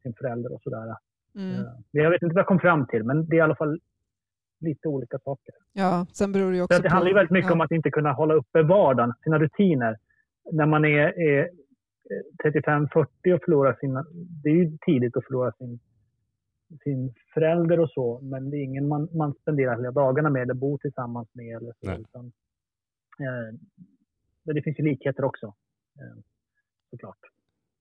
sin 0.03 0.15
förälder 0.15 0.53
och 0.53 0.63
sådär. 0.63 0.97
Mm. 1.37 1.55
Eh, 1.55 1.67
Jag 1.91 2.11
vet 2.11 2.23
inte 2.23 2.35
vad 2.35 2.41
jag 2.41 2.47
kom 2.47 2.59
fram 2.61 2.87
till, 2.87 3.05
men 3.05 3.27
det 3.27 3.35
är 3.37 3.39
i 3.39 3.41
alla 3.41 3.57
fall 3.57 3.81
lite 4.61 4.89
olika 4.89 5.19
saker. 5.19 5.55
Ja, 5.73 6.07
sen 6.13 6.33
beror 6.33 6.51
det 6.51 6.57
ju 6.57 6.63
också 6.63 6.83
det 6.83 6.89
på... 6.89 6.95
handlar 6.95 7.09
ju 7.09 7.15
väldigt 7.15 7.31
mycket 7.31 7.49
ja. 7.49 7.55
om 7.55 7.61
att 7.61 7.71
inte 7.71 7.91
kunna 7.91 8.13
hålla 8.13 8.35
uppe 8.35 8.63
vardagen, 8.63 9.13
sina 9.25 9.39
rutiner. 9.39 9.97
När 10.53 10.67
man 10.67 10.85
är, 10.85 11.21
är 11.21 11.51
35-40 12.45 13.35
och 13.35 13.41
förlorar 13.45 13.77
sina... 13.81 14.07
Det 14.43 14.49
är 14.49 14.55
ju 14.55 14.79
tidigt 14.87 15.17
att 15.17 15.25
förlora 15.25 15.53
sin, 15.53 15.81
sin 16.85 17.15
förälder 17.35 17.81
och 17.81 17.91
så, 17.91 18.21
men 18.21 18.51
det 18.51 18.57
är 18.57 18.65
ingen 18.65 18.89
man, 18.89 19.09
man 19.13 19.35
spenderar 19.35 19.77
hela 19.77 19.91
dagarna 19.91 20.31
med 20.31 20.43
eller 20.43 20.55
bor 20.55 20.79
tillsammans 20.79 21.29
med. 21.33 21.57
Eller 21.57 21.73
så, 21.73 21.87
Nej. 21.87 22.01
utan, 22.01 22.27
eh, 23.19 23.59
men 24.43 24.55
det 24.55 24.63
finns 24.63 24.79
ju 24.79 24.85
likheter 24.85 25.25
också, 25.25 25.47
eh, 25.99 26.23
såklart. 26.91 27.19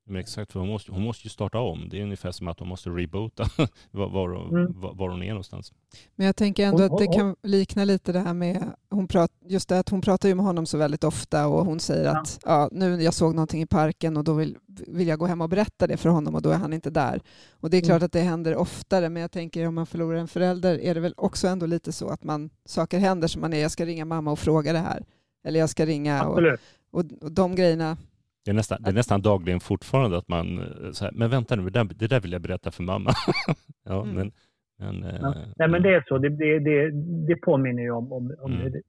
Men 0.06 0.16
exakt, 0.22 0.52
för 0.52 0.60
hon 0.60 0.70
måste, 0.70 0.92
hon 0.92 1.04
måste 1.04 1.24
ju 1.24 1.30
starta 1.30 1.60
om. 1.60 1.90
Det 1.90 2.00
är 2.00 2.04
ungefär 2.04 2.32
som 2.32 2.48
att 2.48 2.60
hon 2.60 2.68
måste 2.68 2.90
reboota 2.90 3.44
var, 3.92 4.10
var, 4.10 4.30
hon- 4.30 4.50
Mm. 4.60 4.82
var, 4.82 4.94
var 4.94 5.10
hon 5.10 5.24
är 5.24 5.30
någonstans. 5.30 5.74
Men 6.16 6.26
jag 6.26 6.36
tänker 6.36 6.66
ändå 6.66 6.84
att 6.84 6.98
det 6.98 7.08
kan 7.08 7.36
likna 7.44 7.84
lite 7.86 8.12
det 8.12 8.20
här 8.20 8.34
med, 8.34 8.64
hon 8.90 9.08
prat, 9.08 9.32
just 9.46 9.70
det 9.70 9.80
att 9.80 9.90
hon 9.90 10.02
pratar 10.02 10.30
ju 10.30 10.36
med 10.36 10.46
honom 10.46 10.66
så 10.66 10.78
väldigt 10.78 11.04
ofta 11.04 11.48
och 11.48 11.66
hon 11.66 11.80
säger 11.80 12.06
Ja. 12.06 12.20
att 12.20 12.40
ja, 12.46 12.70
nu 12.72 13.02
jag 13.04 13.14
såg 13.14 13.36
någonting 13.36 13.62
i 13.62 13.66
parken 13.66 14.18
och 14.18 14.24
då 14.24 14.34
vill, 14.34 14.58
vill 14.88 15.08
jag 15.08 15.20
gå 15.20 15.26
hem 15.26 15.42
och 15.42 15.50
berätta 15.50 15.88
det 15.88 15.98
för 15.98 16.10
honom 16.10 16.36
och 16.36 16.42
då 16.42 16.50
är 16.50 16.58
han 16.58 16.74
inte 16.74 16.90
där. 16.90 17.22
Och 17.52 17.70
det 17.70 17.78
är 17.78 17.82
klart 17.82 17.92
Mm. 17.98 18.06
att 18.06 18.12
det 18.12 18.22
händer 18.22 18.56
oftare 18.56 19.10
men 19.10 19.22
jag 19.22 19.32
tänker 19.32 19.68
om 19.68 19.76
man 19.76 19.86
förlorar 19.86 20.18
en 20.18 20.28
förälder 20.28 20.80
är 20.82 20.94
det 20.96 21.00
väl 21.02 21.14
också 21.18 21.48
ändå 21.48 21.66
lite 21.66 21.92
så 21.92 22.08
att 22.10 22.24
man, 22.24 22.50
saker 22.66 23.00
händer 23.00 23.28
som 23.28 23.42
man 23.42 23.54
är, 23.54 23.62
jag 23.62 23.72
ska 23.72 23.86
ringa 23.86 24.06
mamma 24.06 24.32
och 24.32 24.40
fråga 24.40 24.74
det 24.74 24.80
här. 24.80 25.06
Eller 25.44 25.60
jag 25.60 25.70
ska 25.70 25.86
ringa 25.86 26.24
och, 26.24 26.32
Absolut. 26.32 26.60
och, 26.92 27.04
och 27.22 27.32
de 27.32 27.56
grejerna. 27.56 27.98
Det 28.46 28.52
är, 28.52 28.56
nästan, 28.56 28.82
det 28.84 28.90
är 28.90 28.94
nästan 28.94 29.22
dagligen 29.22 29.60
fortfarande 29.60 30.18
att 30.18 30.28
man, 30.28 30.60
eh, 30.60 30.92
så 30.92 31.06
här, 31.06 31.12
men 31.12 31.30
vänta 31.30 31.56
nu, 31.56 31.64
det 31.64 31.70
där, 31.70 31.84
det 31.84 32.08
där 32.08 32.20
vill 32.22 32.32
jag 32.32 32.42
berätta 32.42 32.72
för 32.72 32.84
mamma. 32.84 33.12
ja, 33.84 34.04
Mm. 34.04 34.16
men, 34.16 34.32
men, 34.78 35.04
eh, 35.04 35.20
Ja. 35.22 35.36
Nej, 35.58 35.70
men 35.70 35.82
det 35.84 35.90
är 35.96 36.04
så. 36.08 36.18
Det, 36.18 36.30
det, 36.30 36.60
det, 36.60 36.92
det 37.28 37.36
påminner 37.36 37.82
ju 37.84 37.92
om, 37.92 38.12
om, 38.12 38.36
om, 38.40 38.54
Mm. 38.54 38.72
det, 38.72 38.82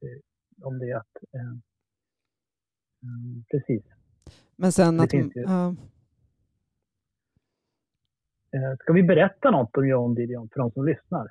om 0.62 0.78
det 0.78 0.92
att... 0.92 1.16
Eh, 1.34 1.40
mm, 3.02 3.44
precis. 3.50 3.82
Men 4.56 4.72
sen 4.72 4.96
Det 4.96 5.02
att, 5.04 5.12
ja, 5.34 5.74
Eh, 8.54 8.76
Ska 8.78 8.92
vi 8.92 9.02
berätta 9.02 9.50
något 9.50 9.76
om 9.76 9.88
John 9.88 10.14
Didion 10.14 10.48
för 10.52 10.60
de 10.60 10.70
som 10.70 10.86
lyssnar? 10.86 11.28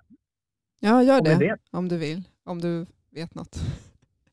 ja, 0.80 1.04
gör 1.04 1.18
Om 1.18 1.24
det 1.24 1.36
vet. 1.38 1.60
om 1.72 1.88
du 1.88 1.98
vill. 1.98 2.24
Om 2.44 2.60
du 2.62 2.86
vet 3.10 3.36
något. 3.36 3.56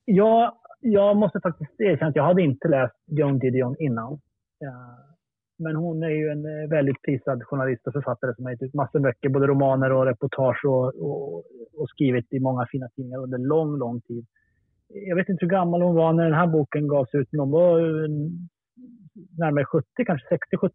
Jag, 0.05 0.55
jag 0.81 1.17
måste 1.17 1.41
faktiskt 1.41 1.81
erkänna 1.81 2.09
att 2.09 2.17
jag 2.17 2.25
hade 2.25 2.43
inte 2.43 2.69
läst 2.69 2.97
Joan 3.07 3.39
Didion 3.39 3.77
innan. 3.79 4.21
Men 5.59 5.77
hon 5.77 6.03
är 6.03 6.09
ju 6.09 6.29
en 6.29 6.45
eh, 6.45 6.69
väldigt 6.69 7.03
prisad 7.03 7.43
journalist 7.45 7.87
och 7.87 7.93
författare 7.93 8.35
som 8.35 8.45
har 8.45 8.53
gett 8.53 8.63
ut 8.63 8.75
massor 8.75 8.99
med 8.99 9.03
böcker, 9.03 9.29
både 9.29 9.47
romaner 9.47 9.93
och 9.93 10.07
reportage 10.07 10.65
och, 10.65 10.87
och, 10.87 11.45
och 11.77 11.89
skrivit 11.89 12.33
i 12.33 12.41
många 12.41 12.67
fina 12.67 12.89
tidningar 12.89 13.19
under 13.19 13.39
lång, 13.39 13.79
lång 13.79 14.01
tid. 14.01 14.27
Jag 14.89 15.17
vet 15.17 15.29
inte 15.29 15.45
hur 15.45 15.51
gammal 15.51 15.83
hon 15.83 15.95
var 15.95 16.13
när 16.13 16.25
den 16.25 16.35
här 16.35 16.47
boken 16.47 16.89
gavs 16.89 17.15
ut, 17.15 17.29
men 17.33 17.41
hon 17.41 17.51
var 17.51 17.81
eh, 17.81 18.09
närmare 19.39 19.65
70, 19.65 19.87
kanske 20.07 20.39
60-70. 20.53 20.71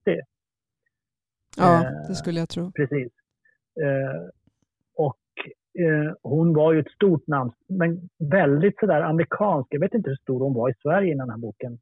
Ja, 1.58 1.86
Eh, 1.86 2.08
det 2.08 2.16
skulle 2.16 2.40
jag 2.40 2.50
tro. 2.50 2.72
Precis. 2.72 3.12
Eh, 5.80 6.14
hon 6.22 6.54
var 6.54 6.74
ju 6.74 6.80
ett 6.80 6.92
stort 6.92 7.28
namn, 7.28 7.52
men 7.68 8.10
väldigt 8.20 8.80
sådär 8.80 9.02
amerikansk. 9.02 9.68
Jag 9.72 9.80
vet 9.80 9.94
inte 9.94 10.10
hur 10.10 10.18
stor 10.18 10.40
hon 10.40 10.54
var 10.54 10.70
i 10.70 10.74
Sverige 10.82 11.12
innan 11.12 11.28
den 11.28 11.34
här 11.34 11.42
boken. 11.42 11.80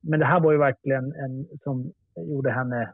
Men 0.00 0.20
det 0.20 0.26
här 0.26 0.40
var 0.40 0.52
ju 0.52 0.58
verkligen 0.58 1.12
en 1.12 1.46
som 1.62 1.92
gjorde 2.16 2.50
henne 2.50 2.92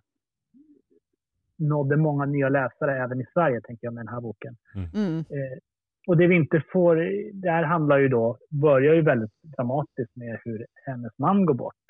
nådde 1.60 1.96
många 1.96 2.24
nya 2.24 2.48
läsare 2.48 3.02
även 3.04 3.20
i 3.20 3.26
Sverige, 3.32 3.60
tänker 3.60 3.86
jag, 3.86 3.94
med 3.94 4.04
den 4.04 4.14
här 4.14 4.20
boken. 4.20 4.56
Mm. 4.94 5.18
Eh, 5.18 5.58
och 6.06 6.16
det 6.16 6.26
vi 6.26 6.34
inte 6.34 6.62
får, 6.72 6.96
det 7.32 7.50
här 7.50 7.62
handlar 7.62 7.98
ju 7.98 8.08
då, 8.08 8.38
börjar 8.50 8.94
ju 8.94 9.02
väldigt 9.02 9.42
dramatiskt 9.42 10.16
med 10.16 10.40
hur 10.44 10.66
hennes 10.86 11.18
man 11.18 11.46
går 11.46 11.54
bort. 11.54 11.86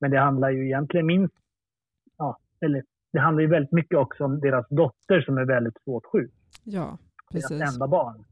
Men 0.00 0.10
det 0.10 0.18
handlar 0.18 0.50
ju 0.50 0.64
egentligen 0.64 1.06
minst, 1.06 1.34
ja, 2.18 2.38
eller 2.60 2.82
det 3.12 3.20
handlar 3.20 3.42
ju 3.42 3.48
väldigt 3.48 3.72
mycket 3.72 3.98
också 3.98 4.24
om 4.24 4.40
deras 4.40 4.68
dotter 4.68 5.20
som 5.20 5.38
är 5.38 5.44
väldigt 5.44 5.82
svårt 5.84 6.06
sjuk. 6.06 6.32
Ja, 6.64 6.98
Deras 7.34 7.48
precis. 7.48 7.74
enda 7.74 7.88
barn. 7.88 8.24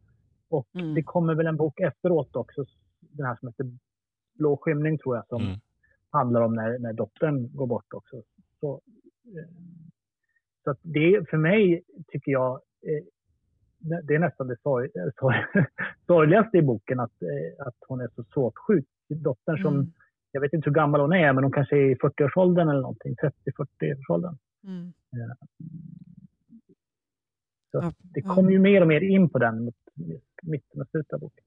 Och 0.49 0.67
Mm. 0.75 0.95
det 0.95 1.03
kommer 1.03 1.35
väl 1.35 1.47
en 1.47 1.57
bok 1.57 1.81
efteråt 1.81 2.37
också, 2.37 2.65
den 3.01 3.27
här 3.27 3.37
som 3.37 3.49
heter 3.49 3.67
Blå 4.35 4.57
skymning 4.57 4.99
tror 4.99 5.17
jag, 5.17 5.27
som 5.29 5.43
Mm. 5.43 5.59
handlar 6.11 6.41
om 6.41 6.55
när, 6.55 6.79
när 6.79 6.93
dottern 6.93 7.57
går 7.57 7.67
bort 7.67 7.93
också. 7.95 8.23
Så, 8.61 8.81
eh, 9.37 9.49
så 10.65 10.71
att 10.71 10.79
det 10.83 11.29
för 11.31 11.37
mig 11.37 11.83
tycker 12.09 12.33
jag, 12.33 12.61
eh, 12.87 13.05
det 14.03 14.15
är 14.15 14.19
nästan 14.19 14.47
det 14.49 14.57
sorg, 14.63 14.91
eh, 14.95 15.09
sorg, 15.21 15.37
sorgligaste 16.07 16.59
i 16.59 16.63
boken 16.63 17.01
att, 17.01 17.13
att 17.59 17.77
hon 17.89 18.01
är 18.01 18.09
så 18.17 18.25
svårt 18.25 18.59
sjuk. 18.59 18.87
Dottern 19.09 19.63
som, 19.63 19.75
Mm. 19.75 19.93
jag 20.33 20.41
vet 20.41 20.53
inte 20.53 20.71
hur 20.71 20.75
gammal 20.75 21.01
hon 21.01 21.13
är, 21.13 21.33
men 21.33 21.45
hon 21.45 21.53
kanske 21.53 21.77
är 21.77 21.91
i 21.91 21.95
40-årsåldern 21.95 22.69
eller 22.69 22.81
någonting, 22.81 23.15
30-40-årsåldern. 23.17 24.37
Mm. 24.65 24.93
Så 27.73 27.79
Ja, 27.83 27.93
det 28.01 28.21
ja. 28.25 28.35
kommer 28.35 28.51
ju 28.51 28.59
mer 28.59 28.81
och 28.81 28.89
mer 28.89 29.01
in 29.01 29.29
på 29.29 29.39
den 29.39 29.65
mot 29.65 29.75
mitten 30.43 30.81
och 30.81 30.89
slutet 30.91 31.13
av 31.13 31.21
boken. 31.21 31.45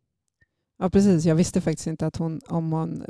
Ja, 0.79 0.89
precis. 0.89 1.25
Jag 1.25 1.35
visste 1.35 1.61
faktiskt 1.61 1.87
inte 1.87 2.07
att 2.07 2.15
hon, 2.17 2.41
om 2.47 2.71
hon, 2.71 3.03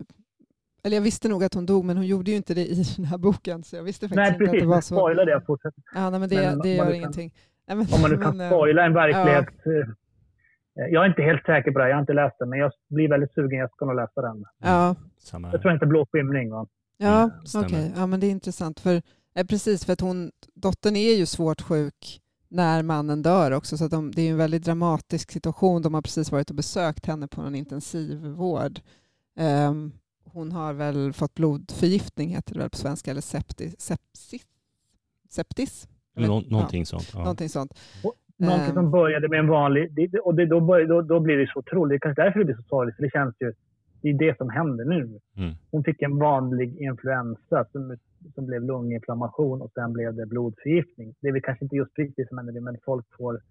eller 0.84 0.98
jag 0.98 1.02
visste 1.02 1.28
nog 1.30 1.44
att 1.44 1.54
hon 1.54 1.66
dog, 1.66 1.86
men 1.86 1.98
hon 1.98 2.06
gjorde 2.08 2.32
ju 2.32 2.38
inte 2.38 2.54
det 2.54 2.66
i 2.66 2.84
den 2.96 3.06
här 3.06 3.18
boken, 3.18 3.64
så 3.64 3.76
jag 3.76 3.84
visste 3.84 4.10
faktiskt 4.10 4.16
Nej, 4.18 4.28
inte 4.32 4.44
att 4.44 4.50
precis. 4.50 4.62
det 4.62 4.68
var 4.68 4.82
så. 4.82 4.96
spoilar 4.96 5.26
det 5.26 5.32
jag 5.32 5.46
fortsätter. 5.46 5.84
Ja, 5.94 6.10
nej, 6.10 6.20
men 6.20 6.30
det, 6.30 6.36
Men 6.36 6.60
det 6.60 6.70
om 6.70 6.70
gör 6.70 6.78
man 6.78 6.86
nu 6.88 6.92
kan- 6.92 6.96
ingenting. 7.00 7.34
Nej, 7.68 7.78
men, 7.78 7.88
Om 7.94 8.02
man 8.02 8.12
nu 8.12 8.18
kan 8.18 8.38
men, 8.42 8.50
spoila 8.50 8.86
en 8.86 8.94
verklighet. 8.94 9.48
eh, 9.66 10.86
Jag 10.92 11.04
är 11.06 11.10
inte 11.10 11.22
helt 11.22 11.46
säker 11.46 11.72
på 11.72 11.80
det, 11.80 11.88
jag 11.90 11.96
har 11.96 12.02
inte 12.02 12.14
läst 12.14 12.36
den, 12.40 12.50
men 12.50 12.60
jag 12.60 12.72
blir 12.90 13.10
väldigt 13.10 13.34
sugen. 13.34 13.60
Jag 13.60 13.72
ska 13.72 13.86
nog 13.86 13.96
läsa 13.96 14.22
den. 14.22 14.46
Ja, 14.64 14.96
Samma 15.18 15.52
Jag 15.52 15.62
tror 15.62 15.74
inte 15.74 15.86
Blå 15.86 16.06
skymning. 16.12 16.50
Va? 16.52 16.68
ja 16.98 17.24
Mm, 17.24 17.66
okej. 17.66 17.92
Ja, 17.96 18.06
men 18.08 18.20
det 18.20 18.28
är 18.28 18.32
intressant. 18.32 18.80
För, 18.80 19.02
eh, 19.36 19.46
precis, 19.50 19.86
för 19.86 19.94
att 19.94 20.02
hon, 20.02 20.32
dottern 20.54 20.96
är 20.96 21.14
ju 21.18 21.26
svårt 21.26 21.62
sjuk 21.62 22.22
när 22.48 22.84
mannen 22.84 23.22
dör 23.22 23.52
också, 23.52 23.78
så 23.78 23.86
att 23.86 23.92
de, 23.92 24.12
det 24.12 24.22
är 24.22 24.32
en 24.32 24.38
väldigt 24.38 24.64
dramatisk 24.66 25.32
situation. 25.32 25.82
De 25.82 25.94
har 25.94 26.02
precis 26.02 26.32
varit 26.32 26.50
och 26.50 26.56
besökt 26.56 27.06
henne 27.06 27.28
på 27.28 27.42
en 27.42 27.56
intensivvård. 27.56 28.80
Ehm, 29.38 29.92
hon 30.26 30.52
har 30.52 30.74
väl 30.74 31.14
fått 31.14 31.34
blodförgiftning, 31.36 32.30
heter 32.30 32.54
det 32.54 32.60
väl 32.60 32.70
på 32.70 32.78
svenska, 32.78 33.12
eller 33.12 33.22
septis? 33.22 33.80
Sepsis? 33.82 34.46
septis? 35.30 35.88
Men 36.16 36.28
nå- 36.28 36.42
Ja, 36.46 36.52
någonting 36.52 36.86
sånt. 36.86 37.12
Ja. 37.14 37.20
Någonting 37.20 37.50
sånt. 37.50 37.80
Någonting 38.38 38.70
Ehm. 38.70 38.74
som 38.76 38.92
började 38.92 39.30
med 39.30 39.40
en 39.40 39.48
vanlig... 39.48 40.10
Och 40.24 40.36
det, 40.36 40.46
då, 40.46 40.62
börjar, 40.62 40.88
då, 40.88 41.02
då 41.02 41.20
blir 41.20 41.38
det 41.38 41.48
så 41.54 41.60
otroligt. 41.60 41.90
Det 41.90 41.96
är 41.96 42.00
kanske 42.00 42.22
därför 42.24 42.40
det 42.40 42.46
blir 42.46 42.56
så 42.56 42.64
sorgligt. 42.64 42.96
För 42.96 43.04
det 43.04 43.10
känns 43.10 43.36
ju... 43.40 43.54
Det 44.02 44.10
är 44.10 44.14
det 44.14 44.38
som 44.38 44.50
händer 44.50 44.86
nu. 44.86 45.20
Mm. 45.38 45.56
Hon 45.72 45.84
fick 45.84 46.02
en 46.02 46.18
vanlig 46.20 46.78
influensa 46.82 47.66
som, 47.72 47.98
som 48.34 48.46
blev 48.46 48.64
lunginflammation 48.64 49.62
och 49.62 49.72
sen 49.74 49.94
blev 49.94 50.16
det 50.16 50.26
blodförgiftning. 50.26 51.16
Det 51.22 51.28
är 51.28 51.32
väl 51.32 51.42
kanske 51.42 51.66
inte 51.66 51.76
just 51.76 51.94
precis 51.94 52.28
som 52.30 52.38
händer 52.38 52.62
men 52.62 52.78
folk 52.86 53.06
får, 53.18 53.42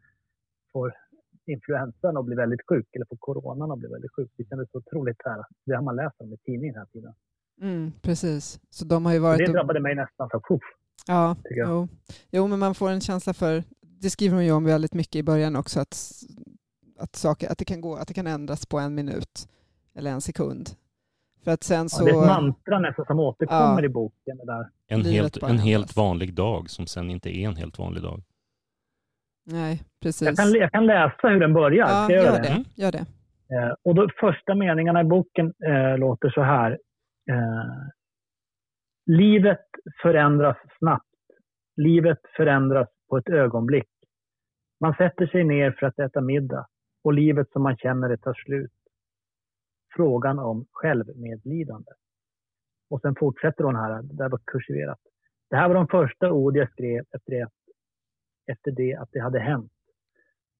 får 0.73 0.95
influensan 1.47 2.17
och 2.17 2.25
blir 2.25 2.37
väldigt 2.37 2.61
sjuk, 2.69 2.87
eller 2.93 3.07
får 3.07 3.17
coronan 3.17 3.71
och 3.71 3.79
blir 3.79 3.91
väldigt 3.91 4.13
sjuk. 4.17 4.31
Det 4.37 4.45
kändes 4.49 4.71
så 4.71 4.79
otroligt 4.79 5.17
här. 5.25 5.45
Det 5.67 5.75
har 5.75 5.83
man 5.83 5.97
läst 5.97 6.21
om 6.21 6.33
i 6.33 6.37
tidningen 6.37 6.75
hela 6.75 6.87
tiden. 6.87 7.15
Mm, 7.61 7.93
precis. 8.03 8.61
Så 8.71 8.85
de 8.85 9.07
har 9.07 9.13
ju 9.13 9.19
varit 9.19 9.47
det 9.47 9.53
drabbade 9.53 9.81
mig 9.81 9.95
nästan 9.95 10.29
så 10.31 10.41
puff. 10.49 10.63
Ja, 11.07 11.37
jo. 11.51 11.89
jo, 12.31 12.47
men 12.47 12.59
man 12.59 12.75
får 12.75 12.91
en 12.91 13.01
känsla 13.01 13.35
för, 13.35 13.65
det 13.81 14.11
skriver 14.11 14.35
hon 14.35 14.45
ju 14.45 14.53
om 14.53 14.65
väldigt 14.65 14.95
mycket 14.95 15.17
i 15.17 15.23
början 15.23 15.57
också, 15.57 15.81
att, 15.81 15.97
att, 16.99 17.17
saker, 17.17 17.53
att, 17.53 17.59
det 17.59 17.65
kan 17.65 17.81
gå, 17.81 17.97
att 17.97 18.09
det 18.09 18.15
kan 18.15 18.27
ändras 18.27 18.67
på 18.67 18.79
en 18.79 18.95
minut 18.95 19.49
eller 19.95 20.11
en 20.11 20.21
sekund. 20.21 20.71
För 21.45 21.51
att 21.51 21.63
sen 21.63 21.83
Ja, 21.83 21.89
så... 21.89 22.05
det 22.05 22.11
är 22.11 22.21
ett 22.23 22.27
mantra 22.27 22.79
nästan 22.79 23.05
som 23.07 23.19
återkommer 23.21 23.83
Ja. 23.83 23.85
i 23.85 23.89
boken. 23.89 24.37
Det 24.37 24.47
där. 24.47 24.69
En, 24.87 25.05
helt, 25.05 25.43
en 25.43 25.59
helt 25.59 25.97
vanlig 25.97 26.35
dag 26.35 26.71
som 26.71 26.87
sen 26.87 27.11
inte 27.11 27.37
är 27.37 27.49
en 27.49 27.57
helt 27.57 27.79
vanlig 27.79 28.03
dag. 28.03 28.23
Nej, 29.47 29.83
precis. 30.03 30.29
Jag 30.29 30.37
kan, 30.37 30.53
jag 30.53 30.73
kan 30.73 30.87
läsa 30.87 31.29
hur 31.29 31.41
den 31.41 31.53
börjar. 31.53 31.89
ja, 31.89 32.11
göra 32.11 32.25
gör 32.25 32.43
det. 32.43 32.49
Mm. 32.49 32.65
Gör 32.75 32.93
det. 32.93 33.07
Eh, 33.55 33.75
och 33.85 33.95
de 33.95 34.09
första 34.21 34.55
meningarna 34.55 35.01
i 35.01 35.05
boken 35.05 35.47
eh, 35.67 35.99
låter 35.99 36.31
så 36.31 36.43
här. 36.43 36.71
Eh, 37.31 37.91
Livet 39.07 39.67
förändras 40.03 40.57
snabbt. 40.79 41.07
Livet 41.77 42.19
förändras 42.37 42.89
på 43.11 43.17
ett 43.17 43.29
ögonblick. 43.29 43.89
Man 44.81 44.95
sätter 44.95 45.27
sig 45.27 45.45
ner 45.45 45.77
för 45.79 45.87
att 45.87 45.99
äta 45.99 46.21
middag 46.21 46.67
och 47.05 47.13
livet 47.13 47.51
som 47.53 47.63
man 47.63 47.77
känner 47.77 48.09
det 48.09 48.17
tar 48.19 48.35
slut. 48.35 48.71
Frågan 49.97 50.39
om 50.39 50.67
självmedlidande. 50.73 51.93
Och 52.91 53.01
sen 53.01 53.15
fortsätter 53.15 53.65
hon 53.65 53.77
här, 53.77 54.03
det 54.03 54.15
där 54.15 54.29
var 54.29 54.41
kursiverat. 54.45 54.99
Det 55.51 55.57
här 55.57 55.69
var 55.69 55.75
de 55.75 55.89
första 55.89 56.33
ord 56.33 56.57
jag 56.57 56.71
skrev 56.71 57.05
efter 57.11 57.33
det, 57.33 57.49
efter 58.47 58.71
det 58.71 58.95
att 58.95 59.09
det 59.13 59.21
hade 59.21 59.39
hänt. 59.39 59.73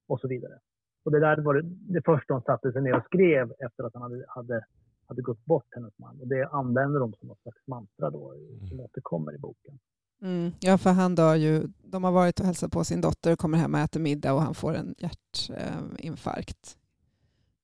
Och 0.09 0.21
så 0.21 0.29
vidare. 0.29 0.59
Och 1.05 1.11
det 1.11 1.21
där 1.21 1.37
var 1.37 1.55
det, 1.55 1.63
det 1.65 2.03
första 2.05 2.35
hon 2.35 2.43
satte 2.43 2.73
sig 2.73 2.83
ner 2.83 2.97
och 2.97 3.05
skrev 3.05 3.53
efter 3.59 3.85
att 3.85 3.95
han 3.95 4.03
hade, 4.03 4.25
hade, 4.29 4.65
hade 5.07 5.23
gått 5.23 5.45
bort, 5.45 5.67
hennes 5.71 5.99
man. 5.99 6.21
Och 6.21 6.29
det 6.29 6.49
använder 6.49 7.01
de 7.01 7.13
som 7.13 7.29
något 7.29 7.43
slags 7.43 7.67
mantra 7.67 8.11
då, 8.11 8.35
som 8.69 8.81
återkommer 8.81 9.35
i 9.35 9.39
boken. 9.39 9.79
Mm. 10.23 10.53
Ja, 10.61 10.79
för 10.79 10.91
han 10.91 11.15
dör 11.15 11.35
ju. 11.35 11.63
De 11.83 12.05
har 12.05 12.13
varit 12.13 12.41
och 12.41 12.47
hälsat 12.47 12.73
på 12.73 12.85
sin 12.85 13.01
dotter 13.01 13.33
och 13.33 13.39
kommer 13.39 13.59
hem 13.59 13.75
och 13.75 13.81
äter 13.81 14.01
middag 14.01 14.35
och 14.35 14.41
han 14.41 14.55
får 14.55 14.75
en 14.75 14.95
hjärtinfarkt 14.99 16.79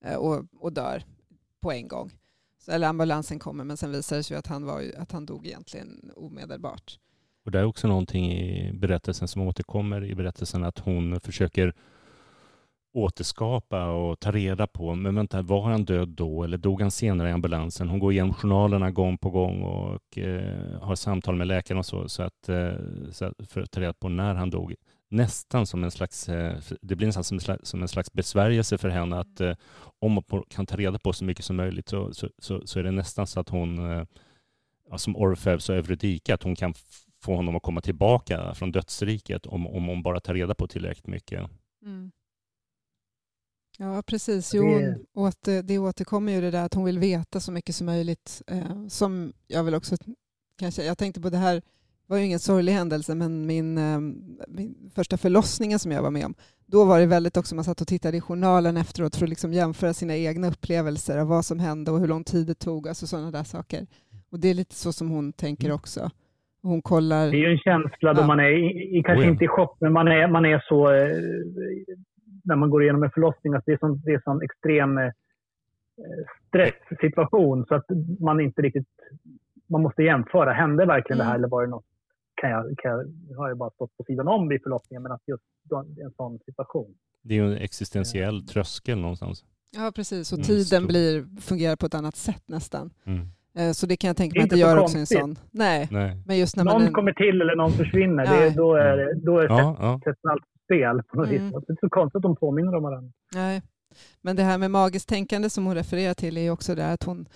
eh, 0.05 0.17
och, 0.17 0.45
och 0.61 0.73
dör 0.73 1.03
på 1.61 1.73
en 1.73 1.89
gång. 1.89 2.11
Så, 2.59 2.73
eller 2.73 2.89
ambulansen 2.89 3.39
kommer 3.39 3.65
men 3.65 3.77
sen 3.77 3.93
visar 3.93 4.17
det 4.17 4.23
sig 4.23 4.37
att 4.37 4.47
han, 4.47 4.65
var, 4.65 4.85
att 4.99 5.13
han 5.13 5.27
dog 5.27 5.47
egentligen 5.47 6.11
omedelbart. 6.17 6.99
Och 7.45 7.51
det 7.51 7.59
är 7.59 7.65
också 7.65 7.89
någonting 7.89 8.33
i 8.33 8.73
berättelsen 8.73 9.29
som 9.29 9.43
återkommer 9.43 10.05
i 10.05 10.15
berättelsen 10.15 10.65
att 10.65 10.79
hon 10.79 11.21
försöker 11.21 11.75
återskapa 12.93 13.87
och 13.87 14.21
ta 14.21 14.33
reda 14.33 14.67
på, 14.67 14.95
men 14.95 15.15
vänta, 15.15 15.43
var 15.43 15.63
han 15.63 15.85
död 15.85 16.09
då 16.09 16.45
eller 16.45 16.59
dog 16.59 16.81
han 16.81 16.91
senare 16.91 17.29
i 17.29 17.33
ambulansen? 17.33 17.89
Hon 17.89 17.99
går 17.99 18.13
igenom 18.13 18.35
journalerna 18.35 18.91
gång 18.91 19.19
på 19.19 19.31
gång 19.31 19.63
och 19.63 20.19
eh, 20.19 20.81
har 20.81 20.95
samtal 20.95 21.37
med 21.37 21.47
läkaren 21.47 21.79
och 21.79 21.87
så, 21.87 22.09
så 22.09 22.23
att, 22.23 22.49
eh, 22.49 22.73
så 23.11 23.25
att 23.25 23.35
för 23.49 23.61
att 23.61 23.71
ta 23.71 23.81
reda 23.81 23.93
på 23.93 24.09
när 24.09 24.35
han 24.35 24.51
dog. 24.51 24.75
Nästan 25.13 25.67
som 25.67 25.85
en 25.85 25.91
slags, 25.91 26.29
eh, 26.29 26.59
det 26.83 26.97
blir 26.97 27.07
nästan 27.07 27.25
som 27.25 27.37
en 27.37 27.41
slags, 27.41 27.69
som 27.69 27.83
en 27.83 27.89
slags 27.89 28.13
besvärjelse 28.13 28.79
för 28.79 28.89
henne 28.89 29.19
att 29.19 29.41
eh, 29.41 29.57
om 29.99 30.23
hon 30.31 30.43
kan 30.49 30.67
ta 30.67 30.77
reda 30.77 30.99
på 30.99 31.13
så 31.13 31.25
mycket 31.25 31.45
som 31.45 31.57
möjligt 31.57 31.89
så, 31.89 32.15
så, 32.15 32.29
så, 32.39 32.67
så 32.67 32.79
är 32.79 32.83
det 32.83 32.91
nästan 32.91 33.27
så 33.27 33.41
att 33.41 33.49
hon, 33.49 33.91
eh, 33.93 34.05
som 34.97 35.17
Orfeus 35.17 35.69
och 35.69 35.77
Eurydika, 35.77 36.35
att 36.35 36.43
hon 36.43 36.57
kan 36.57 36.75
få 37.23 37.35
honom 37.37 37.57
att 37.57 37.63
komma 37.63 37.81
tillbaka 37.81 38.55
från 38.55 38.73
dödsriket 38.73 39.47
om, 39.47 39.67
om 39.67 39.87
hon 39.87 40.03
bara 40.03 40.21
tar 40.21 40.35
reda 40.35 40.55
på 40.55 40.67
tillräckligt 40.67 41.07
mycket. 41.07 41.51
Mm. 41.85 42.11
Ja, 43.79 44.03
precis. 44.03 44.51
Det- 44.51 44.57
Jo, 44.57 44.65
hon 44.65 45.07
åter, 45.27 45.63
det 45.63 45.79
återkommer 45.79 46.33
ju 46.33 46.41
det 46.41 46.51
där 46.51 46.65
att 46.65 46.75
hon 46.75 46.85
vill 46.85 46.99
veta 46.99 47.41
så 47.41 47.53
mycket 47.53 47.75
som 47.75 47.87
möjligt. 47.87 48.43
Eh, 48.47 48.87
som 48.89 49.33
jag 49.47 49.65
vill 49.65 49.75
också 49.75 49.97
kanske, 50.59 50.85
jag 50.85 50.99
tänkte 50.99 51.21
på 51.21 51.31
det 51.31 51.39
här, 51.39 51.63
var 52.11 52.17
ju 52.19 52.25
ingen 52.25 52.39
sorglig 52.39 52.73
händelse, 52.73 53.15
men 53.15 53.47
min, 53.47 53.79
eh, 53.79 54.01
min 54.49 54.91
första 54.95 55.17
förlossningen 55.17 55.79
som 55.79 55.93
jag 55.93 56.03
var 56.03 56.11
med 56.11 56.25
om, 56.27 56.35
då 56.67 56.85
var 56.85 57.01
det 57.01 57.07
väldigt 57.07 57.37
också, 57.37 57.55
man 57.55 57.65
satt 57.65 57.81
och 57.81 57.87
tittade 57.87 58.17
i 58.17 58.21
journalen 58.21 58.77
efteråt 58.77 59.17
för 59.17 59.25
att 59.25 59.31
liksom 59.31 59.53
jämföra 59.53 59.93
sina 59.93 60.17
egna 60.17 60.49
upplevelser 60.49 61.19
av 61.19 61.27
vad 61.29 61.45
som 61.45 61.59
hände 61.59 61.91
och 61.91 62.01
hur 62.01 62.09
lång 62.09 62.25
tid 62.25 62.47
det 62.47 62.55
tog, 62.55 62.89
alltså 62.89 63.07
sådana 63.07 63.31
där 63.31 63.45
saker. 63.45 63.87
Och 64.33 64.41
det 64.41 64.49
är 64.51 64.55
lite 64.55 64.75
så 64.75 64.93
som 64.93 65.09
hon 65.11 65.33
tänker 65.33 65.65
Mm. 65.65 65.75
också. 65.75 66.11
Hon 66.63 66.83
kollar... 66.83 67.31
Det 67.31 67.37
är 67.37 67.49
ju 67.49 67.53
en 67.53 67.59
känsla 67.59 68.15
då 68.15 68.21
Ja. 68.23 68.27
man 68.27 68.41
är, 68.41 68.51
i, 68.51 68.99
i, 68.99 69.03
kanske 69.03 69.23
Oh 69.23 69.27
ja. 69.27 69.33
inte 69.33 69.45
i 69.45 69.49
chock, 69.49 69.77
men 69.81 69.93
man 69.93 70.09
är, 70.09 70.29
man 70.29 70.45
är 70.45 70.65
så, 70.69 70.93
eh, 70.93 71.17
när 72.45 72.57
man 72.57 72.71
går 72.71 72.83
igenom 72.83 73.03
en 73.03 73.11
förlossning, 73.11 73.55
att 73.55 73.63
det 73.67 73.73
är 73.73 73.79
sån, 73.79 74.01
det 74.05 74.13
är 74.13 74.21
sån 74.25 74.43
extrem 74.43 74.99
eh, 74.99 75.11
stresssituation 76.49 77.65
så 77.67 77.75
att 77.75 77.85
man 78.21 78.41
inte 78.41 78.63
riktigt, 78.63 78.89
man 79.69 79.83
måste 79.83 80.03
jämföra. 80.03 80.53
Hände 80.53 80.87
verkligen 80.87 81.19
det 81.19 81.25
här 81.25 81.31
Mm. 81.31 81.41
eller 81.41 81.49
var 81.49 81.63
det 81.65 81.71
något, 81.71 81.85
kan 82.41 82.51
jag, 82.51 82.79
kan 82.79 82.91
jag, 82.91 83.37
har 83.37 83.49
jag 83.49 83.59
bara 83.59 83.71
stått 83.71 83.97
på 83.97 84.05
sidan 84.05 84.29
om 84.29 84.49
vid 84.49 84.63
förlossningen, 84.63 85.03
men 85.03 85.13
att 85.13 85.23
just 85.27 85.43
en 86.05 86.13
sån 86.17 86.39
situation. 86.47 86.95
Det 87.23 87.35
är 87.35 87.39
ju 87.43 87.53
en 87.53 87.59
existentiell 87.59 88.47
tröskel 88.47 88.99
någonstans. 89.01 89.45
Ja, 89.77 89.93
precis. 89.95 90.33
Och 90.33 90.39
Mm, 90.39 90.47
tiden 90.47 90.65
stor. 90.83 90.87
blir, 90.87 91.41
fungerar 91.41 91.77
på 91.77 91.87
ett 91.87 91.95
annat 91.95 92.17
sätt 92.17 92.43
nästan. 92.47 92.91
Mm. 93.05 93.21
Eh, 93.55 93.73
Så 93.73 93.87
det 93.87 93.97
kan 93.97 94.09
jag 94.09 94.17
tänka 94.17 94.39
mig 94.39 94.45
att 94.45 94.51
det 94.51 94.57
gör 94.59 94.79
också 94.79 94.95
en 94.97 95.01
konstigt. 95.01 95.19
sån. 95.21 95.39
Nej, 95.51 95.89
Nej. 95.91 96.23
men 96.27 96.39
just 96.39 96.57
när 96.57 96.65
man... 96.65 96.75
någon 96.75 96.89
är- 96.89 96.93
kommer 96.93 97.13
till 97.13 97.41
eller 97.41 97.57
någon 97.57 97.73
försvinner, 97.73 98.27
det, 98.27 98.47
är- 98.47 98.51
då 98.51 98.75
är, 98.75 98.97
det- 98.97 99.15
då 99.27 99.39
är 99.39 99.45
Ja, 99.45 99.77
ja. 99.81 99.93
allt 100.31 100.43
på 100.43 100.59
spel 100.65 101.03
på 101.03 101.17
något 101.17 101.29
Mm. 101.29 101.45
vis. 101.45 101.53
Det 101.67 101.73
är 101.73 101.77
så 101.81 101.89
konstigt 101.89 102.17
att 102.17 102.23
de 102.23 102.37
påminner 102.37 102.75
om 102.77 102.83
varandra. 102.83 103.13
Nej. 103.35 103.63
Men 104.23 104.37
det 104.37 104.43
här 104.43 104.59
med 104.59 104.71
magiskt 104.71 105.09
tänkande 105.09 105.51
som 105.51 105.67
hon 105.67 105.75
refererar 105.75 106.15
till 106.15 106.37
är 106.37 106.41
ju 106.43 106.51
också 106.51 106.75
det 106.75 106.93
att 106.93 107.03
hon, 107.05 107.27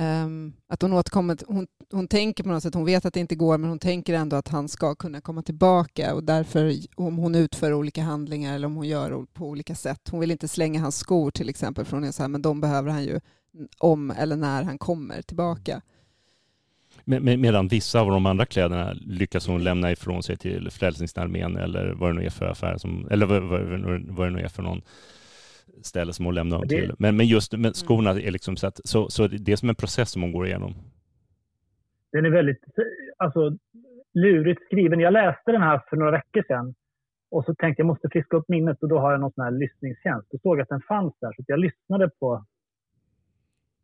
Um, 0.00 0.52
att 0.68 0.82
hon 0.82 0.92
återkommer, 0.92 1.38
hon, 1.46 1.66
hon 1.90 2.08
tänker 2.08 2.44
på 2.44 2.50
något 2.50 2.62
sätt, 2.62 2.74
hon 2.74 2.84
vet 2.84 3.04
att 3.04 3.14
det 3.14 3.20
inte 3.20 3.34
går, 3.34 3.58
men 3.58 3.70
hon 3.70 3.78
tänker 3.78 4.14
ändå 4.14 4.36
att 4.36 4.48
han 4.48 4.68
ska 4.68 4.94
kunna 4.94 5.20
komma 5.20 5.42
tillbaka 5.42 6.14
och 6.14 6.24
därför 6.24 6.74
om 6.94 7.18
hon 7.18 7.34
utför 7.34 7.72
olika 7.72 8.02
handlingar 8.02 8.54
eller 8.54 8.66
om 8.66 8.76
hon 8.76 8.88
gör 8.88 9.26
på 9.32 9.48
olika 9.48 9.74
sätt. 9.74 10.08
Hon 10.10 10.20
vill 10.20 10.30
inte 10.30 10.48
slänga 10.48 10.80
hans 10.80 10.96
skor 10.96 11.30
till 11.30 11.48
exempel, 11.48 11.84
för 11.84 11.96
hon 11.96 12.04
är 12.04 12.12
så 12.12 12.22
här, 12.22 12.28
men 12.28 12.42
de 12.42 12.60
behöver 12.60 12.90
han 12.90 13.04
ju 13.04 13.20
om 13.78 14.10
eller 14.10 14.36
när 14.36 14.62
han 14.62 14.78
kommer 14.78 15.22
tillbaka. 15.22 15.80
Med, 17.04 17.22
med, 17.22 17.38
medan 17.38 17.68
vissa 17.68 18.00
av 18.00 18.10
de 18.10 18.26
andra 18.26 18.46
kläderna 18.46 18.92
lyckas 18.92 19.46
hon 19.46 19.64
lämna 19.64 19.92
ifrån 19.92 20.22
sig 20.22 20.36
till 20.36 20.70
Frälsningsarmén 20.70 21.56
eller 21.56 21.94
vad 21.94 22.10
det 22.10 22.20
nu 22.20 22.26
är 22.26 22.30
för 22.30 22.46
affär, 22.46 22.78
som, 22.78 23.08
eller 23.10 23.26
vad, 23.26 23.42
vad, 23.42 23.60
vad 24.06 24.26
det 24.26 24.30
nu 24.30 24.40
är 24.40 24.48
för 24.48 24.62
någon 24.62 24.82
ställe 25.82 26.12
som 26.12 26.24
hon 26.24 26.34
lämnar 26.34 26.58
dem 26.58 26.68
till. 26.68 26.94
Men, 26.98 27.16
men 27.16 27.26
just 27.26 27.56
men 27.56 27.72
skorna 27.72 28.10
är 28.10 28.30
liksom 28.30 28.56
så 28.56 28.66
att, 28.66 28.80
så, 28.84 29.10
så 29.10 29.26
det 29.26 29.52
är 29.52 29.56
som 29.56 29.68
en 29.68 29.74
process 29.74 30.10
som 30.10 30.22
hon 30.22 30.32
går 30.32 30.46
igenom. 30.46 30.74
Den 32.12 32.24
är 32.24 32.30
väldigt 32.30 32.64
alltså, 33.16 33.56
lurigt 34.14 34.64
skriven. 34.64 35.00
Jag 35.00 35.12
läste 35.12 35.52
den 35.52 35.62
här 35.62 35.82
för 35.90 35.96
några 35.96 36.10
veckor 36.10 36.42
sedan 36.46 36.74
och 37.30 37.44
så 37.44 37.54
tänkte 37.54 37.80
jag 37.80 37.86
måste 37.86 38.08
friska 38.08 38.36
upp 38.36 38.48
minnet 38.48 38.82
och 38.82 38.88
då 38.88 38.98
har 38.98 39.10
jag 39.10 39.20
någon 39.20 39.32
sån 39.32 39.44
här 39.44 39.50
lyssningstjänst. 39.50 40.28
Då 40.30 40.38
såg 40.38 40.60
att 40.60 40.68
den 40.68 40.80
fanns 40.80 41.14
där 41.20 41.32
så 41.32 41.44
jag 41.46 41.58
lyssnade 41.58 42.08
på, 42.08 42.44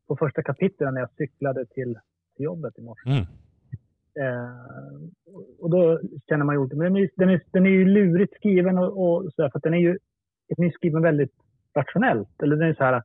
på 0.08 0.16
första 0.16 0.42
kapitlen 0.42 0.94
när 0.94 1.00
jag 1.00 1.10
cyklade 1.16 1.66
till, 1.66 1.98
till 2.36 2.44
jobbet 2.44 2.78
i 2.78 2.82
morse. 2.82 3.10
Mm. 3.10 3.26
Eh, 4.20 4.50
och 5.58 5.70
då 5.70 6.00
känner 6.28 6.44
man 6.44 6.54
ju, 6.54 6.76
men 6.76 6.78
den 6.78 6.96
är, 6.96 7.10
den 7.16 7.28
är, 7.28 7.42
den 7.50 7.66
är 7.66 7.70
ju 7.70 7.84
lurigt 7.84 8.34
skriven 8.34 8.78
och, 8.78 9.06
och 9.06 9.32
så 9.32 9.42
där, 9.42 9.50
för 9.50 9.58
att 9.58 9.62
den 9.62 9.74
är 9.74 9.78
ju 9.78 9.98
den 10.48 10.66
är 10.66 10.70
skriven 10.70 11.02
väldigt 11.02 11.32
rationellt. 11.76 12.42
Eller 12.42 12.56
den 12.56 12.68
är 12.68 12.74
så 12.74 12.84
här, 12.84 13.02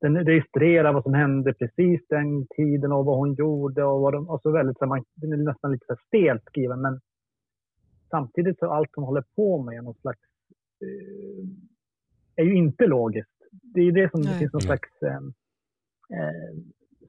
den 0.00 0.24
registrerar 0.24 0.92
vad 0.92 1.02
som 1.02 1.14
hände 1.14 1.54
precis 1.54 2.00
den 2.08 2.46
tiden 2.46 2.92
och 2.92 3.04
vad 3.04 3.16
hon 3.16 3.34
gjorde 3.34 3.84
och 3.84 4.00
vad 4.00 4.12
de, 4.12 4.28
och 4.28 4.40
så 4.42 4.50
väldigt, 4.50 4.78
så 4.78 4.86
man, 4.86 5.04
den 5.14 5.32
är 5.32 5.36
nästan 5.36 5.72
lite 5.72 5.86
så 5.88 5.96
stelt 6.06 6.44
skriven 6.44 6.80
men 6.80 7.00
samtidigt 8.10 8.58
så 8.58 8.70
allt 8.70 8.90
hon 8.94 9.04
håller 9.04 9.24
på 9.36 9.62
med 9.62 9.78
är 9.78 9.82
någon 9.82 9.94
slags, 9.94 10.20
eh, 10.82 11.46
är 12.36 12.44
ju 12.44 12.54
inte 12.54 12.86
logiskt. 12.86 13.30
Det 13.74 13.80
är 13.80 13.84
ju 13.84 13.90
det 13.90 14.10
som 14.10 14.22
det 14.22 14.28
Nej. 14.28 14.38
finns 14.38 14.52
någon 14.52 14.60
Nej. 14.68 14.78
slags 14.78 15.02
eh, 15.02 15.16
eh, 16.18 16.54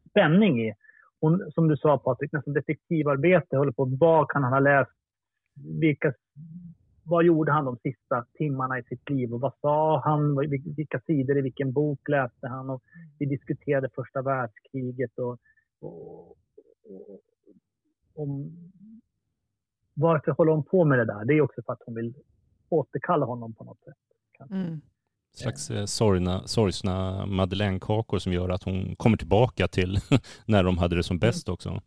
spänning 0.10 0.62
i. 0.62 0.74
Hon, 1.20 1.52
som 1.52 1.68
du 1.68 1.78
sa 1.78 1.98
Patrik, 1.98 2.32
nästan 2.32 2.54
detektivarbete, 2.54 3.58
håller 3.58 3.72
på, 3.72 3.86
vad 4.00 4.30
kan 4.30 4.44
han 4.44 4.54
ha 4.54 4.60
läst? 4.60 4.92
Vilka, 5.80 6.14
vad 7.10 7.26
gjorde 7.26 7.52
han 7.52 7.66
de 7.66 7.78
sista 7.78 8.26
timmarna 8.34 8.80
i 8.80 8.84
sitt 8.84 9.10
liv 9.10 9.34
och 9.34 9.42
vad 9.42 9.54
sa 9.62 10.02
han? 10.06 10.38
Vilka 10.76 11.00
sidor 11.00 11.38
i 11.38 11.42
vilken 11.42 11.74
bok 11.74 12.10
läste 12.10 12.48
han? 12.48 12.70
Och 12.70 12.84
vi 13.20 13.26
diskuterade 13.26 13.90
första 13.96 14.22
världskriget 14.22 15.12
och, 15.18 15.38
och, 15.80 16.30
och 16.30 17.22
om 18.16 18.52
varför 19.94 20.32
håller 20.32 20.52
hon 20.52 20.64
på 20.64 20.86
med 20.86 21.00
det 21.00 21.06
där? 21.06 21.26
Det 21.26 21.34
är 21.34 21.42
också 21.42 21.62
för 21.66 21.74
att 21.74 21.82
hon 21.86 21.96
vill 21.96 22.14
återkalla 22.70 23.26
honom 23.26 23.54
på 23.54 23.64
något 23.64 23.80
sätt. 23.80 23.96
Mm. 24.52 24.82
slags 25.34 25.72
eh, 25.72 25.86
sorgna, 25.86 26.48
sorgsna 26.48 27.26
madeleinekakor 27.26 28.20
som 28.20 28.34
gör 28.34 28.50
att 28.50 28.64
hon 28.64 28.96
kommer 28.96 29.18
tillbaka 29.18 29.68
till 29.68 30.00
när 30.46 30.64
de 30.64 30.78
hade 30.78 30.96
det 30.96 31.04
som 31.04 31.20
bäst 31.20 31.50
också. 31.50 31.82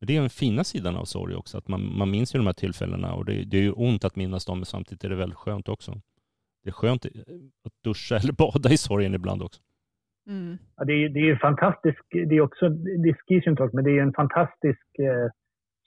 Men 0.00 0.06
Det 0.06 0.16
är 0.16 0.20
den 0.20 0.30
fina 0.30 0.64
sidan 0.64 0.96
av 0.96 1.04
sorg 1.04 1.34
också, 1.34 1.58
att 1.58 1.68
man, 1.68 1.98
man 1.98 2.10
minns 2.10 2.34
ju 2.34 2.38
de 2.38 2.46
här 2.46 2.52
tillfällena 2.52 3.14
och 3.14 3.24
det, 3.24 3.44
det 3.44 3.56
är 3.58 3.62
ju 3.62 3.72
ont 3.72 4.04
att 4.04 4.16
minnas 4.16 4.44
dem, 4.44 4.58
men 4.58 4.66
samtidigt 4.66 5.04
är 5.04 5.08
det 5.08 5.16
väldigt 5.16 5.38
skönt 5.38 5.68
också. 5.68 6.00
Det 6.62 6.70
är 6.70 6.72
skönt 6.72 7.04
eh, 7.04 7.10
att 7.64 7.72
duscha 7.84 8.16
eller 8.22 8.32
bada 8.32 8.70
i 8.70 8.76
sorgen 8.76 9.14
ibland 9.14 9.42
också. 9.42 9.60
Mm. 10.26 10.58
Ja, 10.76 10.84
det, 10.84 10.92
är, 10.92 11.08
det 11.08 11.20
är 11.20 11.24
ju 11.24 11.38
fantastisk, 11.38 12.00
det 12.10 12.36
är 12.36 12.40
också, 12.40 12.68
det 12.68 13.16
skrivs 13.18 13.46
ju 13.46 13.50
inte 13.50 13.62
också, 13.62 13.76
men 13.76 13.84
det 13.84 13.90
är 13.90 13.94
ju 13.94 14.00
en 14.00 14.12
fantastisk 14.12 14.98
eh, 14.98 15.30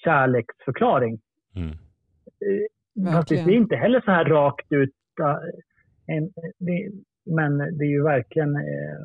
kärleksförklaring. 0.04 1.20
Mm. 1.56 1.70
Eh, 1.70 3.14
Fast 3.14 3.30
det 3.30 3.36
är 3.40 3.50
inte 3.50 3.76
heller 3.76 4.02
så 4.02 4.12
här 4.12 4.26
rakt 4.26 4.72
ut. 4.72 4.96
äh, 5.20 6.16
en, 6.16 6.32
det, 6.60 6.92
men 7.26 7.58
det 7.58 7.86
är 7.86 7.90
ju 7.90 8.04
verkligen 8.04 8.56
eh, 8.56 9.00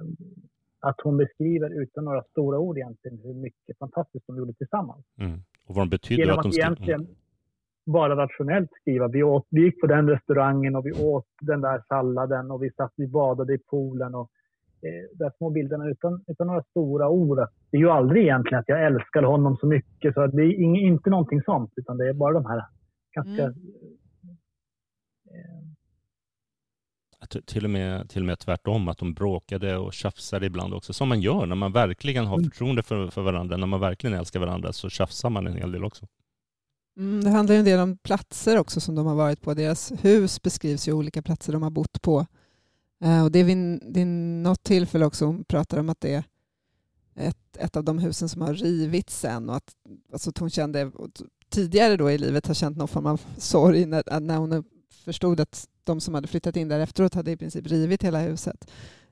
att 0.89 1.01
hon 1.05 1.17
beskriver 1.17 1.83
utan 1.83 2.05
några 2.05 2.23
stora 2.23 2.59
ord 2.59 2.77
egentligen 2.79 3.19
hur 3.25 3.35
mycket 3.35 3.79
fantastiskt 3.79 4.27
de 4.27 4.37
gjorde 4.37 4.53
tillsammans. 4.55 5.05
Mm. 5.19 5.39
Och 5.67 5.75
vad 5.75 5.83
de 5.87 5.91
betyder 5.91 6.23
Genom 6.23 6.39
att 6.39 6.43
de 6.43 6.53
skrev. 6.53 6.65
egentligen 6.67 7.01
Mm. 7.01 7.15
bara 7.87 8.17
rationellt 8.17 8.71
skriva. 8.81 9.09
Vi, 9.09 9.23
åt, 9.23 9.47
vi 9.51 9.61
gick 9.65 9.81
på 9.81 9.87
den 9.87 10.09
restaurangen 10.11 10.77
och 10.77 10.87
vi 10.87 10.93
åt 10.93 11.27
den 11.41 11.61
där 11.61 11.83
salladen 11.89 12.51
och 12.51 12.63
vi 12.63 12.71
satt, 12.71 12.93
vi 12.97 13.07
badade 13.09 13.55
i 13.55 13.59
poolen 13.59 14.15
och 14.15 14.31
eh, 14.83 15.17
de 15.19 15.25
här 15.25 15.33
små 15.37 15.51
bilderna 15.51 15.89
utan, 15.91 16.25
utan 16.27 16.47
några 16.47 16.63
stora 16.63 17.09
ord. 17.09 17.39
Det 17.71 17.77
är 17.77 17.81
ju 17.81 17.91
aldrig 17.91 18.23
egentligen 18.23 18.59
att 18.61 18.69
jag 18.69 18.87
älskar 18.87 19.23
honom 19.23 19.57
så 19.57 19.67
mycket 19.67 20.15
så 20.15 20.21
att 20.21 20.33
det 20.33 20.43
är 20.43 20.61
ing, 20.61 20.77
inte 20.77 21.11
någonting 21.11 21.43
sånt 21.43 21.73
utan 21.77 21.97
det 21.99 22.09
är 22.09 22.13
bara 22.15 22.33
de 22.33 22.47
här 22.47 22.63
ganska 23.15 23.43
Mm. 23.45 23.55
eh, 25.35 25.66
Till 27.27 27.65
och, 27.65 27.71
med, 27.71 28.11
till 28.11 28.23
och 28.23 28.27
med 28.27 28.39
tvärtom, 28.39 28.89
att 28.89 28.99
de 28.99 29.15
bråkade 29.15 29.77
och 29.77 29.93
tjafsade 29.93 30.47
ibland 30.47 30.75
också. 30.75 30.93
Som 30.93 31.09
man 31.09 31.21
gör 31.21 31.47
när 31.47 31.57
man 31.57 31.73
verkligen 31.73 32.27
har 32.27 32.37
Mm. 32.37 32.51
förtroende 32.51 32.83
för, 32.83 33.11
för 33.11 33.23
varandra, 33.23 33.57
när 33.57 33.67
man 33.67 33.81
verkligen 33.81 34.19
älskar 34.19 34.41
varandra 34.41 34.73
så 34.73 34.89
tjafsar 34.89 35.31
man 35.31 35.47
en 35.47 35.57
hel 35.57 35.73
del 35.73 35.85
också. 35.85 36.07
Mm, 36.99 37.25
det 37.25 37.31
handlar 37.31 37.55
ju 37.55 37.59
en 37.59 37.65
del 37.65 37.81
om 37.81 37.99
platser 37.99 38.59
också 38.59 38.81
som 38.81 38.95
de 38.95 39.07
har 39.07 39.15
varit 39.15 39.43
på. 39.43 39.55
Deras 39.55 39.93
hus 40.01 40.43
beskrivs 40.43 40.89
ju 40.89 40.93
olika 40.93 41.23
platser 41.23 41.53
de 41.53 41.63
har 41.63 41.71
bott 41.71 42.03
på. 42.03 42.27
Eh, 43.05 43.25
och 43.25 43.33
det 43.33 43.39
är 43.39 43.45
vid, 43.45 43.81
det 43.93 44.01
är 44.01 44.07
något 44.43 44.63
tillfälle 44.63 45.05
också 45.07 45.25
hon 45.25 45.45
pratar 45.45 45.79
om 45.79 45.89
att 45.89 46.01
det 46.01 46.15
är 46.15 46.25
ett, 47.29 47.57
ett 47.59 47.77
av 47.77 47.85
de 47.85 47.99
husen 47.99 48.29
som 48.29 48.43
har 48.43 48.55
rivits 48.55 49.21
sen 49.21 49.49
och 49.51 49.57
att, 49.57 49.73
alltså 50.13 50.33
hon 50.39 50.51
kände 50.51 50.93
tidigare 51.49 51.97
då 51.97 52.11
i 52.11 52.19
livet 52.19 52.47
har 52.47 52.55
känt 52.55 52.77
någon 52.77 52.89
form 52.89 53.07
av 53.07 53.21
sorg 53.39 53.87
när, 53.87 54.21
när 54.21 54.37
hon 54.37 54.65
förstod 55.07 55.41
att 55.41 55.69
de 55.85 56.01
som 56.01 56.15
hade 56.15 56.29
flyttat 56.29 56.57
in 56.57 56.69
där 56.69 56.81
efteråt 56.81 57.15
hade 57.15 57.31
i 57.31 57.37
princip 57.37 57.67
rivit 57.67 58.03
hela 58.03 58.21
huset. 58.21 58.71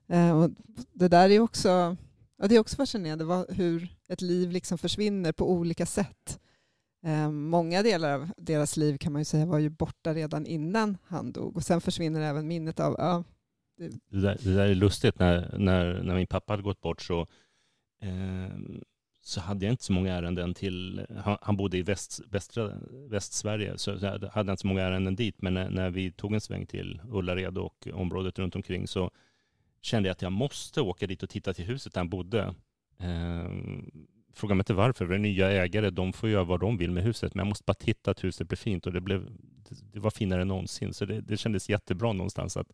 Eh, 0.09 0.43
och 0.43 0.51
det 0.93 1.09
där 1.09 1.31
är 1.31 1.41
också, 1.41 1.97
ja, 2.39 2.49
det 2.49 2.55
är 2.55 2.59
också 2.59 2.77
fascinerande 2.77 3.25
vad, 3.25 3.51
hur 3.51 3.89
ett 4.09 4.21
liv 4.21 4.51
liksom 4.51 4.79
försvinner 4.79 5.33
på 5.33 5.51
olika 5.51 5.87
sätt. 5.87 6.41
Eh, 7.07 7.31
många 7.31 7.83
delar 7.83 8.15
av 8.15 8.31
deras 8.37 8.77
liv 8.77 8.99
kan 8.99 9.13
man 9.13 9.21
ju 9.21 9.25
säga 9.25 9.47
var 9.47 9.59
ju 9.59 9.69
borta 9.69 10.15
redan 10.15 10.47
innan 10.47 10.97
han 11.05 11.33
dog 11.33 11.57
och 11.57 11.63
sen 11.63 11.81
försvinner 11.81 12.21
även 12.21 12.49
minnet 12.49 12.81
av 12.81 12.95
ja, 12.99 13.25
Det 14.11 14.21
där, 14.21 14.39
det 14.43 14.55
där 14.55 14.69
är 14.69 14.75
lustigt. 14.75 15.19
När, 15.19 15.59
när, 15.59 16.03
när 16.03 16.15
min 16.15 16.27
pappa 16.27 16.53
hade 16.53 16.63
gått 16.63 16.81
bort 16.81 17.03
så, 17.03 17.21
eh, 18.03 18.59
så 19.27 19.41
hade 19.41 19.65
jag 19.65 19.73
inte 19.73 19.85
så 19.85 19.93
många 19.93 20.13
ärenden 20.15 20.55
till... 20.55 21.07
Han, 21.25 21.39
han 21.43 21.57
bodde 21.57 21.79
i 21.79 21.83
väst, 21.83 22.21
västra, 22.31 22.73
Västsverige, 23.09 23.79
så 23.79 23.91
jag 23.91 24.11
hade 24.11 24.31
jag 24.35 24.49
inte 24.49 24.57
så 24.57 24.67
många 24.67 24.83
ärenden 24.83 25.17
dit. 25.17 25.43
Men 25.43 25.55
när, 25.55 25.71
när 25.71 25.91
vi 25.91 26.13
tog 26.13 26.35
en 26.35 26.41
sväng 26.41 26.67
till 26.67 27.01
Ullared 27.11 27.59
och 27.59 27.89
området 27.93 28.39
runt 28.39 28.57
omkring 28.57 28.87
så 28.87 29.11
kände 29.81 30.09
jag 30.09 30.13
att 30.13 30.23
jag 30.23 30.33
måste 30.33 30.81
åka 30.81 31.07
dit 31.07 31.23
och 31.23 31.31
titta 31.31 31.55
till 31.55 31.65
huset 31.65 31.95
där 31.95 32.01
han 32.01 32.09
bodde. 32.09 32.55
Eh, 32.99 33.51
fråga 34.33 34.55
mig 34.55 34.61
inte 34.61 34.75
varför, 34.75 35.07
för 35.07 35.13
det 35.13 35.17
är 35.17 35.19
nya 35.19 35.51
ägare, 35.51 35.91
de 35.91 36.13
får 36.13 36.29
göra 36.29 36.45
vad 36.45 36.61
de 36.61 36.77
vill 36.77 36.91
med 36.91 37.03
huset. 37.03 37.35
Men 37.35 37.47
jag 37.47 37.49
måste 37.49 37.65
bara 37.65 37.75
titta 37.75 38.11
att 38.11 38.25
huset 38.25 38.49
blev 38.49 38.57
fint 38.57 38.87
och 38.87 38.93
det, 38.93 39.01
blev, 39.01 39.29
det 39.93 40.01
var 40.01 40.11
finare 40.11 40.43
än 40.43 40.49
någonsin. 40.49 40.95
Så 40.95 41.05
det, 41.05 41.21
det 41.21 41.37
kändes 41.37 41.71
jättebra 41.71 42.13
någonstans 42.13 42.57
att 42.57 42.69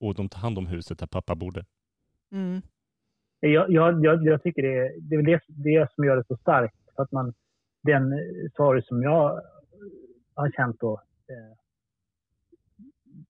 och 0.00 0.14
de 0.14 0.28
tar 0.28 0.40
hand 0.40 0.58
om 0.58 0.66
huset 0.66 0.98
där 0.98 1.06
pappa 1.06 1.34
bodde. 1.34 1.64
mm, 2.32 2.62
jag, 3.40 3.70
jag, 3.70 4.04
jag, 4.24 4.42
tycker 4.42 4.62
det 4.62 4.92
det 5.00 5.16
är 5.16 5.22
det, 5.22 5.40
det 5.48 5.90
som 5.94 6.04
gör 6.04 6.16
det 6.16 6.26
så 6.26 6.36
starkt. 6.36 6.76
För 6.96 7.02
att 7.02 7.12
man, 7.12 7.34
den 7.82 8.12
eh, 8.12 8.18
sorg 8.56 8.82
som 8.82 9.02
jag 9.02 9.40
har 10.34 10.50
känt 10.50 10.80
då, 10.80 10.92
eh, 11.28 11.56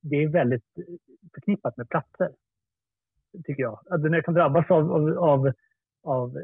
det 0.01 0.17
är 0.17 0.29
väldigt 0.29 0.75
förknippat 1.35 1.77
med 1.77 1.89
platser. 1.89 2.31
Tycker 3.45 3.63
jag. 3.63 3.81
Att 3.91 4.01
när 4.01 4.15
jag 4.15 4.25
kan 4.25 4.35
drabbas 4.35 4.71
av, 4.71 4.93
av, 4.93 5.19
av, 5.19 5.53
av 6.03 6.39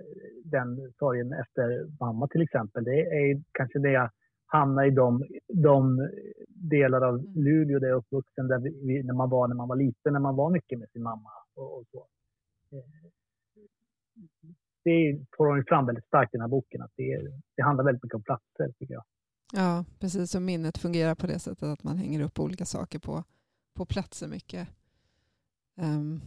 den 0.44 0.92
sorgen 0.98 1.32
efter 1.32 1.86
mamma 2.00 2.28
till 2.28 2.42
exempel, 2.42 2.84
det 2.84 3.00
är 3.00 3.42
kanske 3.52 3.78
det 3.78 3.90
jag 3.90 4.10
hamnar 4.46 4.84
i 4.84 4.90
de, 4.90 5.24
de 5.48 6.08
delar 6.48 7.00
av 7.00 7.24
Luleå 7.34 7.78
där 7.78 7.88
jag 7.88 7.94
är 7.94 7.98
uppvuxen, 7.98 8.48
där 8.48 8.58
vi, 8.58 9.02
när 9.02 9.14
man 9.14 9.30
var 9.30 9.48
när 9.48 9.54
man 9.54 9.68
var 9.68 9.76
liten, 9.76 10.12
när 10.12 10.20
man 10.20 10.36
var 10.36 10.50
mycket 10.50 10.78
med 10.78 10.90
sin 10.90 11.02
mamma 11.02 11.30
och, 11.54 11.78
och 11.78 11.84
så. 11.90 12.06
Eh, 14.16 14.50
det 14.84 15.24
får 15.36 15.46
hon 15.46 15.64
fram 15.68 15.86
väldigt 15.86 16.04
starkt 16.06 16.34
i 16.34 16.36
den 16.36 16.40
här 16.40 16.48
boken. 16.48 16.82
Att 16.82 16.90
det, 16.96 17.30
det 17.56 17.62
handlar 17.62 17.84
väldigt 17.84 18.02
mycket 18.02 18.16
om 18.16 18.22
platser, 18.22 18.72
tycker 18.78 18.94
jag. 18.94 19.04
ja, 19.52 19.84
precis 19.98 20.30
som 20.30 20.44
minnet 20.44 20.78
fungerar 20.78 21.14
på 21.14 21.26
det 21.26 21.38
sättet 21.38 21.62
att 21.68 21.82
man 21.82 21.96
hänger 21.98 22.20
upp 22.20 22.40
olika 22.40 22.64
saker 22.64 22.98
på, 22.98 23.24
på 23.74 23.84
platser 23.84 24.28
mycket. 24.28 24.68
Ehm, 25.80 26.20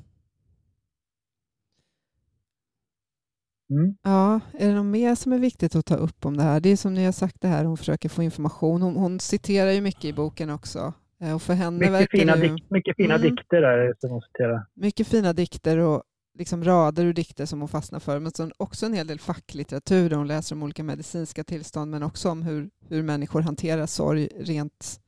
Mm. 3.70 3.96
Ja, 4.02 4.40
är 4.54 4.68
det 4.68 4.76
något 4.76 4.86
mer 4.86 5.16
som 5.16 5.34
är 5.34 5.40
viktigt 5.40 5.76
att 5.76 5.86
ta 5.86 5.96
upp 5.96 6.26
om 6.26 6.38
det 6.38 6.44
här? 6.44 6.60
Det 6.60 6.70
är 6.70 6.76
som 6.78 6.94
ni 6.94 7.06
har 7.06 7.12
sagt 7.12 7.42
det 7.42 7.48
här, 7.48 7.66
hon 7.66 7.78
försöker 7.78 8.10
få 8.10 8.24
information. 8.24 8.82
Hon, 8.82 8.96
hon 8.96 9.20
citerar 9.20 9.72
ju 9.72 9.82
mycket 9.82 10.06
i 10.06 10.14
boken 10.14 10.50
också. 10.50 10.94
Eh, 11.20 11.36
Och 11.36 11.42
för 11.42 11.54
henne 11.54 11.78
Mycket 11.80 11.94
verkar 11.94 12.18
fina, 12.20 12.38
ju, 12.38 12.58
mycket 12.70 12.96
fina 12.96 13.16
Mm. 13.16 13.30
dikter 13.30 13.62
där 13.62 13.96
som 14.00 14.10
hon 14.12 14.22
citerar. 14.22 14.66
mycket 14.74 15.08
fina 15.08 15.34
dikter 15.34 15.78
och 15.78 16.04
liksom 16.36 16.64
rader 16.64 17.06
ur 17.06 17.14
dikter 17.14 17.46
som 17.46 17.60
hon 17.60 17.70
fastnar 17.70 18.00
för. 18.00 18.20
Men 18.20 18.32
också 18.58 18.86
en 18.86 18.94
hel 18.94 19.08
del 19.08 19.20
facklitteratur 19.20 20.10
där 20.10 20.18
hon 20.18 20.28
läser 20.28 20.56
om 20.56 20.64
olika 20.64 20.84
medicinska 20.84 21.44
tillstånd 21.44 21.92
men 21.92 22.04
också 22.04 22.30
om 22.30 22.42
hur, 22.44 22.70
hur 22.80 23.04
människor 23.04 23.42
hanterar 23.42 23.86
sorg 23.86 24.28
rent, 24.40 25.00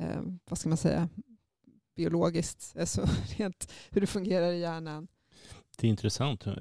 eh, 0.00 0.22
vad 0.44 0.58
ska 0.58 0.68
man 0.68 0.78
säga, 0.78 1.08
biologiskt. 1.96 2.74
Alltså 2.80 3.06
rent 3.38 3.72
hur 3.90 4.00
det 4.00 4.06
fungerar 4.06 4.52
i 4.52 4.60
hjärnan. 4.60 5.08
Det 5.78 5.86
är 5.86 5.90
intressant. 5.90 6.46
Eh, 6.46 6.54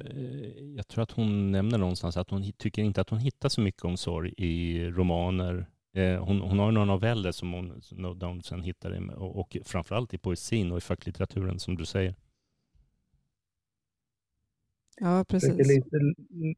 jag 0.76 0.88
tror 0.88 1.04
att 1.04 1.12
hon 1.12 1.52
nämner 1.52 1.78
någonstans 1.78 2.18
att 2.18 2.30
hon 2.30 2.52
tycker 2.52 2.82
inte 2.82 3.02
att 3.02 3.10
hon 3.10 3.20
hittar 3.20 3.50
så 3.50 3.62
mycket 3.62 3.86
om 3.86 3.98
sorg 3.98 4.34
i 4.38 4.86
romaner. 4.86 5.70
Eh, 5.96 6.26
hon, 6.26 6.42
hon 6.42 6.60
har 6.60 6.72
några 6.72 6.86
noveller 6.86 7.32
som 7.32 7.54
hon, 7.54 7.82
som 7.82 8.18
hon 8.22 8.44
sen 8.44 8.64
hittar 8.64 8.96
i, 8.96 9.10
och, 9.16 9.40
och 9.40 9.58
framförallt 9.66 10.14
i 10.14 10.18
poesin 10.18 10.72
och 10.72 10.78
i 10.78 10.82
facklitteraturen 10.82 11.60
som 11.60 11.78
du 11.78 11.86
säger. 11.86 12.16
Ja, 15.04 15.26
precis. 15.30 15.68
lite, 15.68 15.98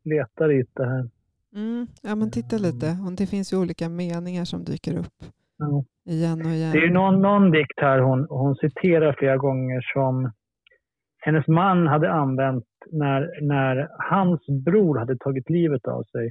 leta 0.04 0.48
lite 0.48 0.84
här. 0.84 1.10
Mm, 1.56 1.88
ja, 2.02 2.16
men 2.16 2.32
titta 2.32 2.58
lite. 2.58 2.88
Och 3.06 3.12
det 3.18 3.28
finns 3.28 3.54
ju 3.54 3.58
olika 3.58 3.90
meningar 3.90 4.46
som 4.46 4.64
dyker 4.64 4.98
upp 4.98 5.18
Ja. 5.58 5.84
igen 6.06 6.46
och 6.46 6.52
igen. 6.52 6.72
Det 6.72 6.86
är 6.86 6.90
någon, 6.90 7.22
någon 7.22 7.52
dikt 7.52 7.80
här 7.82 8.00
hon, 8.00 8.28
hon 8.30 8.56
citerar 8.56 9.16
flera 9.20 9.38
gånger 9.38 9.82
som 9.94 10.32
hennes 11.18 11.48
man 11.48 11.88
hade 11.88 12.12
använt 12.12 12.66
när, 12.92 13.42
när 13.42 13.90
hans 14.12 14.42
bror 14.66 14.98
hade 14.98 15.18
tagit 15.18 15.50
livet 15.50 15.86
av 15.86 16.04
sig. 16.04 16.26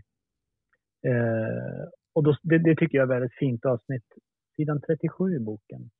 Eh, 1.07 1.85
och 2.15 2.23
då, 2.25 2.37
det, 2.43 2.59
det 2.59 2.77
tycker 2.77 2.99
jag 2.99 3.11
är 3.11 3.15
ett 3.15 3.17
väldigt 3.17 3.39
fint 3.39 3.65
avsnitt. 3.65 4.05
Sidan 4.57 4.81
37 4.81 5.37
i 5.37 5.39
boken. 5.41 5.91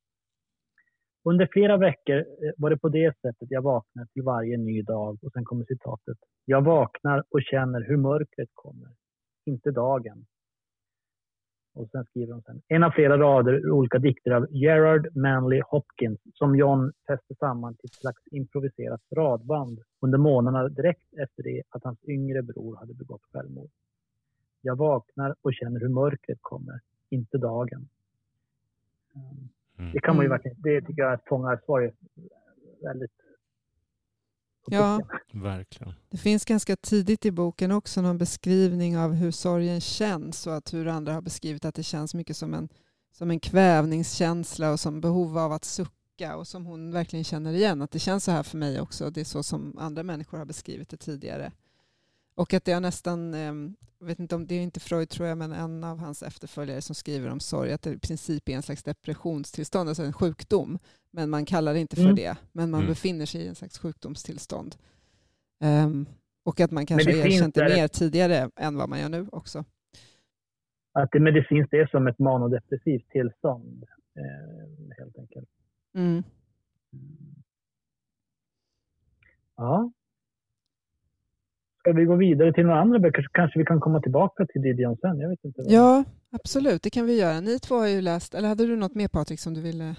Under 1.25 1.49
flera 1.53 1.77
veckor 1.77 2.17
eh, 2.17 2.53
var 2.57 2.71
det 2.71 2.79
på 2.79 2.89
det 2.89 3.17
sättet 3.21 3.51
jag 3.51 3.63
vaknade 3.63 4.09
till 4.13 4.23
varje 4.23 4.57
ny 4.57 4.83
dag. 4.83 5.19
Och 5.23 5.33
sen 5.33 5.45
kommer 5.45 5.65
citatet. 5.65 6.19
Jag 6.45 6.63
vaknar 6.63 7.25
och 7.29 7.43
känner 7.43 7.81
hur 7.81 7.97
mörkret 7.97 8.49
kommer. 8.53 8.89
Inte 9.45 9.71
dagen. 9.71 10.27
Och 11.75 11.89
sen 11.91 12.05
skriver 12.05 12.33
hon 12.33 12.43
sen. 12.43 12.63
En 12.69 12.83
av 12.83 12.91
flera 12.91 13.19
rader 13.19 13.53
ur 13.53 13.71
olika 13.71 13.99
dikter 13.99 14.31
av 14.31 14.47
Gerard 14.51 15.17
Manley 15.17 15.63
Hopkins 15.67 16.21
som 16.35 16.57
John 16.57 16.93
fäste 17.07 17.35
samman 17.35 17.75
till 17.75 17.87
ett 17.87 17.95
slags 17.95 18.23
improviserat 18.31 19.01
radband 19.11 19.81
under 20.01 20.19
månaderna 20.19 20.69
direkt 20.69 21.13
efter 21.13 21.43
det 21.43 21.63
att 21.69 21.85
hans 21.85 21.99
yngre 22.05 22.43
bror 22.43 22.77
hade 22.77 22.95
begått 22.95 23.23
självmord. 23.33 23.71
Jag 24.61 24.77
vaknar 24.77 25.35
och 25.43 25.55
känner 25.55 25.81
hur 25.81 25.89
mörkret 25.89 26.39
kommer, 26.41 26.81
inte 27.11 27.39
dagen. 27.39 27.89
Ehm. 29.15 29.49
Mm. 29.83 29.93
Det 29.93 30.01
kan 30.01 30.17
man 30.17 30.25
ju 30.25 30.27
Mm. 30.27 30.39
verkligen, 30.39 30.57
det 30.63 30.81
tycker 30.87 31.03
jag 31.03 31.21
fångar 31.27 31.61
svaret 31.67 31.95
väldigt 32.83 33.11
Ja. 34.67 35.01
Verkligen. 35.33 35.93
Det 36.11 36.17
finns 36.17 36.45
ganska 36.45 36.77
tidigt 36.77 37.27
i 37.27 37.31
boken 37.31 37.73
också 37.73 38.01
någon 38.03 38.19
beskrivning 38.19 38.99
av 38.99 39.13
hur 39.13 39.31
sorgen 39.31 39.81
känns 39.81 40.47
och 40.47 40.57
att 40.57 40.75
hur 40.75 40.87
andra 40.89 41.13
har 41.13 41.23
beskrivit 41.23 41.65
att 41.65 41.75
det 41.75 41.83
känns 41.83 42.15
mycket 42.15 42.37
som 42.37 42.55
en, 42.55 42.69
som 43.13 43.31
en 43.31 43.41
kvävningskänsla 43.41 44.73
och 44.73 44.81
som 44.81 45.01
behov 45.01 45.39
av 45.39 45.53
att 45.53 45.65
sucka 45.65 46.37
och 46.37 46.47
som 46.49 46.67
hon 46.67 46.93
verkligen 46.93 47.25
känner 47.25 47.53
igen. 47.53 47.83
Att 47.83 47.91
det 47.91 47.99
känns 47.99 48.25
så 48.25 48.31
här 48.31 48.43
för 48.43 48.59
mig 48.59 48.81
också. 48.81 49.11
Det 49.11 49.21
är 49.21 49.25
så 49.25 49.43
som 49.43 49.79
andra 49.79 50.03
människor 50.03 50.39
har 50.39 50.45
beskrivit 50.45 50.89
det 50.89 50.97
tidigare. 50.97 51.53
Och 52.43 52.55
att 52.55 52.65
det 52.65 52.73
har 52.73 52.81
nästan, 52.81 53.35
eh, 53.35 53.55
jag 53.99 54.07
vet 54.07 54.19
inte 54.19 54.35
om 54.35 54.47
det 54.47 54.55
är 54.55 54.63
inte 54.63 54.81
Freud 54.81 55.09
tror 55.09 55.29
jag, 55.29 55.39
men 55.39 55.53
en 55.53 55.85
av 55.85 55.99
hans 55.99 56.23
efterföljare 56.23 56.81
som 56.83 56.95
skriver 56.95 57.31
om 57.31 57.41
sorg, 57.41 57.73
att 57.73 57.83
det 57.83 57.91
i 57.91 57.99
princip 57.99 58.49
är 58.49 58.53
en 58.53 58.63
slags 58.63 58.83
depressionstillstånd, 58.83 59.89
alltså 59.89 60.03
en 60.03 60.13
sjukdom. 60.13 60.79
Men 61.11 61.31
man 61.31 61.45
kallar 61.45 61.75
det 61.75 61.81
inte 61.81 61.97
för 61.97 62.03
Mm. 62.03 62.15
det, 62.17 62.37
men 62.53 62.71
man 62.71 62.81
Mm. 62.81 62.89
befinner 62.91 63.27
sig 63.27 63.41
i 63.41 63.49
en 63.49 63.55
slags 63.55 63.79
sjukdomstillstånd. 63.79 64.77
Ehm, 65.61 66.07
och 66.45 66.61
att 66.61 66.71
man 66.71 66.87
kanske 66.87 67.13
det 67.13 67.19
erkänt 67.19 67.55
det 67.55 67.65
mer 67.65 67.89
tidigare 67.89 68.51
än 68.57 68.77
vad 68.77 68.89
man 68.89 69.01
gör 69.01 69.09
nu 69.09 69.29
också. 69.33 69.65
Att 70.93 71.11
det 71.13 71.21
medicinskt 71.21 71.73
är 71.73 71.87
som 71.87 72.07
ett 72.07 72.19
manodepressivt 72.19 73.09
tillstånd 73.11 73.85
eh, 74.17 74.97
helt 74.99 75.19
enkelt. 75.19 75.49
Mm. 75.95 76.23
Ja. 79.57 79.93
Ska 81.83 81.93
vi 81.93 82.05
gå 82.05 82.17
vidare 82.17 82.53
till 82.53 82.65
några 82.65 82.81
andra 82.81 82.99
böcker 82.99 83.23
så 83.23 83.29
kanske 83.29 83.59
vi 83.59 83.65
kan 83.65 83.81
komma 83.81 84.01
tillbaka 84.01 84.47
till 84.47 84.63
Didion 84.63 84.97
sen. 84.97 85.19
Jag 85.19 85.29
vet 85.29 85.45
inte. 85.45 85.63
Ja, 85.67 86.05
absolut. 86.31 86.83
Det 86.83 86.91
kan 86.91 87.07
vi 87.07 87.19
göra. 87.19 87.41
Ni 87.41 87.59
två 87.59 87.75
har 87.75 87.87
ju 87.87 88.01
läst, 88.01 88.35
eller 88.35 88.49
hade 88.49 88.67
du 88.67 88.77
något 88.77 88.95
mer 88.95 89.09
Patrik 89.09 89.41
som 89.41 89.55
du 89.55 89.61
ville 89.61 89.97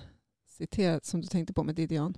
citera, 0.48 1.00
som 1.04 1.22
du 1.22 1.28
tänkte 1.28 1.54
på 1.54 1.64
med 1.64 1.76
Didion? 1.76 2.14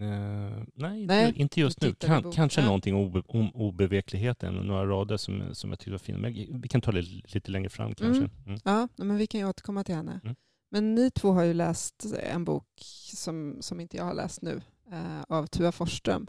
Uh, 0.00 0.64
nej, 0.74 1.06
Nej, 1.06 1.32
inte 1.36 1.60
just 1.60 1.82
nu. 1.82 1.94
Kan, 1.94 2.32
kanske 2.32 2.60
ja. 2.60 2.64
någonting 2.64 2.94
obe, 2.94 3.22
om 3.26 3.50
obevekligheten, 3.54 4.54
några 4.54 4.86
rader 4.86 5.16
som, 5.16 5.54
som 5.54 5.70
jag 5.70 5.78
tyckte 5.78 5.90
var 5.90 5.98
fina. 5.98 6.18
Men 6.18 6.60
vi 6.60 6.68
kan 6.68 6.80
ta 6.80 6.92
det 6.92 7.02
lite 7.34 7.50
längre 7.50 7.70
fram 7.70 7.94
kanske. 7.94 8.24
Mm. 8.24 8.30
Mm. 8.46 8.58
Ja, 8.64 8.88
men 8.96 9.16
vi 9.16 9.26
kan 9.26 9.40
ju 9.40 9.48
återkomma 9.48 9.84
till 9.84 9.94
henne. 9.94 10.20
Mm. 10.24 10.36
Men 10.70 10.94
ni 10.94 11.10
två 11.10 11.28
har 11.32 11.42
ju 11.42 11.54
läst 11.54 12.06
en 12.32 12.44
bok 12.44 12.66
som, 13.14 13.56
som 13.60 13.80
inte 13.80 13.96
jag 13.96 14.04
har 14.04 14.14
läst 14.14 14.42
nu, 14.42 14.60
eh, 14.92 15.22
av 15.28 15.46
Tua 15.46 15.72
Forsström. 15.72 16.26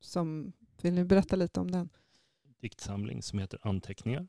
Som, 0.00 0.52
vill 0.84 0.94
ni 0.94 1.04
berätta 1.04 1.36
lite 1.36 1.60
om 1.60 1.70
den? 1.70 1.88
Diktsamling 2.60 3.22
som 3.22 3.38
heter 3.38 3.58
Anteckningar. 3.62 4.26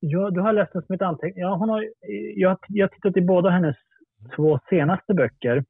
Ja, 0.00 0.30
du 0.30 0.40
har 0.40 0.52
läst 0.52 0.72
den 0.72 0.82
som 0.82 0.94
ett 0.94 1.02
anteckning. 1.02 1.42
Ja, 1.42 1.56
hon 1.56 1.68
har, 1.68 1.88
jag, 2.36 2.58
jag 2.68 2.88
har 2.88 2.94
tittat 2.94 3.16
i 3.16 3.20
båda 3.20 3.50
hennes 3.50 3.76
två 4.36 4.58
senaste 4.70 5.14
böcker. 5.14 5.64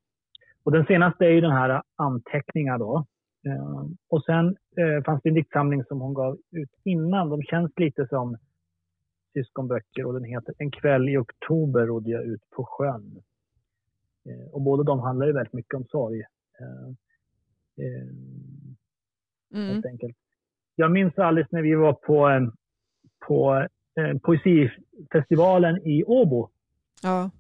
Och 0.63 0.73
den 0.73 0.87
senaste 0.87 1.25
är 1.25 1.31
ju 1.31 1.41
den 1.41 1.53
här 1.53 1.83
Anteckningar 1.97 2.79
då. 2.79 3.07
Eh, 3.47 3.87
och 4.09 4.25
sen 4.25 4.57
eh, 4.77 5.05
fanns 5.05 5.23
det 5.23 5.29
en 5.29 5.35
diktsamling 5.35 5.85
som 5.85 6.01
hon 6.01 6.15
gav 6.15 6.39
ut 6.51 6.71
innan. 6.85 7.29
De 7.29 7.43
känns 7.43 7.73
lite 7.77 8.07
som 8.07 8.37
syskonböcker 9.33 10.05
och 10.05 10.15
den 10.15 10.25
heter 10.25 10.55
En 10.59 10.71
kväll 10.71 11.09
i 11.09 11.17
oktober 11.17 11.87
rodde 11.87 12.11
jag 12.11 12.25
ut 12.25 12.51
på 12.51 12.65
sjön. 12.65 13.23
Eh, 14.29 14.53
och 14.53 14.63
båda 14.63 14.83
de 14.83 15.01
handlar 15.01 15.27
ju 15.27 15.33
väldigt 15.33 15.53
mycket 15.53 15.75
om 15.75 15.85
sorg. 15.85 16.23
Mm. 19.55 19.83
Jag 20.77 20.91
minns 20.93 21.19
alldeles 21.19 21.51
när 21.53 21.63
vi 21.63 21.75
var 21.75 21.93
på, 21.93 22.29
eh, 22.29 22.43
på 23.27 23.67
eh, 24.01 24.19
poesifestivalen 24.23 25.87
i 25.87 26.05
Åbo. 26.05 26.49
Ja, 27.03 27.31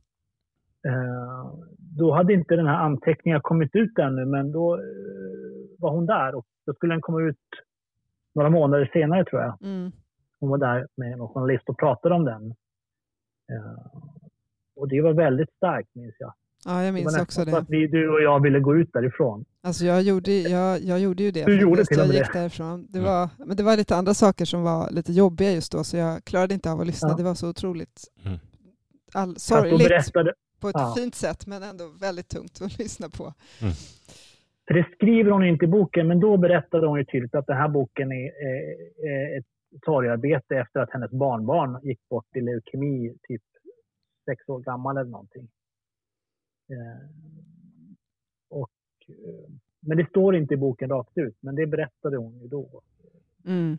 Eh, 0.86 1.54
Då 1.78 2.12
hade 2.12 2.32
inte 2.32 2.56
den 2.56 2.66
här 2.66 2.76
anteckningen 2.78 3.40
kommit 3.40 3.74
ut 3.76 3.98
ännu, 3.98 4.24
men 4.24 4.52
då 4.52 4.74
eh, 4.74 4.82
var 5.78 5.90
hon 5.90 6.06
där 6.06 6.34
och 6.34 6.46
då 6.66 6.74
skulle 6.74 6.94
den 6.94 7.00
komma 7.00 7.22
ut 7.22 7.38
några 8.34 8.50
månader 8.50 8.90
senare 8.92 9.24
tror 9.24 9.42
jag. 9.42 9.62
mm. 9.62 9.92
Hon 10.40 10.50
var 10.50 10.58
där 10.58 10.86
med 10.94 11.12
en 11.12 11.28
journalist 11.28 11.68
och 11.68 11.78
pratade 11.78 12.14
om 12.14 12.24
den. 12.24 12.50
Eh, 13.52 14.00
Och 14.76 14.88
det 14.88 15.00
var 15.00 15.12
väldigt 15.12 15.52
starkt 15.52 15.94
minns 15.94 16.14
jag. 16.18 16.32
Ja 16.64 16.72
jag 16.82 16.82
Det 16.82 16.90
var 16.90 16.92
minns 16.92 17.20
också 17.22 17.40
så 17.44 17.50
det. 17.50 17.58
att 17.58 17.70
vi, 17.70 17.86
du 17.86 18.08
och 18.10 18.22
jag 18.22 18.42
ville 18.42 18.60
gå 18.60 18.76
ut 18.76 18.92
därifrån. 18.92 19.44
Alltså 19.62 19.84
jag, 19.84 20.02
gjorde, 20.02 20.32
jag, 20.32 20.80
jag 20.80 21.00
gjorde 21.00 21.22
ju 21.22 21.30
det. 21.30 21.44
Du 21.44 21.60
gjorde 21.60 21.84
till 21.84 22.00
och 22.00 22.06
jag 22.06 22.14
gick 22.14 22.32
det. 22.32 22.38
därifrån. 22.38 22.86
Det 22.90 22.98
Mm. 22.98 23.10
var, 23.10 23.28
men 23.46 23.56
det 23.56 23.62
var 23.62 23.76
lite 23.76 23.96
andra 23.96 24.14
saker 24.14 24.44
som 24.44 24.62
var 24.62 24.90
lite 24.90 25.12
jobbiga 25.12 25.52
just 25.52 25.72
då, 25.72 25.84
så 25.84 25.96
jag 25.96 26.24
klarade 26.24 26.54
inte 26.54 26.70
av 26.72 26.80
att 26.80 26.86
lyssna. 26.86 27.08
Ja. 27.08 27.16
Det 27.16 27.22
var 27.22 27.34
så 27.34 27.48
otroligt 27.48 28.04
Mm. 28.24 28.38
all, 29.14 29.36
sorgligt 29.38 30.12
på 30.60 30.68
ett 30.68 30.74
ja. 30.78 30.94
fint 30.96 31.14
sätt, 31.14 31.46
men 31.46 31.62
ändå 31.62 31.84
väldigt 32.00 32.28
tungt 32.28 32.60
att 32.62 32.78
lyssna 32.84 33.08
på. 33.08 33.32
För 34.66 34.74
det 34.74 34.86
skriver 34.94 35.30
hon 35.30 35.44
inte 35.44 35.64
i 35.64 35.68
boken, 35.68 36.08
men 36.08 36.20
då 36.20 36.36
berättade 36.36 36.86
hon 36.86 36.98
ju 36.98 37.04
tydligt 37.04 37.34
att 37.34 37.46
den 37.46 37.56
här 37.56 37.68
boken 37.68 38.12
är, 38.12 38.24
är, 38.24 38.60
är 39.08 39.38
ett 39.38 39.44
sorgarbete 39.84 40.56
efter 40.56 40.80
att 40.80 40.90
hennes 40.92 41.10
barnbarn 41.10 41.80
gick 41.82 42.08
bort 42.08 42.36
i 42.36 42.40
leukemi, 42.40 43.14
typ 43.28 43.42
sex 44.24 44.48
år 44.48 44.60
gammal 44.60 44.96
eller 44.96 45.10
någonting. 45.10 45.48
Eh, 46.68 47.08
och, 48.50 48.70
eh, 49.08 49.50
men 49.80 49.96
det 49.98 50.08
står 50.08 50.36
inte 50.36 50.54
i 50.54 50.56
boken 50.56 50.90
rakt 50.90 51.18
ut, 51.18 51.36
men 51.40 51.54
det 51.54 51.66
berättade 51.66 52.16
hon 52.16 52.40
ju 52.40 52.48
då. 52.48 52.82
Mm. 53.46 53.72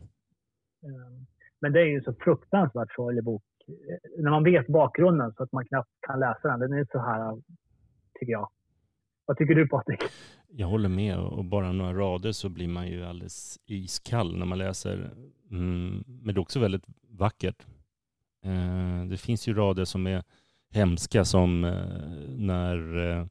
Eh, 0.82 1.20
men 1.60 1.72
det 1.72 1.80
är 1.80 1.86
ju 1.86 2.02
så 2.02 2.14
fruktansvärt 2.14 2.94
sorglig 2.94 3.24
bok. 3.24 3.44
Eh, 3.68 4.22
När 4.22 4.30
man 4.30 4.44
vet 4.44 4.66
bakgrunden 4.66 5.32
så 5.36 5.42
att 5.42 5.52
man 5.52 5.66
knappt 5.66 5.90
kan 6.00 6.20
läsa 6.20 6.48
den. 6.48 6.60
Den 6.60 6.72
är 6.72 6.86
så 6.92 6.98
här, 6.98 7.42
tycker 8.20 8.32
jag. 8.32 8.48
Vad 9.26 9.36
tycker 9.36 9.54
du 9.54 9.68
Patrik? 9.68 10.00
Jag 10.48 10.66
håller 10.66 10.88
med 10.88 11.18
och 11.18 11.44
bara 11.44 11.72
några 11.72 11.92
rader 11.92 12.32
så 12.32 12.48
blir 12.48 12.68
man 12.68 12.88
ju 12.88 13.04
alldeles 13.04 13.58
iskall 13.66 14.38
när 14.38 14.46
man 14.46 14.58
läser. 14.58 15.10
Mm, 15.50 16.04
men 16.06 16.34
det 16.34 16.38
är 16.38 16.42
också 16.42 16.60
väldigt 16.60 16.84
vackert. 17.08 17.66
Eh, 18.44 19.04
det 19.10 19.16
finns 19.16 19.48
ju 19.48 19.54
rader 19.54 19.84
som 19.84 20.06
är 20.06 20.22
hemska 20.70 21.24
som 21.24 21.64
eh, 21.64 21.72
när, 22.28 22.96
eh, 22.98 23.26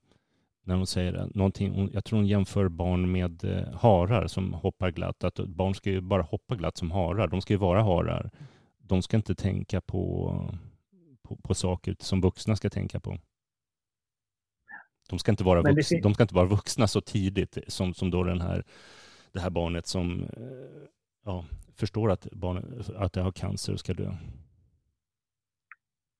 när 0.64 0.76
hon 0.76 0.88
säger 0.88 1.30
någonting, 1.34 1.90
jag 1.94 2.06
tror 2.06 2.20
hon 2.20 2.28
jämför 2.28 2.68
barn 2.68 3.12
med 3.12 3.44
eh, 3.44 3.74
harar 3.74 4.28
som 4.28 4.54
hoppar 4.54 4.92
glatt. 4.92 5.24
Att 5.24 5.40
barn 5.40 5.76
ska 5.76 5.90
ju 5.90 6.02
bara 6.02 6.22
hoppa 6.22 6.56
glatt 6.56 6.78
som 6.78 6.92
harar. 6.92 7.28
De 7.28 7.42
ska 7.42 7.54
ju 7.54 7.60
vara 7.60 7.84
harar. 7.84 8.32
De 8.78 9.02
ska 9.02 9.18
inte 9.18 9.36
tänka 9.36 9.82
på, 9.82 10.34
på, 11.24 11.36
på 11.36 11.54
saker 11.54 11.96
som 12.00 12.22
vuxna 12.22 12.56
ska 12.56 12.70
tänka 12.70 13.00
på. 13.00 13.18
De 15.10 15.20
ska 15.20 15.32
inte 15.32 15.44
vara, 15.44 15.62
vuxna, 15.62 16.00
de 16.04 16.14
ska 16.14 16.24
inte 16.24 16.36
vara 16.36 16.48
vuxna 16.48 16.88
så 16.88 17.02
tidigt 17.02 17.58
som, 17.68 17.94
som 17.94 18.12
då 18.12 18.24
den 18.24 18.42
här, 18.42 18.64
det 19.32 19.40
här 19.40 19.50
barnet 19.50 19.88
som 19.88 20.26
ja, 21.26 21.46
förstår 21.76 22.12
att, 22.12 22.28
barnet, 22.32 22.90
att 22.90 23.14
det 23.14 23.22
har 23.22 23.32
cancer 23.32 23.74
och 23.74 23.80
ska 23.80 23.94
dö. 23.94 24.14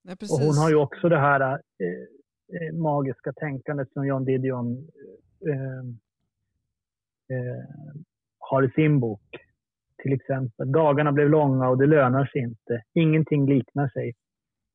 Nej, 0.06 0.16
Och 0.32 0.40
hon 0.40 0.58
har 0.58 0.70
ju 0.70 0.76
också 0.76 1.10
det 1.10 1.18
här 1.20 1.42
eh, 1.42 1.58
eh, 2.62 2.74
magiska 2.74 3.34
tänkandet 3.34 3.92
som 3.94 4.08
John 4.08 4.26
Didion 4.26 4.88
eh, 5.50 5.84
eh, 7.38 7.64
har 8.40 8.64
i 8.64 8.72
sin 8.72 9.00
bok. 9.00 9.22
Till 10.04 10.14
exempel, 10.14 10.72
dagarna 10.72 11.12
blev 11.12 11.30
långa 11.30 11.70
och 11.70 11.78
det 11.78 11.86
lönar 11.86 12.26
sig 12.26 12.42
inte. 12.42 12.84
Ingenting 12.94 13.46
liknar 13.46 13.90
sig. 13.90 14.14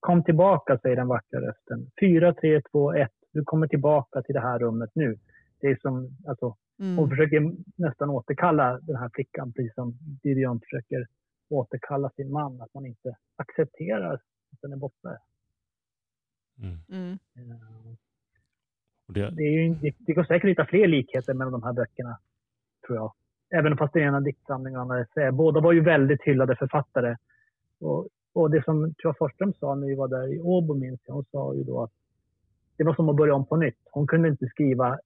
Kom 0.00 0.24
tillbaka, 0.24 0.78
säger 0.78 0.96
den 0.96 1.08
vackra 1.08 1.40
rösten. 1.40 1.90
Fyra, 2.00 2.34
tre, 2.34 2.62
två, 2.72 2.92
ett. 2.94 3.10
Du 3.32 3.44
kommer 3.44 3.66
tillbaka 3.68 4.22
till 4.22 4.34
det 4.34 4.40
här 4.40 4.58
rummet 4.58 4.90
nu. 4.94 5.18
Det 5.60 5.66
är 5.66 5.78
som, 5.82 6.16
alltså, 6.28 6.56
Mm. 6.80 6.96
hon 6.98 7.10
försöker 7.10 7.52
nästan 7.76 8.10
återkalla 8.10 8.80
den 8.82 8.96
här 8.96 9.10
flickan, 9.14 9.52
precis 9.52 9.74
som 9.74 9.98
Didion 10.22 10.60
försöker 10.60 11.06
återkalla 11.50 12.10
sin 12.10 12.32
man. 12.32 12.60
Att 12.60 12.74
man 12.74 12.86
inte 12.86 13.16
accepterar 13.36 14.20
att 14.52 14.60
den 14.62 14.72
är 14.72 14.76
borta. 14.76 15.18
Mm. 16.62 16.78
Mm. 16.88 17.18
Eh, 17.36 17.94
det, 19.06 19.30
Det, 19.30 19.42
är 19.42 19.50
ju, 19.50 19.74
det, 19.74 19.94
det 19.98 20.12
går 20.12 20.24
säkert 20.24 20.44
att 20.44 20.50
hitta 20.50 20.66
fler 20.66 20.88
likheter 20.88 21.34
mellan 21.34 21.52
de 21.52 21.62
här 21.62 21.72
böckerna, 21.72 22.18
tror 22.86 22.98
jag. 22.98 23.12
Även 23.50 23.76
fast 23.76 23.92
det 23.92 24.00
är 24.00 24.06
ena 24.06 24.20
diktsamlingen 24.20 24.76
och 24.76 24.82
andra 24.82 25.00
essäer. 25.00 25.30
Båda 25.30 25.60
var 25.60 25.72
ju 25.72 25.80
väldigt 25.80 26.22
hyllade 26.22 26.56
författare. 26.56 27.16
Och, 27.80 28.08
och 28.32 28.50
det 28.50 28.64
som 28.64 28.94
Tua 28.94 29.14
Forsström 29.18 29.52
sa 29.52 29.74
när 29.74 29.86
vi 29.86 29.94
var 29.94 30.08
där 30.08 30.34
i 30.34 30.40
Åbo, 30.40 30.74
minns 30.74 31.00
jag, 31.06 31.14
hon 31.14 31.24
sa 31.24 31.54
ju 31.54 31.64
då 31.64 31.82
att 31.82 31.92
det 32.76 32.84
var 32.84 32.94
som 32.94 33.08
att 33.08 33.16
börja 33.16 33.34
om 33.34 33.46
på 33.46 33.56
nytt. 33.56 33.78
Hon 33.90 34.06
kunde 34.06 34.28
inte 34.28 34.46
skriva 34.46 34.88
eh, 34.88 34.98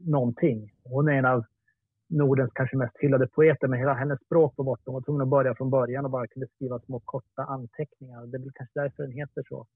någonting. 0.00 0.72
Hon 0.84 1.08
är 1.08 1.12
en 1.12 1.24
av 1.24 1.44
Nordens 2.08 2.50
kanske 2.54 2.76
mest 2.76 2.96
hyllade 3.00 3.26
poeter, 3.26 3.68
men 3.68 3.78
hela 3.78 3.94
hennes 3.94 4.20
språk 4.20 4.54
var 4.56 4.64
borta. 4.64 4.82
Hon 4.86 4.94
var 4.94 5.00
tvungen 5.00 5.22
att 5.22 5.28
börja 5.28 5.54
från 5.54 5.70
början 5.70 6.04
och 6.04 6.10
bara 6.10 6.26
kunde 6.26 6.46
skriva 6.54 6.80
små 6.80 7.00
korta 7.00 7.42
anteckningar. 7.42 8.26
Det 8.26 8.36
är 8.36 8.40
väl 8.40 8.52
kanske 8.54 8.80
därför 8.80 9.02
den 9.02 9.12
heter 9.12 9.44
så. 9.48 9.66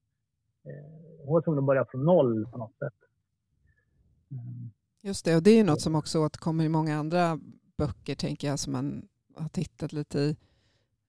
Eh, 0.65 1.25
Hon 1.25 1.33
var 1.33 1.41
tvungen 1.41 1.59
att 1.59 1.65
börja 1.65 1.85
från 1.85 2.05
noll 2.05 2.47
på 2.51 2.57
något 2.57 2.77
sätt. 2.79 2.93
Mm. 4.31 4.71
Just 5.01 5.25
det, 5.25 5.35
och 5.35 5.43
det 5.43 5.51
är 5.51 5.57
ju 5.57 5.63
något 5.63 5.81
som 5.81 5.95
också 5.95 6.19
återkommer 6.19 6.63
i 6.63 6.69
många 6.69 6.97
andra 6.97 7.39
böcker, 7.77 8.15
tänker 8.15 8.47
jag, 8.47 8.59
som 8.59 8.73
man 8.73 9.07
har 9.35 9.49
tittat 9.49 9.93
lite 9.93 10.19
i. 10.19 10.37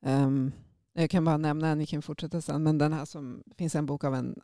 Ehm, 0.02 0.52
jag 0.92 1.10
kan 1.10 1.24
bara 1.24 1.36
nämna 1.36 1.68
en, 1.68 1.78
ni 1.78 1.86
kan 1.86 2.02
fortsätta 2.02 2.40
sen, 2.40 2.62
men 2.62 2.78
den 2.78 2.92
här 2.92 3.04
som 3.04 3.42
finns 3.56 3.74
en 3.74 3.86
bok 3.86 4.04
av 4.04 4.14
en 4.14 4.40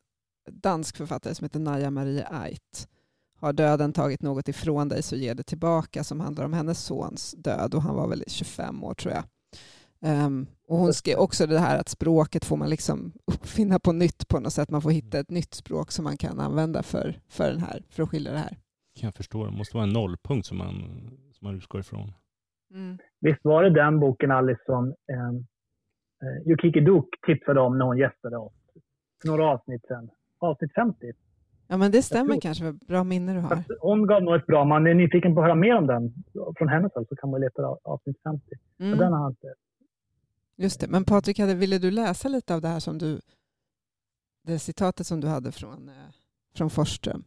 dansk 0.51 0.97
författare 0.97 1.35
som 1.35 1.45
heter 1.45 1.61
Naja 1.61 1.91
Marie 1.91 2.27
Ait. 2.31 2.89
Har 3.41 3.53
döden 3.53 3.93
tagit 3.93 4.23
något 4.23 4.49
ifrån 4.49 4.89
dig 4.89 5.03
så 5.03 5.17
ge 5.17 5.35
det 5.35 5.43
tillbaka, 5.43 6.05
som 6.05 6.21
handlar 6.21 6.45
om 6.45 6.53
hennes 6.53 6.85
sons 6.85 7.35
död 7.39 7.75
och 7.75 7.83
han 7.83 7.97
var 7.97 8.09
väl 8.09 8.25
25 8.27 8.85
år 8.85 8.95
tror 8.95 9.15
jag. 9.15 9.25
Ehm, 10.03 10.47
och 10.69 10.77
hon 10.77 10.93
skrev 10.93 11.19
också 11.19 11.47
det 11.47 11.59
här 11.59 11.81
att 11.81 11.89
språket 11.89 12.45
får 12.45 12.57
man 12.57 12.71
liksom 12.71 13.13
uppfinna 13.33 13.79
på 13.79 13.93
nytt 13.93 14.29
på 14.29 14.41
något 14.41 14.53
sätt. 14.53 14.71
Man 14.71 14.83
får 14.83 14.91
hitta 14.91 15.19
ett 15.19 15.31
nytt 15.31 15.55
språk 15.55 15.91
som 15.91 16.05
man 16.05 16.17
kan 16.17 16.41
använda 16.41 16.83
för, 16.83 17.15
för, 17.29 17.51
den 17.51 17.61
här, 17.61 17.83
för 17.91 18.03
att 18.03 18.09
skilja 18.09 18.33
det 18.33 18.39
här. 18.39 18.57
kan 19.01 19.07
jag 19.07 19.15
förstå. 19.15 19.45
Det 19.45 19.51
måste 19.51 19.77
vara 19.77 19.87
en 19.87 19.93
nollpunkt 19.93 20.47
som 20.47 20.59
man, 20.59 20.75
som 21.33 21.47
man 21.47 21.57
utgår 21.57 21.81
ifrån. 21.81 22.13
Mm. 22.75 22.99
Visst 23.21 23.41
var 23.45 23.63
det 23.63 23.71
den 23.71 24.01
boken 24.01 24.31
Alice 24.31 24.63
som 24.67 24.89
eh, 24.89 25.29
eh, 26.23 26.51
Yukiki 26.51 26.81
Duk 26.81 27.09
tipsade 27.27 27.61
om 27.61 27.79
när 27.79 27.85
hon 27.85 27.99
gästade 27.99 28.37
oss 28.37 28.53
för 29.21 29.29
några 29.29 29.45
avsnitt 29.45 29.83
sedan. 29.89 30.11
Avsnitt 30.39 30.73
50. 30.75 31.13
Ja 31.71 31.77
men 31.77 31.91
det 31.93 32.03
stämmer 32.03 32.33
tror- 32.33 32.41
kanske, 32.41 32.73
bra 32.73 33.05
minne 33.05 33.35
du 33.35 33.41
har. 33.41 33.65
Hon 33.81 34.07
gav 34.07 34.23
nog 34.23 34.35
ett 34.35 34.47
bra, 34.47 34.65
man 34.65 34.87
är 34.87 34.95
nyfiken 34.95 35.35
på 35.35 35.41
att 35.41 35.45
höra 35.47 35.55
mer 35.55 35.75
om 35.77 35.87
den 35.87 36.15
från 36.59 36.69
hennes 36.69 36.93
håll 36.95 37.07
så 37.09 37.17
kan 37.17 37.31
man 37.31 37.41
leta 37.41 37.63
av 37.67 37.79
avsnitt 37.85 38.17
50. 38.25 38.45
Så 38.51 38.57
den 38.83 38.93
Mm. 38.93 39.13
har 39.13 39.19
han 39.21 39.31
inte. 39.31 39.55
Just 40.57 40.81
det, 40.81 40.89
men 40.89 41.05
Patrik, 41.05 41.39
hade, 41.39 41.55
ville 41.55 41.79
du 41.79 41.91
läsa 41.91 42.29
lite 42.29 42.55
av 42.55 42.61
det 42.61 42.69
här 42.69 42.81
som 42.81 42.99
du, 42.99 43.21
det 44.47 44.59
citatet 44.59 45.07
som 45.07 45.21
du 45.21 45.27
hade 45.29 45.53
från, 45.53 45.89
eh, 45.89 45.95
från 46.57 46.71
Forsström? 46.71 47.25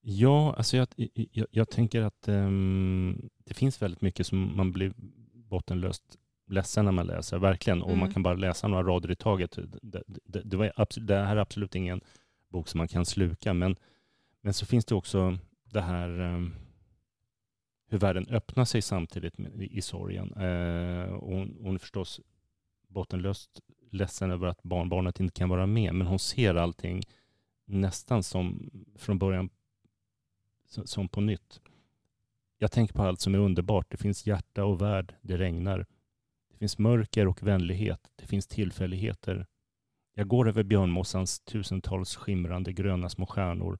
Ja, 0.00 0.54
alltså 0.56 0.76
jag, 0.76 0.86
jag, 1.32 1.46
jag 1.50 1.68
tänker 1.70 2.02
att 2.02 2.28
ehm, 2.28 3.28
det 3.44 3.54
finns 3.54 3.82
väldigt 3.82 4.00
mycket 4.00 4.26
som 4.26 4.56
man 4.56 4.72
blir 4.72 4.92
bottenlöst 5.34 6.18
ledsen 6.50 6.84
när 6.84 6.92
man 6.92 7.06
läser, 7.06 7.38
verkligen. 7.38 7.82
Och 7.82 7.88
Mm. 7.88 8.00
man 8.00 8.12
kan 8.12 8.22
bara 8.22 8.34
läsa 8.34 8.68
några 8.68 8.82
rader 8.82 9.10
i 9.10 9.16
taget. 9.16 9.58
Det, 9.82 10.02
det, 10.24 10.40
det, 10.44 10.56
var 10.56 10.72
absolut, 10.76 11.08
det 11.08 11.16
här 11.16 11.36
är 11.36 11.40
absolut 11.40 11.74
ingen 11.74 12.00
bok 12.52 12.68
som 12.68 12.78
man 12.78 12.88
kan 12.88 13.06
sluka, 13.06 13.54
men, 13.54 13.76
men 14.40 14.54
så 14.54 14.66
finns 14.66 14.84
det 14.84 14.94
också 14.94 15.38
det 15.64 15.80
här 15.80 16.20
ehm, 16.20 16.54
hur 17.86 17.98
världen 17.98 18.26
öppnar 18.28 18.64
sig 18.64 18.82
samtidigt 18.82 19.34
i 19.60 19.82
sorgen. 19.82 20.32
Eh, 20.32 21.12
och 21.12 21.30
hon, 21.30 21.56
hon 21.60 21.74
är 21.74 21.78
förstås 21.78 22.20
bottenlöst 22.88 23.60
ledsen 23.90 24.30
över 24.30 24.46
att 24.46 24.62
barnbarnet 24.62 25.20
inte 25.20 25.38
kan 25.38 25.48
vara 25.48 25.66
med, 25.66 25.94
men 25.94 26.06
hon 26.06 26.18
ser 26.18 26.54
allting 26.54 27.02
nästan 27.64 28.22
som 28.22 28.70
från 28.96 29.18
början 29.18 29.50
som 30.66 31.08
på 31.08 31.20
nytt. 31.20 31.60
Jag 32.58 32.72
tänker 32.72 32.94
på 32.94 33.02
allt 33.02 33.20
som 33.20 33.34
är 33.34 33.38
underbart. 33.38 33.90
Det 33.90 33.96
finns 33.96 34.26
hjärta 34.26 34.64
och 34.64 34.82
värld, 34.82 35.14
det 35.22 35.36
regnar. 35.36 35.86
Det 36.50 36.58
finns 36.58 36.78
mörker 36.78 37.26
och 37.26 37.42
vänlighet. 37.42 38.10
Det 38.16 38.26
finns 38.26 38.46
tillfälligheter. 38.46 39.46
Jag 40.14 40.28
går 40.28 40.48
över 40.48 40.62
björnmossans 40.62 41.40
tusentals 41.40 42.16
skimrande 42.16 42.72
gröna 42.72 43.08
små 43.08 43.26
stjärnor 43.26 43.78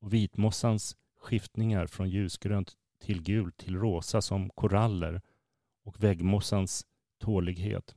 och 0.00 0.12
vitmossans 0.14 0.96
skiftningar 1.20 1.86
från 1.86 2.10
ljusgrönt 2.10 2.76
till 3.00 3.22
gult 3.22 3.56
till 3.56 3.76
rosa 3.76 4.22
som 4.22 4.50
koraller 4.50 5.20
och 5.84 6.04
väggmossans 6.04 6.86
tålighet. 7.18 7.94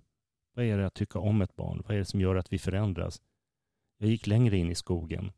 Vad 0.56 0.66
är 0.66 0.78
det 0.78 0.86
att 0.86 0.94
tycka 0.94 1.20
om 1.20 1.42
ett 1.42 1.56
barn? 1.56 1.84
Vad 1.88 1.96
är 1.96 2.00
det 2.00 2.06
som 2.06 2.22
gör 2.22 2.36
att 2.36 2.54
vi 2.54 2.60
förändras? 2.60 3.22
Jag 3.98 4.10
gick 4.10 4.28
längre 4.28 4.58
in 4.58 4.70
i 4.70 4.76
skogen. 4.76 5.32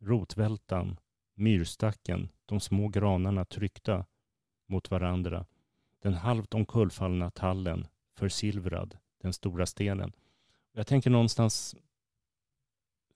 Rotvältan, 0.00 0.96
myrstacken, 1.34 2.28
de 2.46 2.60
små 2.60 2.88
granarna 2.88 3.44
tryckta 3.44 4.06
mot 4.68 4.90
varandra. 4.90 5.46
Den 6.02 6.14
halvt 6.14 6.54
omkullfallna 6.54 7.30
tallen, 7.30 7.86
försilvrad, 8.16 8.98
den 9.22 9.32
stora 9.32 9.66
stenen. 9.66 10.12
Jag 10.78 10.86
tänker 10.86 11.10
någonstans, 11.10 11.76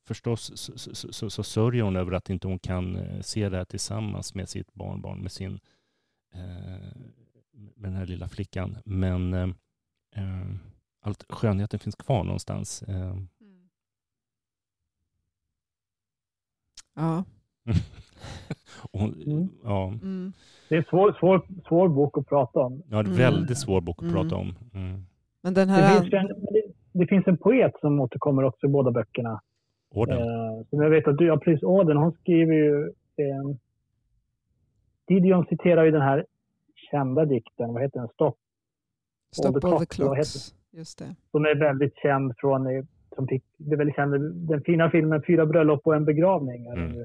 förstås 0.07 0.53
så, 0.55 0.79
så, 0.79 1.13
så, 1.13 1.31
så 1.31 1.43
sörjer 1.43 1.83
hon 1.83 1.97
över 1.97 2.13
att 2.13 2.31
inte 2.31 2.47
hon 2.49 2.59
kan 2.59 2.97
eh, 2.97 3.21
se 3.21 3.49
det 3.49 3.57
här 3.57 3.65
tillsammans 3.65 4.35
med 4.35 4.49
sitt 4.49 4.75
barnbarn, 4.75 5.19
med 5.23 5.33
sin 5.33 5.61
eh, 6.35 6.41
med 7.53 7.91
den 7.91 7.95
här 7.95 8.07
lilla 8.07 8.29
flickan. 8.29 8.79
Men 8.85 9.35
eh, 9.35 9.49
eh, 10.17 10.47
allt 11.01 11.25
skönheten 11.29 11.79
finns 11.79 11.97
kvar 11.97 12.25
någonstans. 12.25 12.83
Eh, 12.83 13.17
Ja. 16.95 17.25
och 18.91 19.01
Mm. 19.01 19.49
ja, 19.65 19.87
Mm. 19.89 20.33
Det 20.69 20.75
är 20.75 20.79
en 20.79 20.85
svår, 20.85 21.17
svår, 21.21 21.47
svår 21.69 21.89
bok 21.89 22.19
att 22.19 22.27
prata 22.29 22.59
om. 22.61 22.83
ja, 22.91 22.91
det 22.91 22.95
är 22.97 22.99
en 23.01 23.07
Mm. 23.07 23.17
väldigt 23.17 23.59
svår 23.59 23.81
bok 23.81 23.97
att 23.99 24.03
Mm. 24.03 24.15
prata 24.15 24.37
om. 24.37 24.55
Mm. 24.75 25.07
Men 25.41 25.55
den 25.55 25.69
Det 25.69 25.75
här... 25.75 26.01
finns, 26.01 26.13
ju 26.13 26.17
en, 26.19 26.27
det 26.93 27.07
finns 27.07 27.27
en 27.27 27.37
poet 27.37 27.73
som 27.81 28.01
återkommer 28.01 28.43
också 28.43 28.67
i 28.67 28.71
båda 28.71 28.91
böckerna. 28.91 29.41
Orden. 29.95 30.19
Eh, 30.19 30.67
som 30.71 30.83
jag 30.83 30.91
vet 30.91 31.09
att 31.09 31.19
du, 31.19 31.27
ja 31.27 31.37
precis, 31.37 31.65
Auden, 31.65 31.97
hon 31.97 32.13
skriver 32.13 32.55
ju... 32.55 32.85
Eh, 33.17 33.57
Didion 35.09 35.47
citerar 35.47 35.85
ju 35.85 35.91
den 35.91 36.03
här 36.03 36.27
kända 36.91 37.25
dikten, 37.25 37.73
vad 37.73 37.83
heter 37.83 38.01
den? 38.01 38.09
Stopp. 38.09 38.39
Stop 39.33 39.47
All 39.47 39.61
the 39.61 39.67
all 39.67 39.79
the 39.79 39.87
Clocks, 39.87 39.99
vad 39.99 40.17
clocks. 40.17 40.55
Just 40.71 40.99
det. 40.99 41.17
Som 41.31 41.45
är 41.45 41.55
väldigt 41.55 41.97
känd 41.97 42.35
från, 42.37 42.67
eh, 42.67 42.85
som 43.15 43.27
fick, 43.29 43.45
det 43.57 43.73
är 43.73 43.77
väldigt 43.77 43.97
känd, 43.97 44.49
den 44.49 44.63
fina 44.63 44.91
filmen 44.91 45.23
Fyra 45.27 45.47
bröllop 45.47 45.87
och 45.87 45.97
en 45.97 46.05
begravning. 46.05 46.67
Mm. 46.67 47.01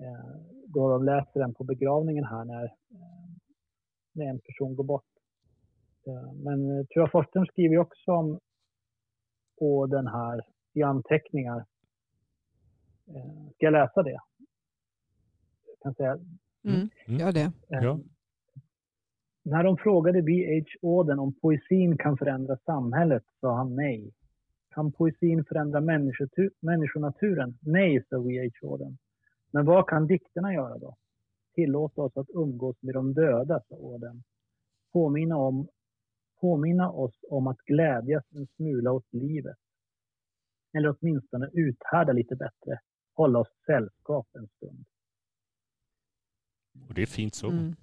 Eh, 0.00 0.36
då 0.66 0.90
de 0.90 1.04
läser 1.04 1.40
den 1.40 1.54
på 1.54 1.64
begravningen 1.64 2.24
här 2.24 2.44
när, 2.44 2.64
eh, 2.64 3.28
när 4.12 4.26
en 4.26 4.38
person 4.38 4.76
går 4.76 4.84
bort. 4.84 5.04
Eh, 6.06 6.32
men 6.32 6.86
Tua 6.86 7.08
Forsström 7.08 7.46
skriver 7.46 7.78
också 7.78 8.12
om 8.12 8.40
och 9.56 9.88
den 9.88 10.06
här 10.06 10.42
i 10.72 10.82
anteckningar. 10.82 11.64
Eh, 13.06 13.44
ska 13.54 13.66
jag 13.66 13.72
läsa 13.72 14.02
det? 14.02 14.18
Jag 15.66 15.78
kan 15.82 15.94
säga, 15.94 16.18
Mm. 16.64 16.88
Mm. 17.06 17.20
Gör 17.20 17.32
det. 17.32 17.40
eh, 17.68 17.84
Ja. 17.84 18.00
När 19.42 19.64
de 19.64 19.76
frågade 19.76 20.22
B.H. 20.22 20.88
Auden 20.88 21.18
om 21.18 21.32
poesin 21.32 21.98
kan 21.98 22.16
förändra 22.16 22.56
samhället 22.56 23.24
sa 23.40 23.56
han 23.56 23.74
nej. 23.76 24.12
Kan 24.70 24.92
poesin 24.92 25.44
förändra 25.44 25.80
människonaturen? 26.60 27.58
Nej, 27.60 28.04
sa 28.08 28.16
W.H. 28.16 28.68
Auden. 28.70 28.98
Men 29.50 29.64
vad 29.64 29.86
kan 29.88 30.06
dikterna 30.06 30.54
göra 30.54 30.78
då? 30.78 30.96
Tillåta 31.54 32.02
oss 32.02 32.16
att 32.16 32.30
umgås 32.34 32.76
med 32.82 32.94
de 32.94 33.14
döda, 33.14 33.60
sa 33.68 33.74
Auden. 33.74 34.22
Påminna, 34.92 35.36
om, 35.36 35.68
påminna 36.40 36.90
oss 36.90 37.14
om 37.30 37.46
att 37.46 37.58
glädjas 37.58 38.24
en 38.34 38.46
smula 38.56 38.92
åt 38.92 39.12
livet. 39.12 39.56
Eller 40.76 40.96
åtminstone 41.00 41.50
uthärda 41.52 42.12
lite 42.12 42.36
bättre. 42.36 42.80
Hålla 43.14 43.38
oss 43.38 43.48
sällskap 43.66 44.26
en 44.32 44.48
stund. 44.56 44.84
Och 46.88 46.94
det 46.94 47.02
är 47.02 47.06
fint 47.06 47.34
så. 47.34 47.50
Mm. 47.50 47.74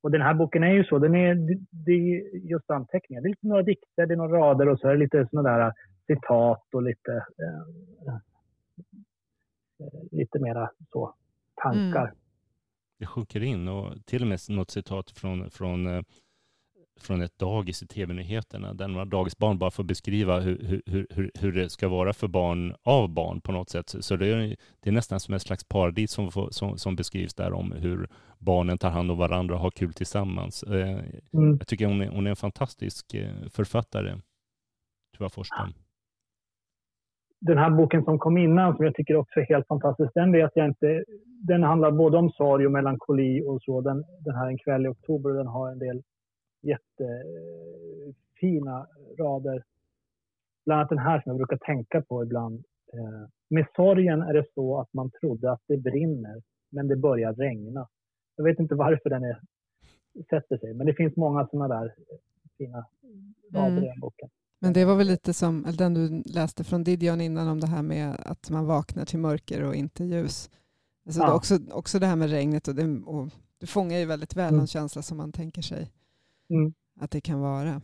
Och 0.00 0.10
den 0.10 0.20
här 0.20 0.34
boken 0.34 0.62
är 0.62 0.72
ju 0.72 0.84
så, 0.84 0.98
den 0.98 1.14
är, 1.14 1.34
det- 1.70 1.92
är 1.92 2.36
just 2.50 2.70
anteckningar. 2.70 3.22
Det 3.22 3.26
är 3.26 3.30
lite 3.30 3.46
några 3.46 3.62
dikter, 3.62 4.06
det 4.06 4.14
är 4.14 4.16
några 4.16 4.38
rader 4.38 4.68
och 4.68 4.80
så 4.80 4.88
är 4.88 4.92
det 4.92 4.98
lite 4.98 5.28
sådana 5.30 5.58
där 5.58 5.72
citat 6.06 6.74
och 6.74 6.82
lite, 6.82 7.12
eh, 7.12 8.14
eh, 9.80 10.02
lite 10.10 10.38
mera 10.38 10.70
så 10.92 11.14
tankar. 11.62 12.14
Det 12.98 13.06
sjunker 13.06 13.42
in 13.42 13.68
och 13.68 14.06
till 14.06 14.22
och 14.22 14.28
med 14.28 14.38
något 14.48 14.70
citat 14.70 15.10
från, 15.10 15.50
från, 15.50 15.86
eh, 15.86 16.02
från 17.00 17.22
ett 17.22 17.38
dagis 17.38 17.82
i 17.82 17.86
tv-nyheterna 17.86 18.74
där 18.74 18.88
några 18.88 19.04
dagisbarn 19.04 19.58
bara 19.58 19.70
får 19.70 19.84
beskriva 19.84 20.40
hur, 20.40 20.82
hur, 20.86 21.06
hur, 21.10 21.30
hur 21.34 21.52
det 21.52 21.70
ska 21.70 21.88
vara 21.88 22.12
för 22.12 22.28
barn 22.28 22.74
av 22.82 23.08
barn 23.08 23.40
på 23.40 23.52
något 23.52 23.70
sätt. 23.70 23.94
Så 24.00 24.16
det 24.16 24.26
är, 24.26 24.56
det 24.80 24.90
är 24.90 24.92
nästan 24.92 25.20
som 25.20 25.34
ett 25.34 25.42
slags 25.42 25.64
paradis 25.64 26.10
som, 26.10 26.30
får, 26.30 26.48
som, 26.50 26.78
som 26.78 26.96
beskrivs 26.96 27.34
där 27.34 27.52
om 27.52 27.72
hur 27.72 28.08
barnen 28.38 28.78
tar 28.78 28.90
hand 28.90 29.10
om 29.10 29.18
varandra 29.18 29.54
och 29.54 29.60
har 29.60 29.70
kul 29.70 29.92
tillsammans. 29.92 30.62
Eh, 30.62 31.00
Mm. 31.32 31.56
Jag 31.58 31.66
tycker 31.66 31.86
hon 31.86 32.00
är, 32.02 32.08
hon 32.08 32.26
är 32.26 32.30
en 32.30 32.36
fantastisk 32.36 33.14
eh, 33.14 33.48
författare, 33.50 34.14
Tua 35.18 35.28
Forsström. 35.28 35.72
Den 37.40 37.58
här 37.58 37.70
boken 37.70 38.04
som 38.04 38.18
kom 38.18 38.38
innan, 38.38 38.76
som 38.76 38.84
jag 38.84 38.94
tycker 38.94 39.16
också 39.16 39.40
är 39.40 39.44
helt 39.44 39.66
fantastisk, 39.66 40.10
den 40.14 40.32
vet 40.32 40.50
jag 40.54 40.66
inte. 40.66 41.04
Den 41.40 41.62
handlar 41.62 41.90
både 41.90 42.16
om 42.16 42.30
sorg 42.30 42.66
och 42.66 42.72
melankoli 42.72 43.42
och 43.46 43.62
så. 43.62 43.80
Den, 43.80 44.04
den 44.20 44.34
här 44.34 44.48
En 44.48 44.58
kväll 44.58 44.86
i 44.86 44.88
oktober, 44.88 45.30
den 45.30 45.46
har 45.46 45.72
en 45.72 45.78
del 45.78 46.02
jättefina 46.66 47.26
rader. 49.18 49.64
Bland 50.64 50.78
annat 50.80 50.88
den 50.88 50.98
här 50.98 51.20
som 51.20 51.30
jag 51.30 51.36
brukar 51.36 51.56
tänka 51.66 52.02
på 52.02 52.22
ibland. 52.22 52.64
Eh, 52.92 53.28
Med 53.48 53.66
sorgen 53.76 54.22
är 54.22 54.34
det 54.34 54.44
så 54.54 54.80
att 54.80 54.92
man 54.92 55.10
trodde 55.10 55.52
att 55.52 55.62
det 55.66 55.76
brinner, 55.76 56.42
men 56.70 56.88
det 56.88 56.96
börjar 56.96 57.32
regna. 57.34 57.88
Jag 58.36 58.44
vet 58.44 58.58
inte 58.58 58.74
varför 58.74 59.10
den 59.10 59.24
är, 59.24 59.40
sätter 60.30 60.58
sig, 60.58 60.74
men 60.74 60.86
det 60.86 60.94
finns 60.94 61.16
många 61.16 61.46
sådana 61.46 61.74
där 61.80 61.94
fina 62.58 62.86
rader 63.52 63.68
Mm. 63.68 63.84
i 63.84 63.86
den 63.86 64.00
boken. 64.00 64.28
Men 64.58 64.72
det 64.72 64.84
var 64.84 64.96
väl 64.96 65.06
lite 65.06 65.34
som 65.34 65.66
den 65.78 65.94
du 65.94 66.22
läste 66.26 66.64
från 66.64 66.84
Didion 66.84 67.20
innan 67.20 67.48
om 67.48 67.60
det 67.60 67.66
här 67.66 67.82
med 67.82 68.14
att 68.18 68.50
man 68.50 68.66
vaknar 68.66 69.04
till 69.04 69.18
mörker 69.18 69.62
och 69.68 69.74
inte 69.74 70.04
ljus. 70.04 70.50
Alltså 71.06 71.20
Ja. 71.20 71.34
också, 71.34 71.54
också 71.72 71.98
det 71.98 72.06
här 72.06 72.16
med 72.16 72.30
regnet 72.30 72.68
och 72.68 72.74
det, 72.74 73.00
och 73.06 73.28
det 73.60 73.66
fångar 73.66 73.98
ju 73.98 74.04
väldigt 74.06 74.36
väl 74.36 74.48
Mm. 74.48 74.58
någon 74.58 74.66
känsla 74.66 75.02
som 75.02 75.16
man 75.16 75.32
tänker 75.32 75.62
sig 75.62 75.90
Mm. 76.48 76.74
att 77.00 77.10
det 77.10 77.20
kan 77.20 77.40
vara. 77.40 77.80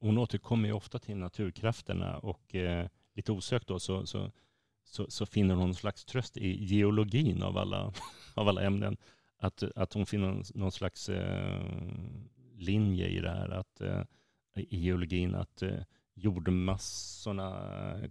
Hon 0.00 0.18
återkommer 0.18 0.68
ju 0.68 0.74
ofta 0.74 0.98
till 0.98 1.16
naturkrafterna 1.16 2.18
och 2.18 2.54
eh, 2.54 2.88
lite 3.14 3.32
osökt 3.32 3.68
då 3.68 3.78
så, 3.78 4.06
så, 4.06 4.30
så, 4.84 5.10
så 5.10 5.26
finner 5.26 5.54
hon 5.54 5.64
någon 5.64 5.74
slags 5.74 6.04
tröst 6.04 6.36
i 6.36 6.64
geologin 6.64 7.42
av 7.42 7.58
alla, 7.58 7.92
av 8.34 8.48
alla 8.48 8.62
ämnen. 8.62 8.96
Att, 9.38 9.62
att 9.76 9.92
hon 9.92 10.06
finner 10.06 10.42
någon, 10.54 10.72
slags 10.72 11.08
eh, 11.08 11.62
linje 12.54 13.06
i 13.06 13.20
det 13.20 13.30
här, 13.30 13.48
att, 13.48 13.80
eh, 13.80 14.02
i 14.56 14.78
geologin, 14.78 15.34
att 15.34 15.62
eh, 15.62 15.82
jordmassorna, 16.14 17.60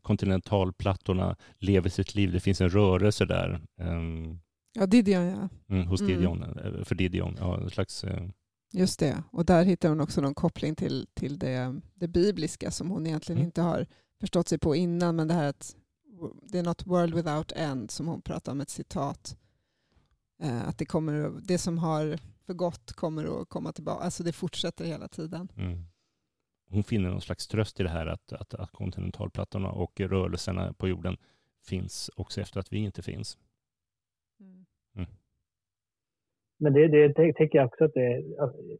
kontinentalplattorna 0.01 1.35
lever 1.57 1.89
sitt 1.89 2.15
liv. 2.15 2.31
Det 2.31 2.39
finns 2.39 2.61
en 2.61 2.69
rörelse 2.69 3.25
där 3.25 3.61
ehm, 3.77 4.39
Ja, 4.73 4.85
Didion 4.85 5.23
ja. 5.25 5.49
mm, 5.75 5.87
hos 5.87 6.01
Mm. 6.01 6.13
Didion, 6.13 6.43
eh, 6.43 6.83
för 6.83 6.95
Didion. 6.95 7.35
Ja, 7.39 7.57
en 7.57 7.69
slags, 7.69 8.03
eh, 8.03 8.23
Just 8.71 8.99
det. 8.99 9.23
Och 9.31 9.45
där 9.45 9.65
hittar 9.65 9.89
hon 9.89 10.01
också 10.01 10.21
någon 10.21 10.33
koppling 10.35 10.75
till, 10.75 11.07
till 11.13 11.39
det, 11.39 11.81
det 11.93 12.07
bibliska 12.07 12.71
som 12.71 12.89
hon 12.89 13.07
egentligen 13.07 13.37
Mm. 13.37 13.45
inte 13.45 13.61
har 13.61 13.87
förstått 14.19 14.47
sig 14.47 14.57
på 14.57 14.75
innan. 14.75 15.15
Men 15.15 15.27
det 15.27 15.33
här 15.33 15.45
att 15.45 15.75
det 16.43 16.59
är 16.59 16.63
något 16.63 16.87
world 16.87 17.15
without 17.15 17.51
end 17.51 17.91
som 17.91 18.07
hon 18.07 18.21
pratar 18.21 18.51
om, 18.51 18.61
ett 18.61 18.69
citat. 18.69 19.37
Eh, 20.41 20.67
att 20.67 20.77
det, 20.77 20.85
kommer, 20.85 21.41
det 21.43 21.57
som 21.57 21.77
har 21.77 22.19
förgått 22.45 22.93
kommer 22.93 23.41
att 23.41 23.49
komma 23.49 23.71
tillbaka. 23.73 24.03
Alltså 24.03 24.23
det 24.23 24.33
fortsätter 24.33 24.85
hela 24.85 25.07
tiden. 25.07 25.51
Mm. 25.57 25.85
Hon 26.69 26.83
finner 26.83 27.09
någon 27.09 27.21
slags 27.21 27.47
tröst 27.47 27.79
i 27.79 27.83
det 27.83 27.89
här 27.89 28.07
att, 28.07 28.33
att, 28.33 28.53
att 28.53 28.71
kontinentalplattorna 28.71 29.69
och 29.71 29.99
rörelserna 29.99 30.73
på 30.73 30.87
jorden 30.87 31.17
finns 31.65 32.09
också 32.15 32.41
efter 32.41 32.59
att 32.59 32.73
vi 32.73 32.77
inte 32.77 33.01
finns. 33.01 33.37
Men 36.61 36.73
det, 36.73 36.87
det 36.87 37.33
tycker 37.33 37.57
jag 37.57 37.65
också 37.65 37.83
att 37.85 37.93
det 37.93 38.05
är 38.05 38.19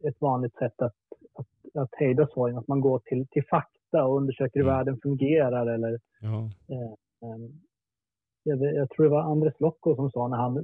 ett 0.10 0.22
vanligt 0.22 0.56
sätt 0.56 0.82
att, 0.82 0.96
att 1.40 1.48
att 1.74 1.90
hejda 1.92 2.28
sorgen, 2.28 2.58
att 2.58 2.68
man 2.68 2.82
går 2.82 3.00
till, 3.00 3.28
till 3.28 3.44
fakta 3.50 4.06
och 4.06 4.18
undersöker 4.18 4.60
hur 4.60 4.68
Mm. 4.68 4.78
världen 4.78 4.98
fungerar 5.04 5.68
eller 5.68 6.00
Ja. 6.22 6.50
Eh, 6.76 7.30
ehm, 7.30 7.52
jag, 8.44 8.76
jag 8.76 8.90
tror 8.90 9.04
det 9.06 9.12
var 9.12 9.32
Andres 9.32 9.60
Lokko 9.60 9.96
som 9.96 10.12
sa 10.12 10.28
när 10.28 10.38
han 10.38 10.58
eh, 10.58 10.64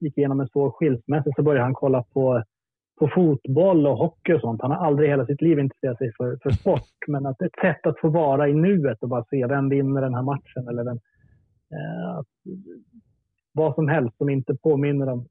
gick 0.00 0.18
igenom 0.18 0.40
en 0.40 0.48
svår 0.48 0.70
skilsmässa 0.70 1.30
så 1.36 1.42
började 1.42 1.64
han 1.64 1.74
kolla 1.74 2.02
på, 2.02 2.42
på 2.98 3.08
fotboll 3.14 3.86
och 3.86 3.96
hockey 3.98 4.32
och 4.32 4.40
sånt. 4.40 4.62
Han 4.62 4.70
har 4.70 4.86
aldrig 4.86 5.08
hela 5.08 5.26
sitt 5.26 5.40
liv 5.42 5.58
intresserat 5.58 5.98
sig 5.98 6.12
för, 6.16 6.38
för 6.42 6.50
sport. 6.50 6.88
Men 7.08 7.26
att 7.26 7.42
ett 7.42 7.60
sätt 7.60 7.86
att 7.86 8.00
få 8.00 8.08
vara 8.08 8.48
i 8.48 8.54
nuet 8.54 9.02
och 9.02 9.08
bara 9.08 9.24
se 9.24 9.46
vem 9.46 9.68
vinner 9.68 10.00
den 10.00 10.14
här 10.14 10.22
matchen 10.22 10.68
eller 10.68 10.84
vem, 10.84 10.98
eh, 11.76 12.20
vad 13.52 13.74
som 13.74 13.88
helst 13.88 14.16
som 14.16 14.28
inte 14.28 14.54
påminner 14.54 15.08
om 15.08 15.28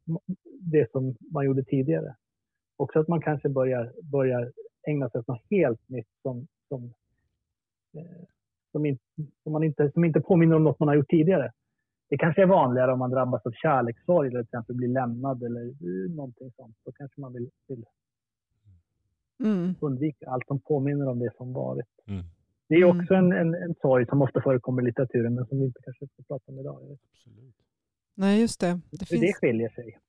det 0.60 0.92
som 0.92 1.16
man 1.32 1.46
gjorde 1.46 1.64
tidigare. 1.64 2.16
Också 2.78 3.00
att 3.00 3.08
man 3.08 3.22
kanske 3.22 3.50
börjar, 3.50 3.94
börjar 4.04 4.52
ägna 4.88 5.10
sig 5.10 5.20
åt 5.20 5.28
något 5.28 5.46
helt 5.50 5.90
nytt 5.90 6.08
som, 6.22 6.48
som 6.68 6.84
eh, 7.98 8.24
som 8.72 8.86
inte, 8.86 9.04
som, 9.44 9.52
man 9.52 9.64
inte, 9.64 9.92
som 9.92 10.06
inte 10.06 10.22
påminner 10.22 10.56
om 10.56 10.64
något 10.64 10.80
man 10.80 10.88
har 10.88 10.96
gjort 10.96 11.10
tidigare. 11.10 11.52
Det 12.10 12.18
kanske 12.18 12.42
är 12.42 12.46
vanligare 12.46 12.94
om 12.94 13.00
man 13.00 13.10
drabbas 13.12 13.46
av 13.46 13.52
kärlekssorg 13.52 14.28
eller 14.28 14.40
till 14.44 14.48
exempel 14.48 14.76
blir 14.76 14.88
lämnad 14.88 15.44
eller 15.44 15.62
eh, 15.68 16.12
någonting 16.16 16.52
sånt. 16.52 16.76
Då 16.86 16.92
kanske 16.92 17.22
man 17.22 17.34
vill, 17.34 17.50
vill 17.68 17.86
Mm. 19.44 19.76
undvika 19.82 20.30
allt 20.30 20.48
som 20.48 20.60
påminner 20.60 21.08
om 21.08 21.20
det 21.20 21.32
som 21.38 21.54
varit. 21.54 21.88
Mm. 22.08 22.24
Det 22.68 22.76
är 22.76 22.84
Mm. 22.84 23.00
också 23.00 23.14
en, 23.14 23.32
en, 23.32 23.54
en 23.56 23.76
sorg 23.82 24.06
som 24.06 24.22
ofta 24.22 24.42
förekommer 24.42 24.82
i 24.82 24.86
litteraturen 24.86 25.36
men 25.36 25.46
som 25.46 25.60
vi 25.60 25.66
inte 25.66 25.82
kanske 25.84 26.08
ska 26.08 26.24
prata 26.28 26.52
om 26.52 26.60
idag. 26.60 26.98
Absolut. 27.14 27.56
Nej, 28.14 28.42
just 28.42 28.60
det. 28.60 28.80
Det 28.92 29.06
finns... 29.06 29.22
det 29.22 29.34
skiljer 29.34 29.70
sig. 29.70 30.00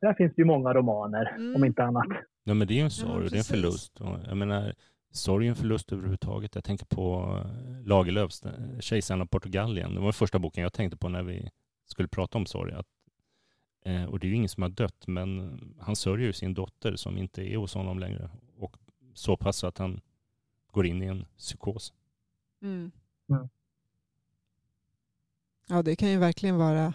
Där 0.00 0.14
finns 0.14 0.34
det 0.34 0.42
ju 0.42 0.46
många 0.46 0.74
romaner, 0.74 1.34
Mm. 1.36 1.56
om 1.56 1.64
inte 1.64 1.82
annat. 1.84 2.06
Ja, 2.44 2.54
men 2.54 2.68
det 2.68 2.74
är 2.74 2.76
ju 2.76 2.80
en 2.80 2.84
Ja, 2.84 2.90
sorg 2.90 3.24
och 3.24 3.30
det 3.30 3.36
är 3.36 3.38
en 3.38 3.44
förlust. 3.44 3.92
Jag 4.26 4.36
menar, 4.36 4.74
sorg 5.10 5.46
är 5.46 5.50
en 5.50 5.56
förlust 5.56 5.92
överhuvudtaget. 5.92 6.54
Jag 6.54 6.64
tänker 6.64 6.86
på 6.86 7.36
eh, 7.44 7.86
Lagerlöfs 7.86 8.42
eh, 8.46 8.78
Kejsaren 8.80 9.22
av 9.22 9.26
Portugalien. 9.26 9.94
Det 9.94 9.98
var 10.00 10.06
den 10.06 10.12
första 10.12 10.38
boken 10.38 10.62
jag 10.62 10.72
tänkte 10.72 10.96
på 10.96 11.08
när 11.08 11.22
vi 11.22 11.50
skulle 11.84 12.08
prata 12.08 12.38
om 12.38 12.46
sorg. 12.46 12.72
Att, 12.72 12.86
eh, 13.84 14.04
och 14.04 14.18
det 14.18 14.26
är 14.26 14.28
ju 14.28 14.34
ingen 14.34 14.48
som 14.48 14.62
har 14.62 14.70
dött, 14.70 15.06
men 15.06 15.58
han 15.80 15.96
sörjer 15.96 16.26
ju 16.26 16.32
sin 16.32 16.54
dotter 16.54 16.96
som 16.96 17.18
inte 17.18 17.42
är 17.52 17.56
hos 17.56 17.74
honom 17.74 17.98
längre. 17.98 18.30
Och 18.58 18.76
så 19.14 19.36
pass 19.36 19.64
att 19.64 19.78
han 19.78 20.00
går 20.70 20.86
in 20.86 21.02
i 21.02 21.06
en 21.06 21.24
psykos. 21.38 21.92
Mm. 22.62 22.90
Mm. 23.30 23.48
Ja, 25.68 25.82
det 25.82 25.96
kan 25.96 26.08
ju 26.10 26.18
verkligen 26.18 26.56
vara, 26.56 26.94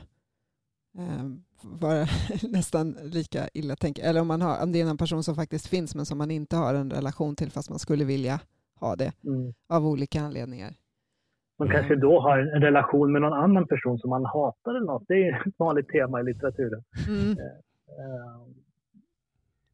vara 1.62 2.06
nästan 2.50 2.92
lika 2.92 3.48
illa 3.54 3.76
tänk 3.76 4.00
Eller 4.00 4.22
om, 4.22 4.28
man 4.28 4.42
har, 4.42 4.64
om 4.64 4.72
det 4.72 4.82
är 4.82 4.89
en 4.89 4.98
person 4.98 5.24
som 5.24 5.36
faktiskt 5.36 5.68
finns 5.68 5.96
men 5.96 6.06
som 6.06 6.18
man 6.18 6.32
inte 6.32 6.56
har 6.56 6.74
en 6.74 6.92
relation 6.92 7.36
till 7.36 7.52
fast 7.52 7.70
man 7.70 7.80
skulle 7.80 8.06
vilja 8.06 8.39
ha 8.80 8.96
det 8.96 9.12
Mm. 9.24 9.54
av 9.70 9.88
olika 9.88 10.22
anledningar. 10.22 10.74
Man 11.60 11.70
kanske 11.70 11.96
då 11.96 12.20
har 12.20 12.38
en 12.39 12.62
relation 12.62 13.12
med 13.12 13.22
någon 13.22 13.34
annan 13.34 13.68
person 13.68 14.00
som 14.00 14.10
man 14.10 14.26
hatar 14.26 14.72
eller 14.76 14.86
något. 14.86 15.04
Det 15.08 15.14
är 15.28 15.48
ett 15.48 15.54
vanligt 15.58 15.88
tema 15.89 16.20
i 16.22 16.24
litteraturen. 16.24 16.84
Mm. 17.08 17.32
Eh, 17.32 18.48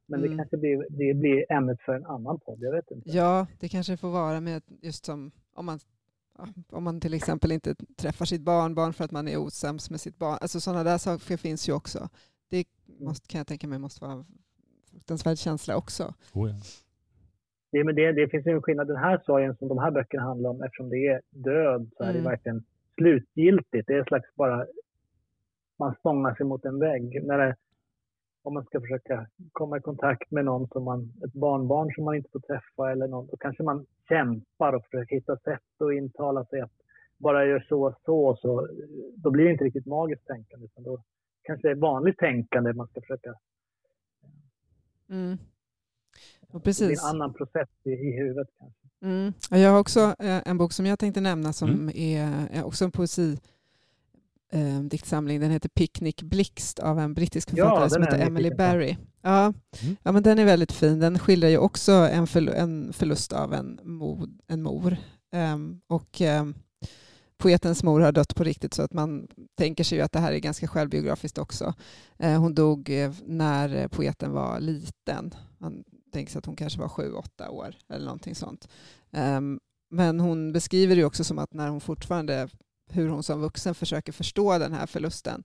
Men 0.10 0.22
det 0.22 0.28
Mm. 0.28 0.38
kanske 0.38 0.58
blir, 0.58 0.86
det 0.90 1.14
blir 1.14 1.52
ämnet 1.52 1.82
för 1.86 1.94
en 1.94 2.06
annan 2.06 2.40
podd. 2.40 2.58
Jag 2.60 2.72
vet 2.72 2.92
inte. 2.92 3.10
Ja, 3.10 3.48
det 3.60 3.70
kanske 3.70 3.98
får 3.98 4.10
vara 4.10 4.42
med 4.42 4.62
just 4.82 5.06
som 5.06 5.32
om 5.56 5.66
man, 5.66 5.80
om 6.72 6.84
man 6.84 7.02
till 7.02 7.14
exempel 7.14 7.52
inte 7.52 7.76
träffar 7.98 8.26
sitt 8.26 8.42
barnbarn 8.42 8.94
för 8.94 9.04
att 9.06 9.12
man 9.12 9.28
är 9.28 9.38
osams 9.38 9.90
med 9.90 10.02
sitt 10.02 10.18
barn. 10.18 10.38
Alltså 10.42 10.60
sådana 10.60 10.84
där 10.84 10.98
saker 10.98 11.38
finns 11.38 11.70
ju 11.70 11.74
också. 11.74 12.10
Det 12.50 12.66
måste, 13.00 13.28
kan 13.28 13.38
jag 13.40 13.48
tänka 13.48 13.68
mig 13.68 13.80
måste 13.80 14.04
vara 14.06 14.14
en 14.14 14.26
fruktansvärd 14.92 15.38
känsla 15.38 15.78
också. 15.78 16.14
Oh, 16.34 16.50
ja. 16.50 16.56
Det, 17.72 17.84
men 17.84 17.96
det, 17.96 18.12
det 18.12 18.30
finns 18.30 18.48
ju 18.48 18.52
en 18.52 18.62
skillnad. 18.62 18.88
Den 18.88 18.98
här 18.98 19.22
sorgen 19.26 19.56
som 19.58 19.68
de 19.68 19.78
här 19.78 19.92
böckerna 19.92 20.24
handlar 20.24 20.50
om, 20.50 20.62
eftersom 20.64 20.90
det 20.90 21.08
är 21.08 21.22
död 21.30 21.90
så 21.98 22.04
är 22.04 22.08
det 22.14 22.20
Mm. 22.20 22.32
verkligen 22.32 22.64
slutgiltigt. 22.98 23.88
Det 23.88 23.94
är 23.94 24.00
en 24.00 24.06
slags 24.06 24.36
bara, 24.36 24.66
man 25.80 25.96
stångar 26.00 26.36
sig 26.36 26.46
mot 26.46 26.66
en 26.66 26.80
vägg. 26.80 27.24
När 27.26 27.38
det, 27.38 27.56
om 28.48 28.54
man 28.54 28.66
ska 28.66 28.82
försöka 28.82 29.28
komma 29.52 29.78
i 29.78 29.82
kontakt 29.82 30.32
med 30.32 30.46
någon 30.46 30.68
som 30.68 30.84
man, 30.84 31.14
ett 31.26 31.34
barnbarn 31.34 31.92
som 31.96 32.04
man 32.06 32.16
inte 32.16 32.30
får 32.32 32.40
träffa 32.40 32.92
eller 32.92 33.08
någon, 33.08 33.28
då 33.28 33.38
kanske 33.38 33.64
man 33.64 33.86
kämpar 34.10 34.74
och 34.74 34.84
försöker 34.84 35.16
hitta 35.16 35.38
sätt 35.38 35.72
och 35.80 35.94
intala 35.94 36.46
sig 36.46 36.62
att 36.62 36.72
bara 37.18 37.40
jag 37.40 37.50
gör 37.50 37.66
så 37.70 37.84
och 37.88 37.96
så, 38.06 38.38
så, 38.42 38.68
då 39.16 39.32
blir 39.32 39.46
det 39.46 39.52
inte 39.52 39.64
riktigt 39.64 39.86
magiskt 39.86 40.26
tänkande. 40.26 40.66
Utan 40.66 40.84
då 40.84 41.04
kanske 41.44 41.68
det 41.68 41.72
är 41.72 41.76
vanligt 41.76 42.18
tänkande 42.18 42.74
man 42.74 42.88
ska 42.88 43.02
försöka 43.02 43.34
Mm. 45.10 45.38
Och 46.42 46.48
Det 46.48 46.52
blir 46.52 46.62
precis. 46.62 47.04
en 47.04 47.10
annan 47.10 47.34
process 47.34 47.70
i, 47.84 47.90
i 47.90 48.12
huvudet 48.20 48.48
kanske. 48.60 48.80
Mm. 49.02 49.34
Ja, 49.52 49.58
Jag 49.58 49.72
har 49.72 49.80
också 49.80 50.00
eh, 50.20 50.42
en 50.48 50.58
bok 50.58 50.74
som 50.74 50.86
jag 50.86 51.00
tänkte 51.00 51.22
nämna 51.22 51.54
som 51.54 51.70
Mm. 51.70 51.90
är, 51.96 52.48
är 52.60 52.66
också 52.66 52.86
en 52.86 52.92
poesi 52.92 53.38
eh, 54.52 54.80
diktsamling. 54.80 55.40
Den 55.40 55.52
heter 55.52 55.70
Picnic 55.70 56.16
Blixt 56.16 56.80
av 56.80 57.00
en 57.00 57.14
brittisk 57.14 57.50
Ja, 57.52 57.56
författare 57.56 57.82
den 57.84 57.90
som 57.90 58.04
heter 58.04 58.20
Emily. 58.28 58.52
Barry. 58.52 58.98
Ja. 59.22 59.44
Mm. 59.84 59.96
ja, 60.04 60.12
men 60.12 60.24
den 60.24 60.40
är 60.40 60.46
väldigt 60.46 60.72
fin. 60.72 61.00
Den 61.00 61.20
skildrar 61.20 61.50
ju 61.50 61.58
också 61.58 61.92
en, 61.92 62.26
förlu- 62.26 62.56
en 62.56 62.94
förlust 62.94 63.34
av 63.34 63.54
en, 63.54 63.80
mod, 63.84 64.40
en 64.48 64.62
mor. 64.64 64.98
Ehm, 65.32 65.82
och 65.88 66.22
ehm, 66.22 66.54
poetens 67.38 67.84
mor 67.84 68.00
har 68.02 68.12
dött 68.12 68.36
på 68.36 68.44
riktigt 68.44 68.74
så 68.74 68.82
att 68.82 68.94
man 68.94 69.28
tänker 69.58 69.84
sig 69.84 69.98
ju 69.98 70.04
att 70.04 70.12
det 70.12 70.20
här 70.20 70.34
är 70.34 70.40
ganska 70.40 70.68
självbiografiskt 70.68 71.38
också. 71.38 71.74
Eh, 72.20 72.40
hon 72.40 72.56
dog 72.56 72.90
eh, 72.90 73.12
när 73.26 73.88
poeten 73.88 74.32
var 74.32 74.60
liten. 74.60 75.34
Man 75.58 75.84
tänker 76.14 76.32
sig 76.32 76.40
att 76.40 76.46
hon 76.46 76.56
kanske 76.56 76.80
var 76.80 76.90
sju, 76.90 77.12
åtta 77.14 77.50
år 77.50 77.76
eller 77.90 78.06
någonting 78.06 78.36
sånt. 78.36 78.68
Ehm, 79.12 79.60
men 79.90 80.20
hon 80.20 80.52
beskriver 80.54 80.96
det 80.96 81.00
ju 81.00 81.06
också 81.06 81.24
som 81.24 81.40
att 81.40 81.54
när 81.54 81.70
hon 81.70 81.82
fortfarande, 81.82 82.50
hur 82.90 83.10
hon 83.10 83.24
som 83.24 83.42
vuxen 83.42 83.76
försöker 83.76 84.12
förstå 84.12 84.58
den 84.58 84.74
här 84.74 84.86
förlusten. 84.86 85.44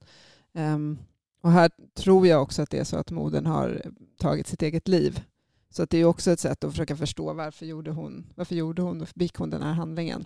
Um, 0.53 0.99
och 1.41 1.51
här 1.51 1.71
tror 1.93 2.27
jag 2.27 2.41
också 2.41 2.61
att 2.61 2.69
det 2.69 2.79
är 2.79 2.83
så 2.83 2.97
att 2.97 3.11
modern 3.11 3.45
har 3.45 3.81
tagit 4.17 4.47
sitt 4.47 4.61
eget 4.61 4.87
liv. 4.87 5.23
Så 5.69 5.83
att 5.83 5.89
det 5.89 5.97
är 5.97 6.05
också 6.05 6.31
ett 6.31 6.39
sätt 6.39 6.63
att 6.63 6.71
försöka 6.71 6.95
förstå 6.95 7.33
varför 7.33 7.65
gjorde 7.65 7.91
hon, 7.91 8.25
varför 8.35 8.55
gjorde 8.55 8.81
hon, 8.81 8.99
varför 8.99 9.19
begick 9.19 9.35
hon 9.35 9.49
den 9.49 9.61
här 9.61 9.73
handlingen. 9.73 10.25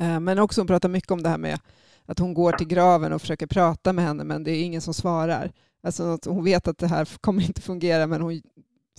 Uh, 0.00 0.20
Men 0.20 0.38
också 0.38 0.60
hon 0.60 0.66
pratar 0.66 0.88
mycket 0.88 1.10
om 1.10 1.22
det 1.22 1.28
här 1.28 1.38
med 1.38 1.60
att 2.06 2.18
hon 2.18 2.34
går 2.34 2.52
till 2.52 2.66
graven 2.66 3.12
och 3.12 3.20
försöker 3.20 3.46
prata 3.46 3.92
med 3.92 4.04
henne 4.04 4.24
men 4.24 4.44
det 4.44 4.50
är 4.50 4.64
ingen 4.64 4.80
som 4.80 4.94
svarar. 4.94 5.52
Alltså 5.82 6.02
att 6.04 6.24
hon 6.24 6.44
vet 6.44 6.68
att 6.68 6.78
det 6.78 6.86
här 6.86 7.08
kommer 7.20 7.42
inte 7.42 7.60
fungera 7.60 8.06
men 8.06 8.20
hon 8.20 8.42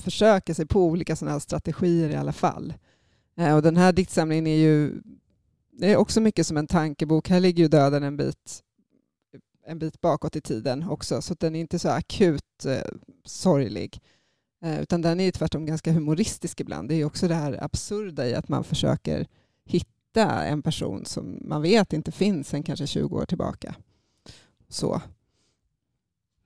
försöker 0.01 0.53
sig 0.53 0.65
på 0.65 0.83
olika 0.85 1.15
sådana 1.15 1.31
här 1.31 1.39
strategier 1.39 2.09
i 2.09 2.15
alla 2.15 2.33
fall. 2.33 2.73
Ehm, 3.35 3.55
och 3.55 3.61
den 3.61 3.77
här 3.77 3.93
diktsamlingen 3.93 4.47
är 4.47 4.57
ju 4.57 5.01
det 5.77 5.91
är 5.91 5.97
också 5.97 6.21
mycket 6.21 6.47
som 6.47 6.57
en 6.57 6.67
tankebok. 6.67 7.29
Här 7.29 7.39
ligger 7.39 7.63
ju 7.63 7.69
döden 7.69 8.03
en 8.03 8.17
bit, 8.17 8.63
en 9.65 9.79
bit 9.79 10.01
bakåt 10.01 10.35
i 10.35 10.41
tiden 10.41 10.89
också 10.89 11.21
så 11.21 11.33
den 11.33 11.55
är 11.55 11.59
inte 11.59 11.79
så 11.79 11.89
akut 11.89 12.65
eh, 12.65 12.91
sorglig. 13.25 14.01
Eh, 14.63 14.81
utan 14.81 15.01
den 15.01 15.19
är 15.19 15.23
ju 15.23 15.31
tvärtom 15.31 15.65
ganska 15.65 15.91
humoristisk 15.91 16.59
ibland. 16.59 16.89
Det 16.89 16.95
är 16.95 16.97
ju 16.97 17.05
också 17.05 17.27
det 17.27 17.35
här 17.35 17.63
absurda 17.63 18.27
i 18.27 18.35
att 18.35 18.49
man 18.49 18.63
försöker 18.63 19.27
hitta 19.65 20.43
en 20.43 20.61
person 20.61 21.05
som 21.05 21.39
man 21.41 21.61
vet 21.61 21.93
inte 21.93 22.11
finns 22.11 22.47
sen 22.47 22.63
kanske 22.63 22.87
20 22.87 23.17
år 23.17 23.25
tillbaka. 23.25 23.75
Så. 24.69 25.01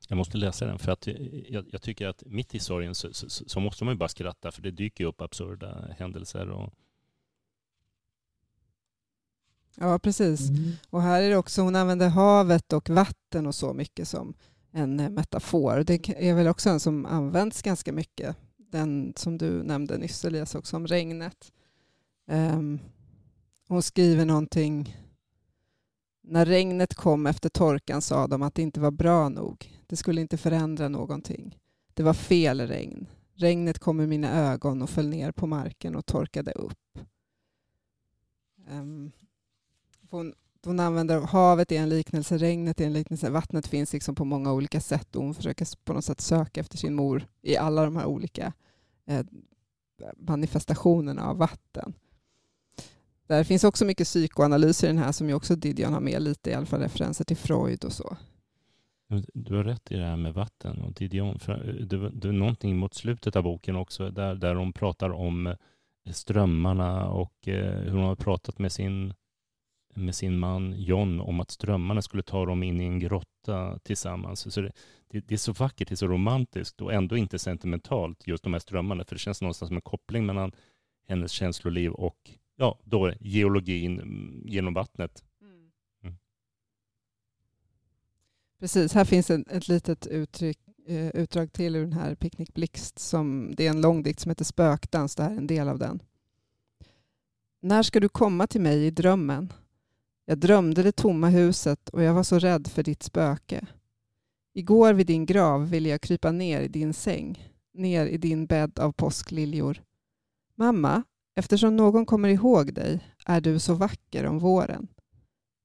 Jag 0.09 0.17
måste 0.17 0.37
läsa 0.37 0.65
den 0.65 0.79
för 0.79 0.91
att 0.91 1.07
jag, 1.47 1.65
jag 1.71 1.81
tycker 1.81 2.07
att 2.07 2.23
mitt 2.25 2.55
i 2.55 2.59
sorgen 2.59 2.95
så, 2.95 3.13
så, 3.13 3.29
så 3.29 3.59
måste 3.59 3.83
man 3.83 3.93
ju 3.93 3.97
bara 3.97 4.09
skratta 4.09 4.51
för 4.51 4.61
det 4.61 4.71
dyker 4.71 5.03
ju 5.03 5.07
upp 5.09 5.21
absurda 5.21 5.95
händelser. 5.97 6.49
Och, 6.49 6.73
Ja, 9.79 9.99
precis. 9.99 10.49
Och 10.89 11.01
här 11.01 11.21
är 11.21 11.29
det 11.29 11.37
också, 11.37 11.61
hon 11.61 11.75
använder 11.75 12.09
havet 12.09 12.73
och 12.73 12.89
vatten 12.89 13.47
och 13.47 13.55
så 13.55 13.73
mycket 13.73 14.07
som 14.07 14.33
en 14.71 14.95
metafor. 14.95 15.83
Det 15.83 16.29
är 16.29 16.33
väl 16.33 16.47
också 16.47 16.69
en 16.69 16.79
som 16.79 17.05
används 17.05 17.61
ganska 17.61 17.91
mycket. 17.93 18.35
Den 18.57 19.13
som 19.15 19.37
du 19.37 19.63
nämnde 19.63 19.97
nyss 19.97 20.25
Elias 20.25 20.55
också 20.55 20.75
om 20.75 20.87
regnet. 20.87 21.51
Ehm, 22.27 22.79
hon 23.67 23.81
skriver 23.81 24.25
någonting. 24.25 24.97
När 26.23 26.45
regnet 26.45 26.95
kom 26.95 27.25
efter 27.27 27.49
torkan 27.49 28.01
sa 28.01 28.27
de 28.27 28.41
att 28.41 28.55
det 28.55 28.61
inte 28.61 28.79
var 28.79 28.91
bra 28.91 29.29
nog. 29.29 29.81
Det 29.87 29.95
skulle 29.95 30.21
inte 30.21 30.37
förändra 30.37 30.89
någonting. 30.89 31.57
Det 31.93 32.03
var 32.03 32.13
fel 32.13 32.61
regn. 32.61 33.07
Regnet 33.33 33.79
kom 33.79 33.99
ur 33.99 34.07
mina 34.07 34.31
ögon 34.31 34.81
och 34.81 34.89
föll 34.89 35.07
ner 35.07 35.31
på 35.31 35.47
marken 35.47 35.95
och 35.95 36.05
torkade 36.05 36.51
upp. 36.51 36.99
Ehm, 38.69 39.11
hon, 40.09 40.33
hon 40.65 40.79
använder 40.79 41.21
havet 41.21 41.71
i 41.71 41.77
en 41.77 41.89
liknelse, 41.89 42.37
regnet 42.37 42.81
i 42.81 42.83
en 42.83 42.93
liknelse, 42.93 43.29
vattnet 43.29 43.67
finns 43.67 43.93
liksom 43.93 44.15
på 44.15 44.25
många 44.25 44.53
olika 44.53 44.81
sätt 44.81 45.15
och 45.15 45.23
hon 45.23 45.33
försöker 45.33 45.67
på 45.85 45.93
något 45.93 46.05
sätt 46.05 46.21
söka 46.21 46.61
efter 46.61 46.77
sin 46.77 46.95
mor 46.95 47.27
i 47.41 47.57
alla 47.57 47.83
de 47.83 47.95
här 47.95 48.05
olika 48.05 48.53
eh, 49.05 49.25
manifestationerna 50.17 51.29
av 51.29 51.37
vatten. 51.37 51.93
Där 53.27 53.43
finns 53.43 53.63
också 53.63 53.85
mycket 53.85 54.07
psykoanalys 54.07 54.83
i 54.83 54.87
den 54.87 54.97
här 54.97 55.11
som 55.11 55.29
ju 55.29 55.33
också 55.33 55.55
Didion 55.55 55.93
har 55.93 56.01
med 56.01 56.21
lite 56.21 56.49
i 56.49 56.53
alla 56.53 56.65
fall 56.65 56.79
referenser 56.79 57.25
till 57.25 57.37
Freud 57.37 57.85
och 57.85 57.93
så. 57.93 58.17
Du 59.33 59.55
har 59.55 59.63
rätt 59.63 59.91
i 59.91 59.95
det 59.95 60.05
här 60.05 60.17
med 60.17 60.33
vatten 60.33 60.81
och 60.81 60.93
Didion. 60.93 61.39
För 61.39 61.69
eh, 61.69 61.85
det, 61.85 62.09
det 62.09 62.27
är 62.27 62.31
någonting 62.31 62.77
mot 62.77 62.93
slutet 62.93 63.35
av 63.35 63.43
boken 63.43 63.75
också 63.75 64.11
där, 64.11 64.35
där 64.35 64.55
hon 64.55 64.73
pratar 64.73 65.09
om 65.09 65.47
eh, 65.47 65.55
strömmarna 66.11 67.09
och 67.09 67.47
eh, 67.47 67.81
hur 67.81 67.91
hon 67.91 68.03
har 68.03 68.15
pratat 68.15 68.59
med 68.59 68.71
sin, 68.71 69.13
med 69.97 70.15
sin 70.15 70.39
man 70.39 70.73
John 70.77 71.19
om 71.19 71.39
att 71.39 71.51
strömmarna 71.51 72.01
skulle 72.01 72.23
ta 72.23 72.45
dem 72.45 72.63
in 72.63 72.81
i 72.81 72.83
en 72.83 72.99
grotta 72.99 73.79
tillsammans. 73.79 74.53
Så 74.53 74.61
det, 74.61 74.71
det, 75.07 75.19
det, 75.19 75.35
är 75.35 75.37
så 75.37 75.53
vackert, 75.53 75.87
det 75.87 75.93
är 75.93 75.95
så 75.95 76.07
romantiskt 76.07 76.81
och 76.81 76.93
ändå 76.93 77.17
inte 77.17 77.39
sentimentalt, 77.39 78.27
just 78.27 78.43
de 78.43 78.53
här 78.53 78.59
strömmarna, 78.59 79.03
för 79.03 79.15
det 79.15 79.19
känns 79.19 79.41
någonstans 79.41 79.69
som 79.69 79.75
en 79.75 79.81
koppling 79.81 80.25
mellan 80.25 80.51
hennes 81.07 81.31
känsloliv 81.31 81.91
och 81.91 82.31
ja, 82.55 82.79
då 82.83 83.13
geologin 83.19 83.99
mm, 83.99 84.43
genom 84.45 84.73
vattnet. 84.73 85.23
Mm. 85.41 85.71
mm. 86.03 86.17
Precis, 88.59 88.93
här 88.93 89.05
finns 89.05 89.29
ett, 89.29 89.51
ett 89.51 89.67
litet 89.67 90.07
uttryck, 90.07 90.59
eh, 90.87 91.07
utdrag 91.07 91.53
till 91.53 91.75
ur 91.75 91.81
den 91.81 91.93
här 91.93 92.15
Picknick 92.15 92.53
Blixt. 92.53 92.99
Som, 92.99 93.53
det 93.57 93.65
är 93.65 93.69
en 93.69 93.81
lång 93.81 94.03
dikt 94.03 94.19
som 94.19 94.29
heter 94.29 94.45
Spökdans, 94.45 95.15
det 95.15 95.23
här 95.23 95.31
är 95.31 95.37
en 95.37 95.47
del 95.47 95.67
av 95.67 95.79
den. 95.79 95.99
När 97.59 97.83
ska 97.83 97.99
du 97.99 98.09
komma 98.09 98.47
till 98.47 98.61
mig 98.61 98.85
i 98.85 98.91
drömmen? 98.91 99.53
Jag 100.29 100.37
drömde 100.37 100.83
det 100.83 100.91
tomma 100.91 101.29
huset 101.29 101.89
och 101.89 102.03
jag 102.03 102.13
var 102.13 102.23
så 102.23 102.39
rädd 102.39 102.67
för 102.67 102.83
ditt 102.83 103.03
spöke. 103.03 103.67
Igår 104.53 104.93
vid 104.93 105.07
din 105.07 105.25
grav 105.25 105.69
ville 105.69 105.89
jag 105.89 106.01
krypa 106.01 106.31
ner 106.31 106.61
i 106.61 106.67
din 106.67 106.93
säng, 106.93 107.53
ner 107.73 108.05
i 108.05 108.17
din 108.17 108.45
bädd 108.45 108.79
av 108.79 108.91
påskliljor. 108.91 109.83
Mamma, 110.55 111.03
eftersom 111.35 111.75
någon 111.75 112.05
kommer 112.05 112.29
ihåg 112.29 112.73
dig 112.73 113.07
är 113.25 113.41
du 113.41 113.59
så 113.59 113.73
vacker 113.73 114.25
om 114.25 114.39
våren. 114.39 114.87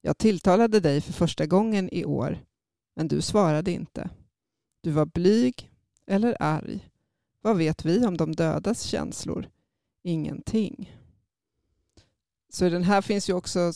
Jag 0.01 0.19
tilltalade 0.19 0.81
dig 0.81 1.01
för 1.01 1.13
första 1.13 1.47
gången 1.47 1.89
i 1.93 2.05
år, 2.05 2.45
men 2.97 3.09
du 3.09 3.21
svarade 3.21 3.71
inte. 3.71 4.11
Du 4.81 4.91
var 4.91 5.07
blyg 5.07 5.71
eller 6.07 6.37
arg. 6.41 6.89
Vad 7.41 7.57
vet 7.57 7.85
vi 7.85 8.07
om 8.07 8.17
de 8.17 8.33
dödas 8.33 8.83
känslor? 8.83 9.49
Ingenting. 10.03 10.97
Så 12.49 12.67
i 12.67 12.71
den 12.71 12.83
här 12.83 13.03
finns 13.03 13.29
ju 13.29 13.33
också 13.33 13.73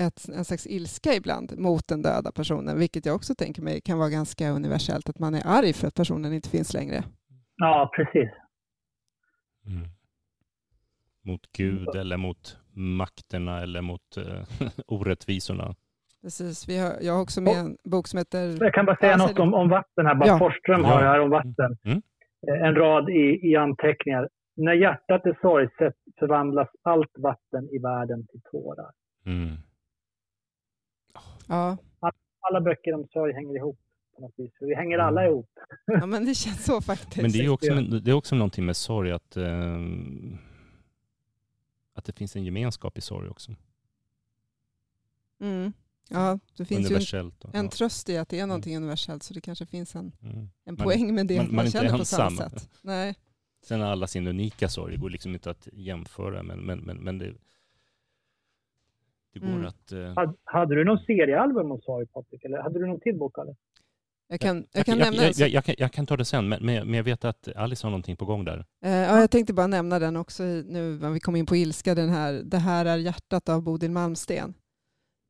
ett, 0.00 0.28
en 0.28 0.44
slags 0.44 0.66
ilska 0.66 1.14
ibland 1.14 1.58
mot 1.58 1.88
den 1.88 2.02
döda 2.02 2.32
personen, 2.32 2.78
vilket 2.78 3.06
jag 3.06 3.14
också 3.14 3.34
tänker 3.34 3.62
mig 3.62 3.80
kan 3.80 3.98
vara 3.98 4.08
ganska 4.08 4.50
universellt, 4.50 5.08
att 5.08 5.18
man 5.18 5.34
är 5.34 5.42
arg 5.46 5.72
för 5.72 5.86
att 5.86 5.94
personen 5.94 6.32
inte 6.32 6.48
finns 6.48 6.74
längre. 6.74 7.02
Ja, 7.56 7.90
precis. 7.96 8.30
Mm. 9.66 9.88
Mot 11.22 11.52
Gud 11.52 11.88
eller 11.96 12.16
mot 12.16 12.58
makterna 12.74 13.62
eller 13.62 13.80
mot 13.80 14.18
uh, 14.18 14.42
orättvisorna. 14.86 15.74
Precis, 16.22 16.68
vi 16.68 16.78
har, 16.78 16.92
jag 17.00 17.12
har 17.12 17.22
också 17.22 17.40
med 17.40 17.54
en 17.54 17.76
bok 17.84 18.06
som 18.06 18.18
heter... 18.18 18.64
Jag 18.64 18.74
kan 18.74 18.86
bara 18.86 18.96
säga 18.96 19.16
något 19.16 19.38
om, 19.38 19.54
om 19.54 19.68
vatten 19.68 20.06
här. 20.06 20.14
Bara 20.14 20.28
ja. 20.28 20.38
Forsström 20.38 20.84
har 20.84 21.00
här 21.00 21.20
om 21.20 21.30
vatten. 21.30 21.78
Mm. 21.84 22.02
Eh, 22.48 22.68
en 22.68 22.74
rad 22.74 23.10
i, 23.10 23.40
i 23.42 23.56
anteckningar. 23.56 24.28
När 24.56 24.72
hjärtat 24.72 25.26
är 25.26 25.38
sorgset 25.40 25.94
förvandlas 26.18 26.68
allt 26.82 27.12
vatten 27.18 27.68
i 27.72 27.78
världen 27.78 28.26
till 28.26 28.40
tårar. 28.50 28.90
Mm. 29.26 29.56
Ja. 31.50 31.76
Alla 32.40 32.60
böcker 32.60 32.94
om 32.94 33.06
sorg 33.12 33.32
hänger 33.32 33.56
ihop 33.56 33.78
på 34.14 34.20
något 34.20 34.34
vis. 34.36 34.52
Vi 34.60 34.74
hänger 34.74 34.98
alla 34.98 35.26
ihop. 35.26 35.50
Ja, 35.86 36.06
men 36.06 36.24
det 36.24 36.34
känns 36.34 36.64
så 36.64 36.80
faktiskt. 36.80 37.22
Men 37.22 37.32
det 37.32 37.44
är 37.44 37.48
också, 37.48 37.74
det 37.74 38.10
är 38.10 38.14
också 38.14 38.34
någonting 38.34 38.66
med 38.66 38.76
sorg 38.76 39.12
att, 39.12 39.36
eh, 39.36 39.80
att 41.94 42.04
det 42.04 42.12
finns 42.12 42.36
en 42.36 42.44
gemenskap 42.44 42.98
i 42.98 43.00
sorg 43.00 43.28
också. 43.28 43.54
Mm. 45.40 45.72
Ja, 46.08 46.38
det 46.56 46.64
finns 46.64 47.12
ju 47.12 47.18
en, 47.18 47.32
en 47.52 47.68
tröst 47.68 48.08
i 48.08 48.16
att 48.16 48.28
det 48.28 48.36
är 48.36 48.40
mm. 48.40 48.48
någonting 48.48 48.74
mm. 48.74 48.82
universellt, 48.82 49.22
så 49.22 49.34
det 49.34 49.40
kanske 49.40 49.66
finns 49.66 49.94
en, 49.94 50.12
mm. 50.22 50.48
en 50.64 50.76
poäng 50.76 51.14
med 51.14 51.26
det. 51.26 51.36
Man, 51.36 51.46
man, 51.46 51.54
man 51.54 51.70
känner 51.70 51.98
på 51.98 52.04
samma 52.04 52.50
sätt. 52.50 52.70
Nej. 52.82 53.14
Sen 53.62 53.82
alla 53.82 54.06
sin 54.06 54.26
unika 54.26 54.68
sorg, 54.68 54.92
det 54.92 55.00
går 55.00 55.10
liksom 55.10 55.34
inte 55.34 55.50
att 55.50 55.68
jämföra, 55.72 56.42
men, 56.42 56.60
men, 56.60 56.78
men, 56.78 56.96
men 56.96 57.18
det, 57.18 57.34
det 59.32 59.40
går 59.40 59.48
mm. 59.48 59.66
att... 59.66 59.92
Uh... 59.92 60.14
Hade, 60.14 60.34
hade, 60.44 60.74
du 60.74 60.84
någon 60.84 60.98
seriealbum 60.98 61.72
om 61.72 61.80
sorg, 61.80 62.06
Patrik? 62.06 62.44
Eller 62.44 62.62
hade 62.62 62.78
du 62.78 62.86
någon 62.86 63.00
till 63.00 63.18
bok, 63.18 63.38
eller? 63.38 63.56
Jag 64.28 64.40
kan, 64.40 64.66
jag 64.72 64.86
kan 64.86 64.98
jag, 64.98 65.04
nämna 65.04 65.30
jag, 65.36 65.48
jag, 65.48 65.64
kan, 65.64 65.74
jag 65.78 65.92
kan 65.92 66.06
ta 66.06 66.16
det 66.16 66.24
sen, 66.24 66.48
men, 66.48 66.64
men 66.64 66.94
jag 66.94 67.04
vet 67.04 67.24
att 67.24 67.48
Alice 67.56 67.86
har 67.86 67.90
någonting 67.90 68.16
på 68.16 68.24
gång 68.24 68.44
där. 68.44 68.58
Uh, 68.86 68.90
ja, 68.90 69.20
jag 69.20 69.30
tänkte 69.30 69.52
bara 69.52 69.66
nämna 69.66 69.98
den 69.98 70.16
också 70.16 70.42
nu 70.42 70.98
när 71.00 71.10
vi 71.10 71.20
kom 71.20 71.36
in 71.36 71.46
på 71.46 71.56
ilska, 71.56 71.94
den 71.94 72.08
här 72.08 72.32
Det 72.32 72.58
här 72.58 72.84
är 72.84 72.96
hjärtat 72.96 73.48
av 73.48 73.62
Bodil 73.62 73.90
Malmsten. 73.90 74.54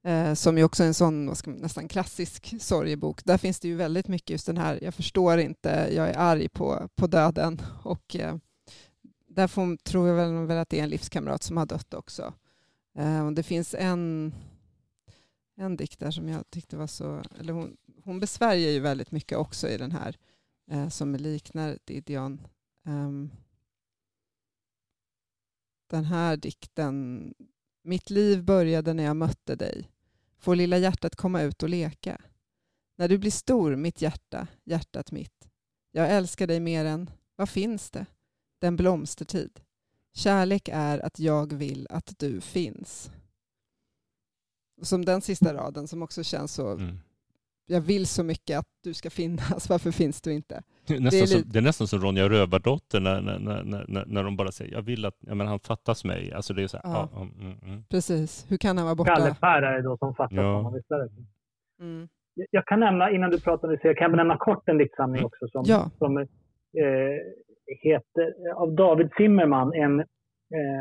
Uh, 0.08 0.34
som 0.34 0.58
ju 0.58 0.64
också 0.64 0.82
är 0.82 0.86
en 0.86 0.94
sån 0.94 1.24
man, 1.24 1.34
nästan 1.46 1.88
klassisk 1.88 2.62
sorgebok. 2.62 3.24
Där 3.24 3.38
finns 3.38 3.60
det 3.60 3.68
ju 3.68 3.76
väldigt 3.76 4.08
mycket 4.08 4.30
just 4.30 4.46
den 4.46 4.56
här, 4.56 4.78
jag 4.82 4.94
förstår 4.94 5.38
inte, 5.38 5.88
jag 5.92 6.08
är 6.08 6.18
arg 6.18 6.48
på, 6.48 6.88
på 6.96 7.06
döden. 7.06 7.62
Och 7.84 8.16
uh, 8.18 8.34
där 9.28 9.46
får, 9.46 9.76
tror 9.76 10.08
jag 10.08 10.46
väl 10.46 10.58
att 10.58 10.68
det 10.68 10.78
är 10.78 10.82
en 10.82 10.90
livskamrat 10.90 11.42
som 11.42 11.56
har 11.56 11.66
dött 11.66 11.94
också. 11.94 12.34
Eh, 13.00 13.30
det 13.30 13.42
finns 13.42 13.74
en, 13.74 14.34
en 15.56 15.76
dikt 15.76 16.00
där 16.00 16.10
som 16.10 16.28
jag 16.28 16.50
tyckte 16.50 16.76
var 16.76 16.86
så... 16.86 17.22
Eller 17.40 17.52
hon, 17.52 17.76
hon 18.04 18.20
besvärjer 18.20 18.70
ju 18.70 18.80
väldigt 18.80 19.10
mycket 19.10 19.38
också 19.38 19.68
i 19.68 19.76
den 19.76 19.92
här 19.92 20.16
eh, 20.70 20.88
som 20.88 21.14
liknar 21.14 21.78
Didion. 21.84 22.46
Um, 22.86 23.30
den 25.90 26.04
här 26.04 26.36
dikten. 26.36 27.34
Mitt 27.82 28.10
liv 28.10 28.44
började 28.44 28.94
när 28.94 29.04
jag 29.04 29.16
mötte 29.16 29.56
dig. 29.56 29.90
Får 30.38 30.56
lilla 30.56 30.78
hjärtat 30.78 31.16
komma 31.16 31.42
ut 31.42 31.62
och 31.62 31.68
leka. 31.68 32.20
När 32.96 33.08
du 33.08 33.18
blir 33.18 33.30
stor, 33.30 33.76
mitt 33.76 34.02
hjärta, 34.02 34.46
hjärtat 34.64 35.12
mitt. 35.12 35.48
Jag 35.90 36.10
älskar 36.10 36.46
dig 36.46 36.60
mer 36.60 36.84
än, 36.84 37.10
vad 37.36 37.48
finns 37.48 37.90
det? 37.90 38.06
Den 38.58 38.76
blomstertid. 38.76 39.60
Kärlek 40.14 40.68
är 40.72 41.06
att 41.06 41.18
jag 41.18 41.52
vill 41.52 41.86
att 41.90 42.14
du 42.18 42.40
finns. 42.40 43.12
Som 44.82 45.04
den 45.04 45.20
sista 45.20 45.54
raden 45.54 45.88
som 45.88 46.02
också 46.02 46.22
känns 46.22 46.54
så, 46.54 46.72
mm. 46.72 46.96
jag 47.66 47.80
vill 47.80 48.06
så 48.06 48.24
mycket 48.24 48.58
att 48.58 48.68
du 48.82 48.94
ska 48.94 49.10
finnas, 49.10 49.68
varför 49.70 49.90
finns 49.90 50.22
du 50.22 50.32
inte? 50.32 50.62
Det 50.86 50.94
är, 50.94 51.00
nästan, 51.00 51.18
det 51.18 51.24
är, 51.24 51.26
som, 51.26 51.50
det 51.52 51.58
är 51.58 51.62
nästan 51.62 51.86
som 51.86 52.00
Ronja 52.00 52.28
Rövardotter 52.28 53.00
när, 53.00 53.20
när, 53.20 53.38
när, 53.38 53.84
när, 53.88 54.04
när 54.06 54.24
de 54.24 54.36
bara 54.36 54.52
säger, 54.52 54.72
jag 54.72 54.82
vill 54.82 55.04
att, 55.04 55.16
ja, 55.20 55.34
men 55.34 55.46
han 55.46 55.60
fattas 55.60 56.04
mig. 56.04 56.32
Alltså 56.32 56.54
det 56.54 56.62
är 56.62 56.66
så 56.66 56.76
här, 56.76 56.92
ja. 56.92 57.08
Ja, 57.12 57.20
mm, 57.22 57.58
mm. 57.62 57.84
Precis, 57.88 58.46
hur 58.48 58.56
kan 58.56 58.76
han 58.76 58.86
vara 58.86 58.94
borta? 58.94 59.16
Kalle-Per 59.16 59.62
är 59.62 59.76
det 59.76 59.82
då 59.82 59.96
som 59.96 60.14
fattas 60.14 60.36
ja. 60.36 60.56
honom 60.56 60.76
istället. 60.76 61.12
Mm. 61.80 62.08
Jag 62.50 62.66
kan 62.66 62.80
nämna, 62.80 63.10
innan 63.10 63.30
du 63.30 63.40
pratar, 63.40 63.78
jag 63.82 63.96
kan 63.96 64.12
nämna 64.12 64.36
kort 64.36 64.68
en 64.68 64.78
diktsamling 64.78 65.18
mm. 65.18 65.26
också 65.26 65.48
som, 65.48 65.64
ja. 65.66 65.90
som 65.98 66.16
eh, 66.18 66.24
heter, 67.78 68.34
av 68.54 68.72
David 68.74 69.10
Zimmerman, 69.16 69.74
en, 69.74 70.00
eh, 70.00 70.06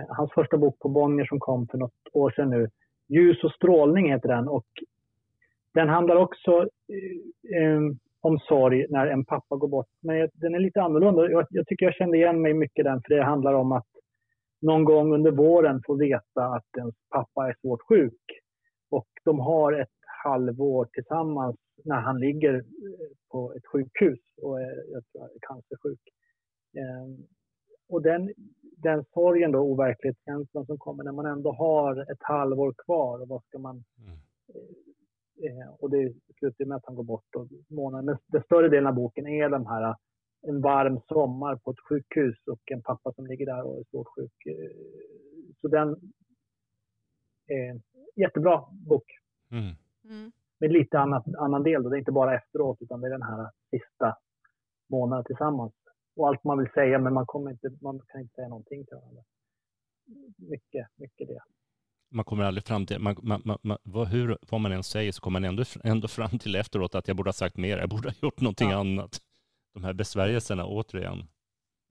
hans 0.07 0.31
första 0.33 0.57
bok 0.57 0.79
på 0.79 0.89
Bonnier 0.89 1.25
som 1.25 1.39
kom 1.39 1.67
för 1.67 1.77
något 1.77 1.93
år 2.13 2.31
sedan 2.31 2.49
nu. 2.49 2.69
Ljus 3.07 3.43
och 3.43 3.51
strålning 3.51 4.11
heter 4.11 4.29
den. 4.29 4.47
Och 4.47 4.67
den 5.73 5.89
handlar 5.89 6.15
också 6.15 6.51
eh, 6.61 7.63
eh 7.63 7.79
om 8.21 8.39
sorg 8.39 8.85
när 8.89 9.07
en 9.07 9.25
pappa 9.25 9.55
går 9.55 9.67
bort. 9.67 9.87
Men 10.01 10.29
den 10.33 10.55
är 10.55 10.59
lite 10.59 10.81
annorlunda. 10.81 11.29
Jag, 11.31 11.47
jag, 11.49 11.67
tycker 11.67 11.85
jag 11.85 11.95
kände 11.95 12.17
igen 12.17 12.41
mig 12.41 12.53
mycket 12.53 12.79
i 12.79 12.83
den, 12.83 13.01
för 13.01 13.15
det 13.15 13.23
handlar 13.23 13.53
om 13.53 13.71
att 13.71 13.87
någon 14.61 14.83
gång 14.83 15.13
under 15.13 15.31
våren 15.31 15.81
få 15.85 15.95
veta 15.95 16.43
att 16.43 16.77
ens 16.77 16.95
pappa 17.09 17.47
är 17.47 17.55
svårt 17.61 17.81
sjuk. 17.81 18.21
Och 18.89 19.07
de 19.25 19.39
har 19.39 19.73
ett 19.73 19.87
halvår 20.23 20.85
tillsammans 20.93 21.55
när 21.85 22.01
han 22.01 22.19
ligger 22.19 22.53
eh, 22.55 22.61
på 23.31 23.53
ett 23.53 23.65
sjukhus 23.65 24.19
och 24.41 24.61
är 24.61 24.91
jag 24.91 25.03
tror, 25.11 25.29
cancersjuk. 25.41 25.99
Ehm, 26.73 27.27
och 27.89 28.01
den, 28.01 28.33
den 28.77 29.05
sorgen 29.13 29.51
då, 29.51 29.59
overklighetskänslan 29.59 30.65
som 30.65 30.77
kommer 30.77 31.03
när 31.03 31.11
man 31.11 31.25
ändå 31.25 31.51
har 31.51 32.11
ett 32.11 32.23
halvår 32.23 32.73
kvar 32.85 33.21
och 33.21 33.27
vad 33.27 33.43
ska 33.43 33.59
man... 33.59 33.83
Mm. 33.97 34.19
Eh, 35.43 35.69
och 35.79 35.89
det 35.89 36.13
slutar 36.39 36.65
med 36.65 36.77
att 36.77 36.85
han 36.85 36.95
går 36.95 37.03
bort 37.03 37.35
och 37.35 37.47
månaden, 37.67 38.05
men 38.05 38.17
den 38.27 38.43
större 38.43 38.69
delen 38.69 38.87
av 38.87 38.93
boken 38.93 39.27
är 39.27 39.49
de 39.49 39.65
här 39.65 39.95
en 40.41 40.61
varm 40.61 40.99
sommar 41.07 41.55
på 41.55 41.71
ett 41.71 41.79
sjukhus 41.89 42.47
och 42.47 42.71
en 42.71 42.81
pappa 42.81 43.13
som 43.13 43.27
ligger 43.27 43.45
där 43.45 43.63
och 43.63 43.79
är 43.79 43.83
svårt 43.83 44.07
sjuk. 44.15 44.45
Eh, 44.45 44.71
så 45.61 45.67
den 45.67 46.11
är 47.47 47.81
jättebra 48.15 48.65
bok. 48.71 49.05
Mm. 49.51 49.75
Mm. 50.03 50.31
Med 50.59 50.71
lite 50.71 50.99
annat, 50.99 51.23
annan 51.37 51.63
del. 51.63 51.83
Då. 51.83 51.89
Det 51.89 51.95
är 51.95 51.99
inte 51.99 52.11
bara 52.11 52.35
efteråt 52.35 52.81
utan 52.81 53.01
det 53.01 53.07
är 53.07 53.11
den 53.11 53.21
här 53.21 53.49
sista 53.69 54.17
månaden 54.87 55.25
tillsammans 55.25 55.73
och 56.19 56.27
allt 56.27 56.43
man 56.43 56.57
vill 56.57 56.69
säga, 56.73 56.99
men 56.99 57.13
man, 57.13 57.25
kommer 57.25 57.51
inte, 57.51 57.69
man 57.81 57.99
kan 58.07 58.21
inte 58.21 58.33
säga 58.33 58.47
någonting 58.47 58.85
till 58.85 58.95
varandra. 58.95 59.23
Mycket, 60.37 60.87
mycket 60.95 61.27
det. 61.27 61.39
Man 62.11 62.25
kommer 62.25 62.43
aldrig 62.43 62.63
fram 62.63 62.85
till, 62.85 62.99
man, 62.99 63.15
man, 63.21 63.57
man, 63.63 63.77
vad, 63.83 64.07
hur, 64.07 64.37
vad 64.49 64.61
man 64.61 64.71
än 64.71 64.83
säger 64.83 65.11
så 65.11 65.21
kommer 65.21 65.39
man 65.39 65.49
ändå, 65.49 65.63
ändå 65.83 66.07
fram 66.07 66.39
till 66.39 66.55
efteråt 66.55 66.95
att 66.95 67.07
jag 67.07 67.17
borde 67.17 67.27
ha 67.27 67.33
sagt 67.33 67.57
mer, 67.57 67.77
jag 67.77 67.89
borde 67.89 68.09
ha 68.09 68.15
gjort 68.21 68.41
någonting 68.41 68.69
ja. 68.69 68.79
annat. 68.79 69.21
De 69.73 69.83
här 69.83 69.93
besvärjelserna 69.93 70.65
återigen. 70.65 71.27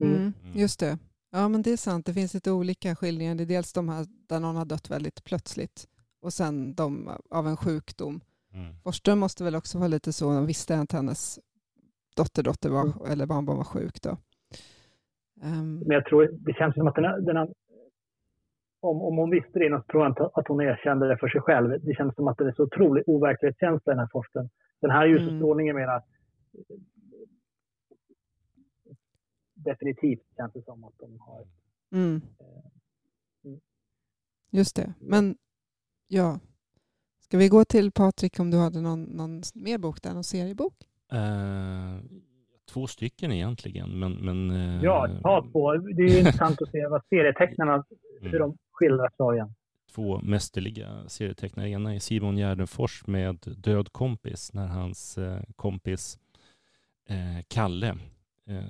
Mm, 0.03 0.15
mm. 0.15 0.57
Just 0.57 0.79
det. 0.79 0.97
Ja, 1.31 1.47
men 1.47 1.61
det 1.61 1.71
är 1.71 1.77
sant. 1.77 2.05
Det 2.05 2.13
finns 2.13 2.33
lite 2.33 2.51
olika 2.51 2.95
skildringar. 2.95 3.35
Det 3.35 3.43
är 3.43 3.45
dels 3.45 3.73
de 3.73 3.89
här 3.89 4.05
där 4.27 4.39
någon 4.39 4.55
har 4.55 4.65
dött 4.65 4.89
väldigt 4.89 5.23
plötsligt 5.23 5.87
och 6.21 6.33
sen 6.33 6.75
de 6.75 7.17
av 7.29 7.47
en 7.47 7.57
sjukdom. 7.57 8.21
Mm. 8.53 8.75
Forsström 8.83 9.19
måste 9.19 9.43
väl 9.43 9.55
också 9.55 9.77
vara 9.77 9.87
lite 9.87 10.13
så, 10.13 10.25
hon 10.25 10.45
visste 10.45 10.79
att 10.79 10.91
hennes 10.91 11.39
dotterdotter 12.15 12.69
var, 12.69 12.81
Mm. 12.85 13.11
eller 13.11 13.25
barnbarn 13.25 13.57
var 13.57 13.63
sjuk 13.63 14.01
då. 14.01 14.17
Ehm, 15.41 15.79
Men 15.79 15.91
jag 15.91 16.05
tror, 16.05 16.29
det 16.31 16.53
känns 16.53 16.75
som 16.75 16.87
att 16.87 16.95
den, 16.95 17.03
här- 17.03 17.19
den 17.21 17.37
här, 17.37 17.47
om, 18.79 19.01
om 19.01 19.17
hon 19.17 19.29
visste 19.29 19.59
det 19.59 19.65
innan 19.65 19.81
så 19.81 19.87
tror 19.91 20.03
jag 20.03 20.11
inte 20.11 20.29
att 20.33 20.47
hon 20.47 20.61
erkände 20.61 21.07
det 21.07 21.17
för 21.17 21.27
sig 21.27 21.41
själv. 21.41 21.85
Det 21.85 21.93
känns 21.95 22.15
som 22.15 22.27
att 22.27 22.37
det 22.37 22.47
är 22.47 22.51
så 22.51 22.63
otrolig 22.63 23.03
overklighetskänsla 23.07 23.91
i 23.91 23.95
den 23.95 23.99
här 23.99 24.09
forskningen. 24.11 24.49
Den 24.81 24.91
här 24.91 25.05
Mm. 25.07 25.11
ljusstrålningen 25.23 25.75
mera 25.75 25.95
eh, 25.95 26.01
definitivt 29.53 30.21
känns 30.37 30.53
det 30.53 30.63
som 30.63 30.83
att 30.83 30.93
de 30.99 31.19
har. 31.19 31.47
mm. 31.91 32.21
Mm. 33.43 33.59
Just 34.51 34.75
det. 34.75 34.93
Men 34.99 35.37
ja, 36.07 36.39
ska 37.19 37.37
vi 37.37 37.47
gå 37.49 37.65
till 37.65 37.91
Patrik 37.91 38.39
om 38.39 38.51
du 38.51 38.57
hade 38.57 38.81
någon, 38.81 39.03
någon 39.03 39.41
mer 39.55 39.77
bok 39.77 40.01
där, 40.01 40.13
någon 40.13 40.23
seriebok? 40.23 40.88
Eh, 41.11 41.99
två 42.71 42.87
stycken 42.87 43.31
egentligen, 43.31 43.99
men... 43.99 44.13
men 44.13 44.51
eh, 44.51 44.83
Ja, 44.83 45.09
ta 45.21 45.41
på. 45.41 45.73
Det 45.77 46.03
är 46.03 46.09
ju 46.09 46.17
intressant 46.19 46.61
att 46.61 46.71
se 46.71 46.87
vad 46.87 47.01
serietecknarna, 47.09 47.83
hur 48.21 48.35
mm. 48.35 48.39
de 48.39 48.57
skildrar 48.71 49.09
sorgen. 49.17 49.53
två 49.95 50.21
mästerliga 50.21 51.03
serietecknare. 51.07 51.69
Ena 51.69 51.95
är 51.95 51.99
Simon 51.99 52.37
Gärdenfors 52.37 53.07
med 53.07 53.37
Död 53.57 53.91
kompis, 53.91 54.53
när 54.53 54.67
hans 54.67 55.17
eh, 55.17 55.41
kompis 55.55 56.19
Kalle 57.47 57.95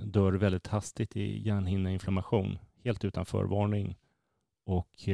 dör 0.06 0.34
väldigt 0.34 0.68
hastigt 0.68 1.16
i 1.16 1.48
hjärnhinneinflammation, 1.48 2.60
helt 2.84 3.06
utan 3.06 3.26
förvarning. 3.26 3.98
Och 4.66 5.10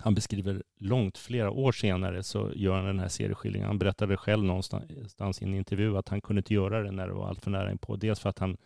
han 0.00 0.14
beskriver 0.14 0.62
långt, 0.76 1.18
flera 1.18 1.50
år 1.50 1.72
senare, 1.72 2.22
så 2.22 2.52
gör 2.54 2.76
han 2.76 2.84
den 2.84 2.98
här 2.98 3.08
serieskildringen. 3.08 3.68
Han 3.68 3.78
berättade 3.78 4.16
själv 4.16 4.44
någonstans 4.44 5.42
i 5.42 5.44
en 5.44 5.54
intervju 5.54 5.96
att 5.96 6.08
han 6.08 6.20
kunde 6.20 6.40
inte 6.40 6.54
göra 6.54 6.82
det 6.82 6.90
när 6.90 7.06
det 7.06 7.14
var 7.14 7.28
allt 7.28 7.42
för 7.42 7.50
nära 7.50 7.70
inpå. 7.70 7.96
Dels 7.96 8.20
för 8.20 8.30
att 8.30 8.38
han 8.38 8.56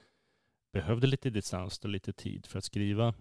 behövde 0.73 1.07
lite 1.07 1.31
distans 1.31 1.79
och 1.79 1.89
lite 1.89 2.13
tid 2.13 2.47
för 2.47 2.59
att 2.59 2.65
skriva 2.65 3.15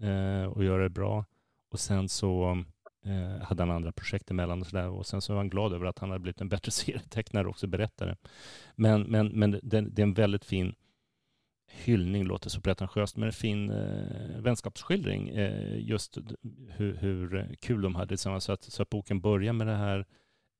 eh, 0.00 0.44
och 0.44 0.64
göra 0.64 0.82
det 0.82 0.90
bra. 0.90 1.24
Och 1.70 1.80
sen 1.80 2.08
så 2.08 2.62
eh, 3.04 3.42
hade 3.42 3.62
han 3.62 3.70
andra 3.70 3.92
projekt 3.92 4.30
emellan 4.30 4.60
och 4.60 4.66
sådär. 4.66 4.88
Och 4.88 5.06
sen 5.06 5.20
så 5.20 5.32
var 5.32 5.40
han 5.40 5.50
glad 5.50 5.72
över 5.72 5.86
att 5.86 5.98
han 5.98 6.10
hade 6.10 6.20
blivit 6.20 6.40
en 6.40 6.48
bättre 6.48 6.70
serietecknare 6.72 7.44
och 7.44 7.50
också 7.50 7.66
berättare. 7.66 8.16
Men, 8.74 9.02
men, 9.02 9.28
men 9.28 9.50
det, 9.50 9.80
det 9.80 10.02
är 10.02 10.06
en 10.06 10.14
väldigt 10.14 10.44
fin 10.44 10.74
hyllning, 11.66 12.24
låter 12.24 12.50
så 12.50 12.60
pretentiöst, 12.60 13.16
men 13.16 13.26
en 13.26 13.32
fin 13.32 13.70
eh, 13.70 14.40
vänskapsskildring. 14.40 15.28
Eh, 15.28 15.78
just 15.78 16.18
hur, 16.68 16.96
hur 16.96 17.54
kul 17.60 17.82
de 17.82 17.94
hade 17.94 18.08
tillsammans. 18.08 18.44
Så 18.44 18.52
att, 18.52 18.62
så 18.62 18.82
att 18.82 18.90
boken 18.90 19.20
börjar 19.20 19.52
med 19.52 19.66
det 19.66 19.76
här 19.76 20.06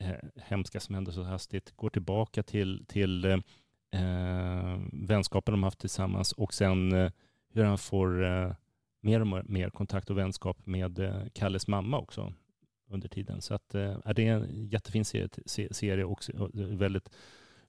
eh, 0.00 0.14
hemska 0.36 0.80
som 0.80 0.94
hände 0.94 1.12
så 1.12 1.22
hastigt, 1.22 1.76
går 1.76 1.90
tillbaka 1.90 2.42
till, 2.42 2.84
till 2.86 3.24
eh, 3.24 3.38
eh 3.92 4.78
vänskapen 4.92 5.52
de 5.52 5.62
haft 5.62 5.78
tillsammans 5.78 6.32
och 6.32 6.54
sen 6.54 6.92
eh, 6.92 7.10
hur 7.52 7.64
han 7.64 7.78
får 7.78 8.24
eh, 8.24 8.52
mer 9.00 9.20
och 9.20 9.26
mer- 9.50 9.70
kontakt 9.70 10.10
och 10.10 10.18
vänskap 10.18 10.66
med 10.66 10.98
eh, 10.98 11.22
Kalles 11.34 11.68
mamma 11.68 11.98
också 11.98 12.32
under 12.90 13.08
tiden. 13.08 13.42
Så 13.42 13.54
att, 13.54 13.74
eh, 13.74 13.98
är 14.04 14.14
det 14.14 14.28
är 14.28 14.32
en 14.32 14.68
jättefin 14.68 15.04
serie, 15.04 15.28
serie 15.70 16.04
också, 16.04 16.32
och 16.32 16.50
väldigt 16.54 17.10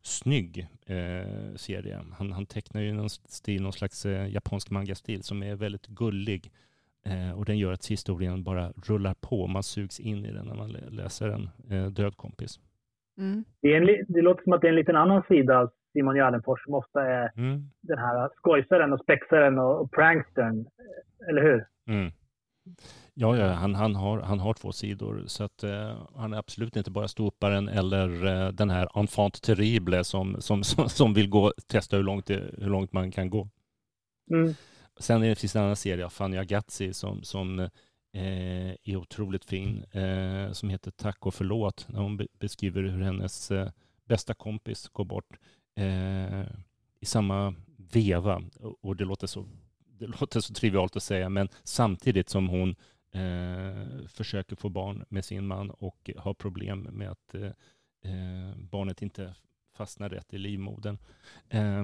snygg 0.07 0.67
eh, 0.85 1.55
serie. 1.55 1.99
Han, 2.17 2.31
han 2.31 2.45
tecknar 2.45 2.81
ju 2.81 2.93
någon 2.93 3.09
stil, 3.09 3.61
någon 3.63 3.73
slags 3.73 4.05
eh, 4.05 4.27
japansk 4.33 4.69
manga-stil 4.69 5.23
som 5.23 5.43
är 5.43 5.55
väldigt 5.55 5.87
gullig. 5.87 6.51
Eh, 7.05 7.37
och 7.39 7.45
den 7.45 7.57
gör 7.57 7.71
att 7.71 7.85
historien 7.85 8.43
bara 8.43 8.71
rullar 8.87 9.13
på. 9.21 9.47
Man 9.47 9.63
sugs 9.63 9.99
in 9.99 10.25
i 10.25 10.31
den 10.31 10.45
när 10.45 10.55
man 10.55 10.69
lä- 10.71 10.89
läser 10.89 11.27
den. 11.27 11.49
Eh, 11.71 11.91
Död 11.91 12.17
kompis. 12.17 12.59
Mm. 13.17 13.43
Det, 13.61 13.67
är 13.73 13.81
en, 13.81 14.05
det 14.07 14.21
låter 14.21 14.43
som 14.43 14.53
att 14.53 14.61
det 14.61 14.67
är 14.67 14.69
en 14.69 14.75
liten 14.75 14.95
annan 14.95 15.23
sida 15.27 15.57
av 15.59 15.71
Simon 15.93 16.15
Gärdenfors 16.15 16.63
som 16.63 16.73
ofta 16.73 17.01
är 17.01 17.31
Mm. 17.37 17.69
den 17.81 17.97
här 17.97 18.29
skojsaren 18.37 18.93
och 18.93 18.99
spexaren 18.99 19.57
och, 19.59 19.81
och 19.81 19.91
prankstern. 19.91 20.65
Eller 21.29 21.41
hur? 21.41 21.65
Mm. 21.87 22.11
Ja, 23.13 23.37
ja 23.37 23.47
han, 23.53 23.75
han, 23.75 23.95
har, 23.95 24.19
han 24.19 24.39
har 24.39 24.53
två 24.53 24.71
sidor. 24.71 25.23
Så 25.27 25.43
att, 25.43 25.63
eh, 25.63 25.97
han 26.15 26.33
är 26.33 26.37
absolut 26.37 26.75
inte 26.75 26.91
bara 26.91 27.07
ståupparen 27.07 27.69
eller 27.69 28.25
eh, 28.25 28.51
den 28.51 28.69
här 28.69 28.99
enfant 28.99 29.41
terrible 29.41 30.03
som, 30.03 30.41
som, 30.41 30.63
som, 30.63 30.89
som 30.89 31.13
vill 31.13 31.29
gå, 31.29 31.53
testa 31.67 31.95
hur 31.97 32.03
långt, 32.03 32.25
det, 32.25 32.53
hur 32.57 32.69
långt 32.69 32.93
man 32.93 33.11
kan 33.11 33.29
gå. 33.29 33.49
Mm. 34.31 34.53
Sen 34.99 35.23
är 35.23 35.29
det, 35.29 35.35
finns 35.35 35.53
det 35.53 35.59
en 35.59 35.65
annan 35.65 35.75
serie 35.75 36.09
Fanny 36.09 36.37
Agazzi 36.37 36.93
som, 36.93 37.23
som 37.23 37.59
eh, 38.13 38.71
är 38.83 38.95
otroligt 38.95 39.45
fin, 39.45 39.83
eh, 39.91 40.51
som 40.51 40.69
heter 40.69 40.91
Tack 40.91 41.25
och 41.25 41.33
förlåt, 41.33 41.85
när 41.89 41.99
hon 41.99 42.17
be- 42.17 42.27
beskriver 42.39 42.83
hur 42.83 43.01
hennes 43.01 43.51
eh, 43.51 43.69
bästa 44.05 44.33
kompis 44.33 44.87
går 44.87 45.05
bort 45.05 45.37
eh, 45.75 46.41
i 46.99 47.05
samma 47.05 47.55
veva. 47.77 48.41
Och, 48.59 48.75
och 48.81 48.95
det, 48.95 49.05
låter 49.05 49.27
så, 49.27 49.45
det 49.99 50.07
låter 50.07 50.39
så 50.39 50.53
trivialt 50.53 50.95
att 50.95 51.03
säga, 51.03 51.29
men 51.29 51.49
samtidigt 51.63 52.29
som 52.29 52.49
hon 52.49 52.75
eh, 53.11 54.07
försöker 54.07 54.55
få 54.55 54.69
barn 54.69 55.05
med 55.09 55.25
sin 55.25 55.47
man 55.47 55.69
och 55.69 56.09
har 56.17 56.33
problem 56.33 56.81
med 56.91 57.09
att 57.11 57.35
eh, 57.35 57.45
eh 58.11 58.55
barnet 58.57 59.01
inte 59.01 59.35
fastnar 59.77 60.09
rätt 60.09 60.33
i 60.33 60.37
livmodern. 60.37 60.97
Eh, 61.49 61.83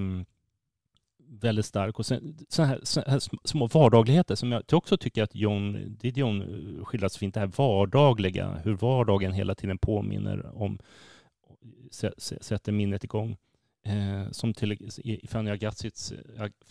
väldigt 1.28 1.66
stark. 1.66 1.99
Och 1.99 2.05
sen, 2.05 2.38
så 2.49 2.64
här, 2.64 2.80
så 2.84 3.01
här 3.07 3.47
små 3.47 3.68
vardagligheter 3.68 4.36
som 4.36 4.51
jag 4.51 4.64
också 4.72 4.97
tycker 4.97 5.24
att 5.24 5.36
John 5.36 5.95
Didion 5.99 6.41
eh, 6.41 6.86
skildrar 6.86 7.09
så 7.09 7.20
fint. 7.20 7.34
Det 7.34 7.39
här 7.39 7.51
vardagliga, 7.57 8.61
hur 8.64 8.74
vardagen 8.74 9.32
hela 9.32 9.55
tiden 9.55 9.78
påminner 9.78 10.61
om, 10.61 10.80
sätter 11.91 12.72
minnet 12.72 13.03
igång. 13.03 13.38
Eh, 13.86 14.31
som 14.31 14.53
till 14.53 14.71
i 15.03 15.27
Fanny 15.27 15.51
Agassiz, 15.51 16.13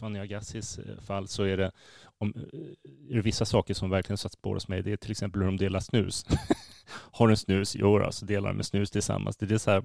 Fanny 0.01 0.19
Agassiz 0.19 0.79
eh, 0.79 1.01
fall 1.01 1.29
så 1.29 1.43
är 1.43 1.57
det, 1.57 1.73
om, 2.19 2.33
eh, 2.37 3.11
är 3.11 3.15
det 3.15 3.21
vissa 3.23 3.45
saker 3.45 3.75
som 3.75 3.91
verkligen 3.91 4.19
satt 4.19 4.33
spår 4.33 4.55
hos 4.55 4.69
mig. 4.69 4.83
Det 4.83 4.93
är 4.93 4.97
till 4.97 5.11
exempel 5.11 5.41
hur 5.41 5.47
de 5.47 5.57
delar 5.57 5.81
snus. 5.81 6.27
Har 7.13 7.27
du 7.27 7.33
en 7.33 7.37
snus? 7.37 7.77
Jo, 7.77 8.01
så 8.11 8.25
delar 8.27 8.49
de 8.49 8.57
med 8.57 8.67
snus 8.67 8.91
tillsammans. 8.91 9.37
Det 9.37 9.51
är 9.55 9.59
så 9.59 9.71
här, 9.71 9.83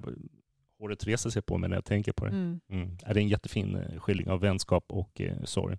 håret 0.78 1.06
reser 1.06 1.30
sig 1.30 1.42
på 1.42 1.58
mig 1.58 1.68
när 1.70 1.76
jag 1.76 1.84
tänker 1.84 2.12
på 2.12 2.24
det. 2.24 2.30
Mm. 2.30 2.60
Mm. 2.70 2.96
Det 2.96 3.06
är 3.10 3.16
en 3.16 3.28
jättefin 3.28 3.76
eh, 3.76 4.00
skildring 4.00 4.30
av 4.30 4.40
vänskap 4.40 4.84
och 4.88 5.20
eh, 5.20 5.42
sorg. 5.44 5.78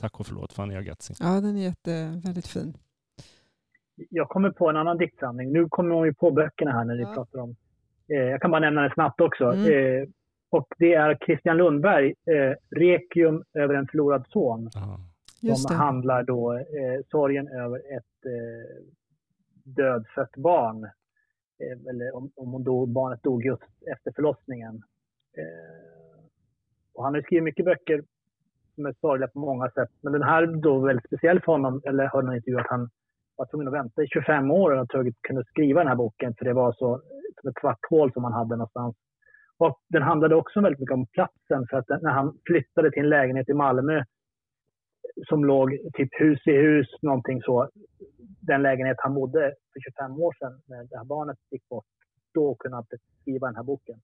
Tack 0.00 0.20
och 0.20 0.26
förlåt 0.26 0.52
Fanny 0.52 0.74
Agazzi. 0.74 1.14
Ja, 1.20 1.40
den 1.40 1.56
är 1.56 1.62
jätte, 1.62 2.20
väldigt 2.24 2.46
fin. 2.46 2.76
Jag 4.10 4.28
kommer 4.28 4.50
på 4.50 4.70
en 4.70 4.76
annan 4.76 4.98
diktsamling. 4.98 5.52
Nu 5.52 5.68
kommer 5.68 6.04
ju 6.04 6.14
på 6.14 6.30
böckerna 6.30 6.72
här 6.72 6.84
när 6.84 6.94
ni 6.94 7.02
Ja. 7.02 7.14
pratar 7.14 7.38
om. 7.38 7.56
Eh, 8.08 8.16
jag 8.16 8.40
kan 8.40 8.50
bara 8.50 8.60
nämna 8.60 8.82
det 8.82 8.94
snabbt 8.94 9.20
också. 9.20 9.44
Mm. 9.44 9.72
Eh, 10.02 10.08
och 10.56 10.74
det 10.78 10.94
är 10.94 11.18
Christian 11.26 11.56
Lundberg, 11.56 12.14
eh, 12.26 12.54
Requiem 12.70 13.44
över 13.54 13.74
en 13.74 13.86
förlorad 13.86 14.24
son. 14.28 14.70
Just 15.40 15.62
som 15.62 15.76
det. 15.76 15.82
handlar 15.82 16.22
då 16.22 16.52
eh, 16.52 17.00
sorgen 17.10 17.48
över 17.48 17.78
ett 17.78 18.26
eh, 18.26 18.84
dödfött 19.64 20.36
barn. 20.36 20.84
Eh, 20.84 21.90
eller 21.90 22.16
om, 22.16 22.30
om 22.36 22.52
hon 22.52 22.64
dog, 22.64 22.88
barnet 22.88 23.22
dog 23.22 23.44
just 23.44 23.62
efter 23.92 24.12
förlossningen. 24.12 24.82
Eh, 25.38 26.24
och 26.94 27.04
han 27.04 27.14
har 27.14 27.22
skrivit 27.22 27.44
mycket 27.44 27.64
böcker 27.64 28.02
som 28.74 28.86
är 28.86 28.94
sorgliga 29.00 29.28
på 29.28 29.38
många 29.38 29.70
sätt. 29.70 29.90
Men 30.00 30.12
den 30.12 30.22
här 30.22 30.42
är 30.42 30.46
då 30.46 30.78
väldigt 30.78 31.06
speciell 31.06 31.40
för 31.40 31.52
honom. 31.52 31.82
Eller 31.84 32.06
hörde 32.06 32.26
någon 32.26 32.36
intervju 32.36 32.58
att 32.58 32.70
han 32.70 32.90
var 33.36 33.46
tvungen 33.46 33.68
att 33.68 33.74
vänta 33.74 34.02
i 34.02 34.06
25 34.06 34.50
år 34.50 34.70
och 34.70 34.80
att 34.80 35.06
kunde 35.20 35.44
skriva 35.44 35.80
den 35.80 35.88
här 35.88 35.96
boken. 35.96 36.34
För 36.38 36.44
det 36.44 36.52
var 36.52 36.72
så 36.72 37.00
som 37.40 37.50
ett 37.50 37.60
svart 37.60 37.90
hål 37.90 38.12
som 38.12 38.24
han 38.24 38.32
hade 38.32 38.56
någonstans. 38.56 38.96
Och 39.58 39.80
den 39.88 40.02
handlade 40.02 40.34
också 40.34 40.60
väldigt 40.60 40.80
mycket 40.80 40.94
om 40.94 41.06
platsen. 41.06 41.66
För 41.70 41.76
att 41.76 42.02
när 42.02 42.10
han 42.10 42.38
flyttade 42.46 42.90
till 42.90 43.02
en 43.02 43.08
lägenhet 43.08 43.48
i 43.48 43.54
Malmö 43.54 44.04
som 45.28 45.44
låg 45.44 45.78
typ 45.92 46.08
hus 46.12 46.46
i 46.46 46.52
hus, 46.52 46.88
någonting 47.02 47.42
så. 47.42 47.70
Den 48.40 48.62
lägenhet 48.62 48.96
han 49.00 49.14
bodde 49.14 49.54
för 49.72 49.80
25 49.80 50.20
år 50.20 50.36
sedan 50.38 50.62
när 50.66 50.84
det 50.84 50.96
här 50.96 51.04
barnet 51.04 51.38
gick 51.50 51.68
bort. 51.68 51.86
Då 52.34 52.54
kunde 52.54 52.76
han 52.76 52.86
skriva 53.20 53.46
den 53.46 53.56
här 53.56 53.62
boken. 53.62 54.00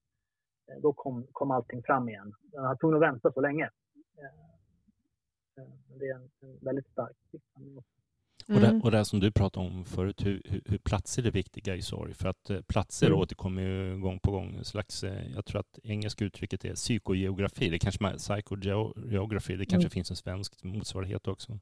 Eh, 0.69 0.81
då 0.83 0.93
kom, 0.93 1.27
kom 1.33 1.51
allting 1.51 1.83
fram 1.83 2.09
igen. 2.09 2.33
Han 2.55 2.65
var 2.65 2.77
tvungen 2.77 2.97
att 2.97 3.03
vänta 3.13 3.33
så 3.33 3.41
länge. 3.41 3.71
Eh, 4.19 4.25
eh, 5.65 5.71
det 5.99 6.07
är 6.09 6.15
en, 6.15 6.31
en 6.41 6.59
väldigt 6.61 6.87
stark 6.87 7.17
diktsamling 7.33 7.79
också. 7.79 8.02
Och, 8.49 8.61
det, 8.61 8.67
Mm. 8.67 8.81
och 8.83 8.91
det 8.91 9.05
som 9.05 9.21
du 9.21 9.31
pratade 9.31 9.67
om 9.69 9.85
förut, 9.85 10.27
hur, 10.27 10.43
hur, 10.45 10.79
platser 10.79 11.27
är 11.27 11.31
viktiga 11.31 11.77
i 11.77 11.83
sorg. 11.83 12.15
För 12.15 12.29
att 12.29 12.51
eh, 12.51 12.61
platser 12.61 13.07
Mm. 13.07 13.19
återkommer 13.19 13.63
ju 13.63 13.99
gång 14.01 14.19
på 14.19 14.31
gång. 14.31 14.55
En 14.57 14.65
slags, 14.65 15.05
eh, 15.05 15.33
jag 15.35 15.45
tror 15.45 15.61
att 15.61 15.79
engelska 15.85 16.25
uttrycket 16.25 16.65
är 16.65 16.75
psykogeografi. 16.75 17.69
Det 17.69 17.79
kanske 17.79 18.03
man, 18.03 18.19
det 19.57 19.67
kanske 19.67 19.87
Mm. 19.87 19.91
finns 19.91 20.11
en 20.11 20.17
svensk 20.17 20.65
motsvarighet 20.65 21.29
också. 21.29 21.59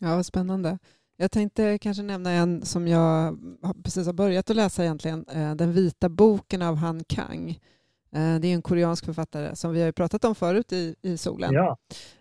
Ja, 0.00 0.16
vad 0.16 0.26
spännande. 0.26 0.78
Jag 1.16 1.30
tänkte 1.30 1.78
kanske 1.78 2.02
nämna 2.02 2.30
en 2.30 2.62
som 2.62 2.88
jag 2.88 3.38
precis 3.84 4.06
har 4.06 4.12
börjat 4.12 4.50
att 4.50 4.56
läsa 4.56 4.84
egentligen. 4.84 5.24
eh, 5.28 5.54
Den 5.54 5.72
vita 5.72 6.08
boken 6.08 6.62
av 6.62 6.74
Han 6.76 7.04
Kang. 7.04 7.58
Eh, 8.12 8.40
Det 8.40 8.48
är 8.48 8.54
en 8.54 8.62
koreansk 8.62 9.04
författare 9.04 9.56
som 9.56 9.72
vi 9.72 9.80
har 9.80 9.86
ju 9.86 9.92
pratat 9.92 10.24
om 10.24 10.34
förut 10.34 10.72
i, 10.72 10.94
i 11.02 11.16
solen. 11.16 11.52
Ja, 11.52 11.76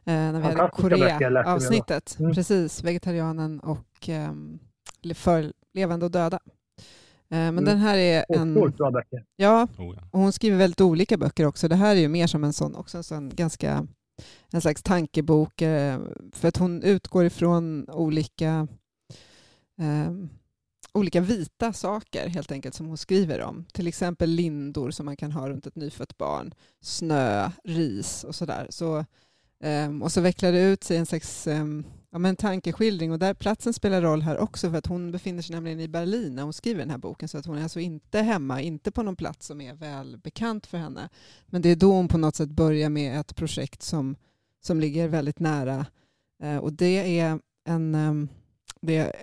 Eh, 0.05 0.13
när 0.13 0.33
vi 0.33 0.41
hade. 0.41 0.69
Korea-avsnittet. 0.69 2.19
Mm. 2.19 2.33
Precis, 2.33 2.83
Vegetarianen 2.83 3.59
och 3.59 4.09
um, 4.09 4.59
För 5.15 5.53
levande 5.73 6.05
och 6.05 6.11
döda. 6.11 6.39
Men 7.29 7.47
Mm. 7.49 7.65
den 7.65 7.77
här 7.77 7.97
är 7.97 8.25
en... 8.29 8.57
Otroligt 8.57 8.77
bra 8.77 8.91
böcker. 8.91 9.23
Ja, 9.35 9.67
Oh, 9.77 9.95
ja. 9.95 10.01
och 10.11 10.19
hon 10.19 10.31
skriver 10.31 10.57
väldigt 10.57 10.81
olika 10.81 11.17
böcker 11.17 11.45
också. 11.45 11.67
Det 11.67 11.75
här 11.75 11.95
är 11.95 11.99
ju 11.99 12.07
mer 12.07 12.27
som 12.27 12.43
en 12.43 12.53
sån, 12.53 12.75
också 12.75 12.97
en 12.97 13.03
sån 13.03 13.29
ganska, 13.29 13.87
en 14.51 14.61
slags 14.61 14.83
tankebok, 14.83 15.61
eh, 15.61 15.99
för 16.33 16.47
att 16.47 16.57
hon 16.57 16.83
utgår 16.83 17.25
ifrån 17.25 17.89
olika, 17.89 18.67
eh, 19.79 20.11
olika 20.97 21.21
vita 21.21 21.73
saker 21.73 22.27
helt 22.27 22.51
enkelt 22.51 22.75
som 22.75 22.87
hon 22.87 22.97
skriver 22.97 23.41
om. 23.41 23.65
Till 23.73 23.87
exempel 23.87 24.29
lindor 24.29 24.91
som 24.91 25.05
man 25.05 25.17
kan 25.17 25.31
ha 25.31 25.49
runt 25.49 25.67
ett 25.67 25.75
nyfött 25.75 26.17
barn, 26.17 26.53
snö, 26.81 27.51
ris 27.63 28.23
och 28.23 28.35
sådär. 28.35 28.67
Så, 28.69 29.05
um, 29.63 30.01
och 30.01 30.11
så 30.11 30.21
vecklar 30.21 30.51
det 30.51 30.61
ut 30.61 30.83
sig 30.83 30.97
en 30.97 31.05
slags 31.05 31.47
um, 31.47 31.85
ja, 32.11 32.17
men 32.17 32.35
tankeskildring 32.35 33.11
och 33.11 33.19
där 33.19 33.33
platsen 33.33 33.73
spelar 33.73 34.01
roll 34.01 34.21
här 34.21 34.37
också 34.37 34.69
för 34.69 34.77
att 34.77 34.87
hon 34.87 35.11
befinner 35.11 35.41
sig 35.41 35.55
nämligen 35.55 35.79
i 35.79 35.87
Berlin 35.87 36.35
när 36.35 36.43
hon 36.43 36.53
skriver 36.53 36.79
den 36.79 36.89
här 36.89 36.97
boken 36.97 37.29
så 37.29 37.37
att 37.37 37.45
hon 37.45 37.57
är 37.57 37.63
alltså 37.63 37.79
inte 37.79 38.19
hemma, 38.19 38.61
inte 38.61 38.91
på 38.91 39.03
någon 39.03 39.15
plats 39.15 39.47
som 39.47 39.61
är 39.61 39.73
välbekant 39.73 40.67
för 40.67 40.77
henne. 40.77 41.09
Men 41.45 41.61
det 41.61 41.69
är 41.69 41.75
då 41.75 41.91
hon 41.91 42.07
på 42.07 42.17
något 42.17 42.35
sätt 42.35 42.49
börjar 42.49 42.89
med 42.89 43.19
ett 43.19 43.35
projekt 43.35 43.83
som, 43.83 44.15
som 44.61 44.79
ligger 44.79 45.07
väldigt 45.07 45.39
nära 45.39 45.85
eh, 46.43 46.57
och 46.57 46.73
det 46.73 47.19
är 47.19 47.39
en, 47.65 47.95
um, 47.95 48.29
det 48.81 48.97
är 48.97 49.13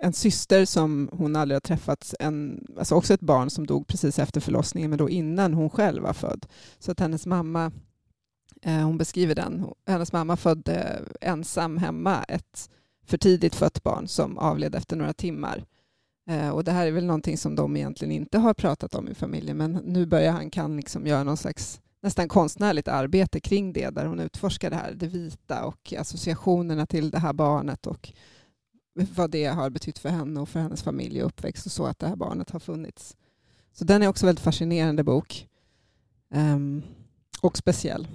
en 0.00 0.12
syster 0.12 0.64
som 0.64 1.10
hon 1.12 1.36
aldrig 1.36 1.56
har 1.56 1.60
träffat, 1.60 2.14
en, 2.20 2.66
alltså 2.78 2.94
också 2.94 3.14
ett 3.14 3.20
barn 3.20 3.50
som 3.50 3.66
dog 3.66 3.86
precis 3.86 4.18
efter 4.18 4.40
förlossningen 4.40 4.90
men 4.90 4.98
då 4.98 5.10
innan 5.10 5.54
hon 5.54 5.70
själv 5.70 6.02
var 6.02 6.12
född. 6.12 6.46
Så 6.78 6.92
att 6.92 7.00
hennes 7.00 7.26
mamma 7.26 7.72
Eh, 8.62 8.84
Hon 8.84 8.98
beskriver 8.98 9.34
den. 9.34 9.66
Hennes 9.86 10.12
mamma 10.12 10.36
födde 10.36 11.02
ensam 11.20 11.76
hemma 11.76 12.22
ett 12.22 12.70
för 13.06 13.18
tidigt 13.18 13.54
fött 13.54 13.82
barn 13.82 14.08
som 14.08 14.38
avled 14.38 14.74
efter 14.74 14.96
några 14.96 15.12
timmar. 15.12 15.64
Eh, 16.30 16.48
Och 16.48 16.64
det 16.64 16.72
här 16.72 16.86
är 16.86 16.90
väl 16.92 17.04
någonting 17.06 17.38
som 17.38 17.54
de 17.54 17.76
egentligen 17.76 18.12
inte 18.12 18.38
har 18.38 18.54
pratat 18.54 18.94
om 18.94 19.08
i 19.08 19.14
familjen 19.14 19.56
men 19.56 19.72
nu 19.72 20.06
börjar 20.06 20.32
han 20.32 20.50
kan 20.50 20.76
liksom 20.76 21.06
göra 21.06 21.24
någon 21.24 21.36
slags 21.36 21.80
nästan 22.02 22.28
konstnärligt 22.28 22.88
arbete 22.88 23.40
kring 23.40 23.72
det 23.72 23.90
där 23.90 24.06
hon 24.06 24.20
utforskar 24.20 24.70
det 24.70 24.76
här, 24.76 24.92
det 24.94 25.06
vita 25.06 25.64
och 25.64 25.94
associationerna 25.98 26.86
till 26.86 27.10
det 27.10 27.18
här 27.18 27.32
barnet 27.32 27.86
och 27.86 28.12
vad 28.94 29.30
det 29.30 29.44
har 29.44 29.70
betytt 29.70 29.98
för 29.98 30.08
henne 30.08 30.40
och 30.40 30.48
för 30.48 30.60
hennes 30.60 30.82
familj 30.82 31.22
och 31.22 31.26
uppväxt 31.26 31.66
och 31.66 31.72
så 31.72 31.86
att 31.86 31.98
det 31.98 32.08
här 32.08 32.16
barnet 32.16 32.50
har 32.50 32.60
funnits. 32.60 33.16
Så 33.72 33.84
den 33.84 34.02
är 34.02 34.08
också 34.08 34.26
väldigt 34.26 34.44
fascinerande 34.44 35.04
bok. 35.04 35.48
Ehm, 36.30 36.82
och 37.40 37.58
speciell. 37.58 38.08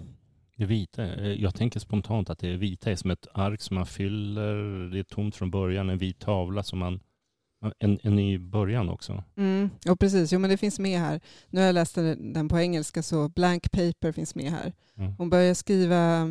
Det 0.57 0.65
vita, 0.65 1.03
eh, 1.03 1.27
jag 1.27 1.55
tänker 1.55 1.79
spontant 1.79 2.29
att 2.29 2.39
det 2.39 2.57
vita 2.57 2.91
är 2.91 2.95
som 2.95 3.11
ett 3.11 3.27
ark 3.33 3.61
som 3.61 3.75
man 3.75 3.85
fyller, 3.85 4.55
det 4.89 4.99
är 4.99 5.03
tomt 5.03 5.35
från 5.35 5.51
början, 5.51 5.89
en 5.89 5.97
vit 5.97 6.19
tavla 6.19 6.63
som 6.63 6.79
man, 6.79 6.99
en, 7.79 7.99
en 8.03 8.19
i 8.19 8.39
början 8.39 8.89
också. 8.89 9.23
Mm, 9.35 9.69
ja, 9.83 9.95
precis. 9.95 10.31
Jo, 10.31 10.39
men 10.39 10.49
det 10.49 10.57
finns 10.57 10.79
med 10.79 10.99
här. 10.99 11.21
Nu 11.49 11.59
har 11.59 11.65
jag 11.65 11.73
läst 11.73 11.95
den 11.95 12.49
på 12.49 12.59
engelska, 12.59 13.03
så 13.03 13.29
blank 13.29 13.71
paper 13.71 14.11
finns 14.11 14.35
med 14.35 14.51
här. 14.51 14.73
Mm. 14.97 15.13
Hon 15.17 15.29
börjar 15.29 15.53
skriva 15.53 16.21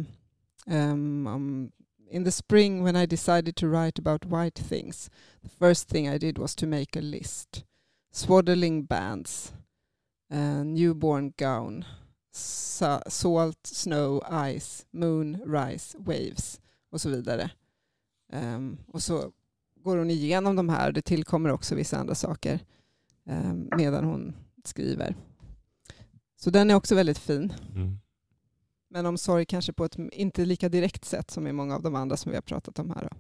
um, 0.67 1.27
um, 1.27 1.71
in 2.13 2.25
the 2.25 2.31
spring 2.31 2.83
when 2.85 2.95
I 2.95 3.07
decided 3.07 3.57
to 3.57 3.69
write 3.69 3.99
about 3.99 4.27
white 4.27 4.59
things, 4.69 5.11
the 5.43 5.49
first 5.49 5.89
thing 5.89 6.07
I 6.15 6.19
did 6.19 6.39
was 6.39 6.55
to 6.57 6.67
make 6.67 6.99
a 6.99 7.01
list. 7.01 7.65
Swaddling 8.13 8.85
bands, 8.85 9.53
a 10.31 10.63
newborn 10.65 11.33
gown, 11.39 11.85
sa- 12.31 13.03
salt, 13.09 13.67
snow, 13.67 14.21
ice, 14.57 14.85
moon, 14.93 15.41
rise, 15.47 15.97
waves 15.99 16.61
och 16.91 17.01
så 17.01 17.09
vidare. 17.11 17.51
Um, 18.33 18.79
och 18.87 19.03
så 19.03 19.33
går 19.85 19.97
hon 19.97 20.11
igenom 20.11 20.57
de 20.57 20.69
här. 20.69 20.89
och 20.89 20.95
Det 20.95 21.03
tillkommer 21.03 21.51
också 21.53 21.75
vissa 21.75 21.99
andra 21.99 22.15
saker 22.15 22.61
um, 23.25 23.69
medan 23.77 24.05
hon 24.05 24.35
skriver. 24.65 25.17
Så 26.37 26.51
den 26.51 26.71
är 26.71 26.75
också 26.75 26.95
väldigt 26.95 27.19
fin. 27.19 27.53
Mm. 27.75 27.99
Men 28.93 29.07
om 29.07 29.19
sorg 29.19 29.45
kanske 29.47 29.73
på 29.73 29.85
ett 29.85 29.97
inte 30.13 30.45
lika 30.45 30.69
direkt 30.69 31.05
sätt 31.05 31.31
som 31.31 31.47
i 31.47 31.53
många 31.53 31.75
av 31.75 31.83
de 31.83 31.95
andra 31.95 32.17
som 32.17 32.31
vi 32.31 32.37
har 32.37 32.43
pratat 32.43 32.79
om 32.79 32.91
här. 32.91 33.09
Då. 33.09 33.17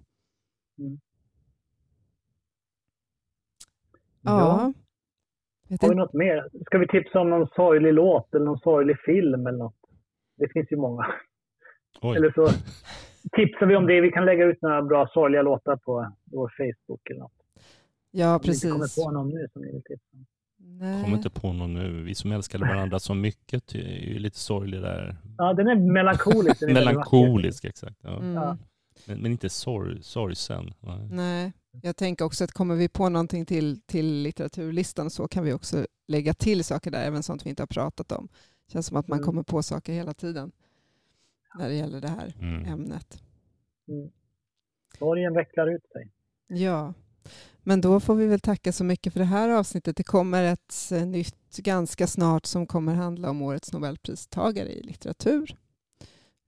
Ja. 4.23 4.73
Vet 5.68 5.83
Har 5.83 5.89
vi 5.89 5.95
något 5.95 6.12
mer? 6.12 6.49
Ska 6.66 6.79
vi 6.79 6.89
tipsa 6.89 7.20
om 7.20 7.31
någon 7.31 7.49
sorglig 7.57 7.93
låt 7.93 8.35
eller 8.35 8.45
någon 8.45 8.59
sorglig 8.59 8.97
film 9.01 9.47
eller 9.47 9.59
något? 9.59 9.81
Det 10.37 10.49
finns 10.53 10.73
ju 10.73 10.77
många. 10.77 11.07
Oj. 12.03 12.16
Eller 12.16 12.33
så 12.33 12.49
tipsar 13.33 13.66
vi 13.66 13.77
om 13.77 13.87
det. 13.87 14.01
Vi 14.01 14.11
kan 14.11 14.25
lägga 14.25 14.45
ut 14.45 14.62
några 14.62 14.83
bra 14.83 15.09
sorgliga 15.14 15.43
låtar 15.43 15.77
på 15.77 16.12
vår 16.25 16.53
Facebook 16.57 17.11
eller 17.11 17.20
något. 17.20 17.33
Ja, 18.11 18.35
Om 18.37 18.41
ni 18.45 18.53
inte 18.53 18.68
kommer 18.68 18.81
precis. 18.81 19.05
på 19.05 19.11
någon 19.11 19.29
nu 19.29 19.49
som 19.53 19.62
ni 19.62 19.73
vill 19.73 19.83
tipsa 19.83 20.16
om. 20.16 20.27
Nej. 20.81 21.05
Kommer 21.05 21.16
inte 21.16 21.31
på 21.31 21.53
någon 21.53 21.75
nu. 21.75 22.03
Vi 22.03 22.14
som 22.14 22.33
älskade 22.33 22.64
varandra 22.64 22.99
så 23.01 23.14
mycket 23.14 23.75
är 23.75 24.09
ju 24.09 24.18
lite 24.18 24.39
sorglig 24.39 24.81
där. 24.81 25.16
Ja, 25.39 25.53
den 25.55 25.68
är 25.68 25.75
melankolisk. 25.93 26.61
Den 26.61 26.70
är. 26.70 26.75
Melankolisk, 26.75 27.64
exakt. 27.64 27.97
Ja. 28.03 28.18
Mm. 28.18 28.57
Men, 29.07 29.18
men 29.23 29.33
inte 29.33 29.49
sorg, 29.49 30.03
sorgsen. 30.03 30.75
Nej. 30.81 31.09
Nej, 31.11 31.53
jag 31.83 31.97
tänker 31.97 32.25
också 32.25 32.45
att 32.45 32.53
kommer 32.53 32.75
vi 32.75 32.89
på 32.89 33.09
någonting 33.09 33.47
till, 33.47 33.81
till 33.81 34.23
litteraturlistan 34.23 35.11
så 35.11 35.29
kan 35.29 35.45
vi 35.45 35.53
också 35.53 35.87
lägga 36.09 36.35
till 36.35 36.64
saker 36.64 36.91
där, 36.91 37.05
även 37.05 37.23
sånt 37.23 37.47
vi 37.47 37.51
inte 37.51 37.62
har 37.62 37.66
pratat 37.66 38.12
om. 38.12 38.29
Det 38.66 38.73
känns 38.73 38.87
som 38.87 38.97
att 38.97 39.09
man 39.09 39.18
Mm. 39.18 39.27
kommer 39.27 39.43
på 39.43 39.62
saker 39.62 39.93
hela 39.93 40.14
tiden 40.14 40.53
när 41.59 41.68
det 41.68 41.75
gäller 41.75 42.01
det 42.01 42.09
här 42.09 42.35
Mm. 42.41 42.64
ämnet. 42.64 43.23
Mm. 43.89 44.11
Sorgen 44.99 45.35
vecklar 45.35 45.75
ut 45.75 45.87
sig. 45.93 46.09
Ja, 46.47 46.95
men 47.62 47.81
då 47.81 48.01
får 48.01 48.14
vi 48.14 48.27
väl 48.27 48.41
tacka 48.41 48.73
så 48.73 48.85
mycket 48.85 49.12
för 49.12 49.20
det 49.20 49.27
här 49.27 49.49
avsnittet. 49.49 49.97
Det 49.97 50.03
kommer 50.03 50.43
ett 50.45 50.93
eh, 50.93 51.07
nytt 51.07 51.57
ganska 51.57 52.07
snart 52.07 52.47
som 52.47 52.66
kommer 52.66 52.95
handla 52.95 53.31
om 53.31 53.43
årets 53.43 53.73
Nobelpristagare 53.73 54.68
i 54.68 54.83
litteratur. 54.83 55.55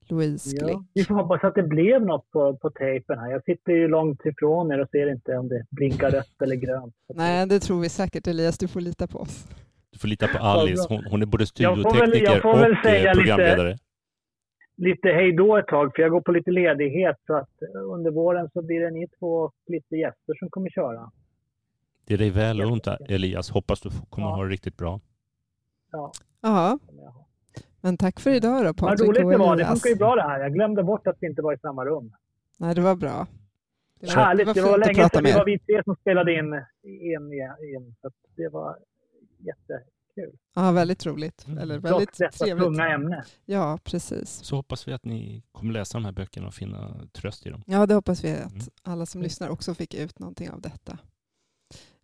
Louise 0.07 0.55
Ja. 0.59 0.65
Glick. 0.67 0.77
Vi 0.93 1.03
får 1.03 1.15
hoppas 1.15 1.43
att 1.43 1.55
det 1.55 1.63
blev 1.63 2.01
något 2.05 2.31
på, 2.31 2.57
på 2.57 2.69
tejpen 2.69 3.19
här. 3.19 3.31
Jag 3.31 3.43
sitter 3.43 3.71
ju 3.71 3.87
långt 3.87 4.25
ifrån 4.25 4.71
er 4.71 4.79
och 4.81 4.89
ser 4.89 5.11
inte 5.11 5.37
om 5.37 5.47
det 5.47 5.65
blinkar 5.71 6.11
rött 6.11 6.41
eller 6.43 6.55
grönt. 6.55 6.95
Nej, 7.15 7.47
det 7.47 7.59
tror 7.59 7.81
vi 7.81 7.89
säkert 7.89 8.27
Elias, 8.27 8.57
du 8.57 8.67
får 8.67 8.81
lita 8.81 9.07
på 9.07 9.19
oss. 9.19 9.47
Du 9.91 9.99
får 9.99 10.07
lita 10.07 10.27
på 10.27 10.37
Alice. 10.37 10.85
Hon, 10.89 11.03
hon 11.11 11.21
är 11.21 11.25
både 11.25 11.45
Jag 11.57 11.75
får 11.75 11.83
väl- 11.83 11.91
studiotekniker 11.91 12.33
jag 12.33 12.41
får 12.41 12.57
väl 12.57 12.71
och 12.71 12.77
säga 12.83 13.11
eh, 13.11 13.15
lite- 13.15 13.19
programledare. 13.27 13.77
Lite 14.77 15.07
hej 15.09 15.31
då 15.31 15.57
ett 15.57 15.67
tag, 15.67 15.91
för 15.95 16.01
jag 16.01 16.11
går 16.11 16.21
på 16.21 16.31
lite 16.31 16.51
ledighet. 16.51 17.17
Så 17.27 17.33
att 17.35 17.49
under 17.75 18.11
våren 18.11 18.49
så 18.53 18.61
blir 18.61 18.79
det 18.79 18.91
ni 18.91 19.07
två 19.19 19.33
och 19.37 19.53
lite 19.67 19.95
gäster 19.95 20.33
som 20.39 20.49
kommer 20.49 20.69
köra. 20.69 21.11
Det 22.05 22.13
är 22.13 22.17
dig 22.17 22.29
väl 22.29 22.61
unt 22.61 22.87
Elias. 23.09 23.49
Hoppas 23.49 23.81
du 23.81 23.89
kommer 24.09 24.27
Ja. 24.27 24.35
ha 24.35 24.43
det 24.43 24.49
riktigt 24.49 24.77
bra. 24.77 24.99
Ja, 25.91 26.11
Ja, 26.41 26.79
kommer 26.87 27.03
jag 27.03 27.11
ha. 27.11 27.25
men 27.81 27.97
tack 27.97 28.19
för 28.19 28.29
idag 28.31 28.59
då 28.59 28.63
Vad 28.65 28.77
Patrik 28.77 29.09
roligt 29.09 29.23
och 29.23 29.31
det 29.31 29.37
var. 29.37 29.55
Det 29.57 29.65
funkar 29.65 29.89
ju 29.89 29.95
bra 29.95 30.15
det 30.15 30.21
här. 30.21 30.39
Jag 30.39 30.53
glömde 30.53 30.83
bort 30.83 31.07
att 31.07 31.17
vi 31.19 31.27
inte 31.27 31.41
var 31.41 31.53
i 31.53 31.57
samma 31.57 31.85
rum. 31.85 32.11
Nej, 32.59 32.75
det 32.75 32.81
var 32.81 32.95
bra. 32.95 33.27
Det 33.99 34.11
Härligt. 34.11 34.53
Det 34.53 34.61
var, 34.61 34.69
fint 34.73 34.81
att 34.81 34.95
länge 34.95 35.09
sedan 35.09 35.23
vi 35.23 35.29
med 35.29 35.35
var 35.37 35.45
vi 35.45 35.59
tre 35.59 35.83
som 35.83 35.95
spelade 35.95 36.33
in 36.33 36.53
en, 36.53 37.33
en, 37.75 37.95
så 38.01 38.07
att 38.07 38.13
det 38.35 38.49
var 38.49 38.77
jättekul. 40.17 40.39
Ja, 40.55 40.71
väldigt 40.71 41.05
roligt. 41.05 41.47
Mm. 41.47 41.57
Eller 41.59 41.79
väldigt 41.79 41.91
Trots 42.09 42.17
detta 42.17 42.45
trevligt. 42.45 42.65
tunga 42.65 42.87
ämne. 42.89 43.23
Ja, 43.45 43.79
precis. 43.83 44.29
Så 44.43 44.55
hoppas 44.55 44.87
vi 44.87 44.93
att 44.93 45.05
ni 45.05 45.43
kommer 45.51 45.73
läsa 45.73 45.97
de 45.97 46.05
här 46.05 46.11
böckerna 46.11 46.47
och 46.47 46.53
finna 46.53 47.07
tröst 47.13 47.45
i 47.45 47.49
dem. 47.49 47.63
Ja, 47.65 47.85
det 47.85 47.93
hoppas 47.93 48.23
vi 48.23 48.31
att 48.31 48.51
Mm. 48.51 48.63
alla 48.83 49.05
som 49.05 49.21
lyssnar 49.21 49.49
också 49.49 49.73
fick 49.75 49.93
ut 49.93 50.19
någonting 50.19 50.49
av 50.49 50.61
detta. 50.61 50.97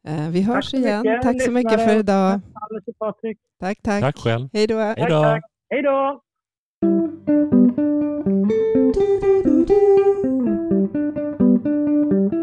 Eh, 0.08 0.30
Vi 0.30 0.42
hörs 0.42 0.66
så 0.72 0.78
igen. 0.78 1.02
mycket, 1.02 1.22
tack 1.22 1.42
så 1.42 1.52
mycket 1.52 1.86
för 1.90 1.96
idag. 2.00 2.40
Patrik. 3.00 3.38
Tack, 3.60 3.82
tack. 3.82 4.02
Tack 4.02 4.18
själv. 4.18 4.50
Hej 4.54 4.68
då. 4.68 4.78
Hej 4.80 4.96
Tack, 4.96 5.10
då. 5.10 5.22
tack. 5.24 5.44
Hej 5.70 5.82
då! 5.84 6.22
Du, 9.44 9.66
du. 12.30 12.41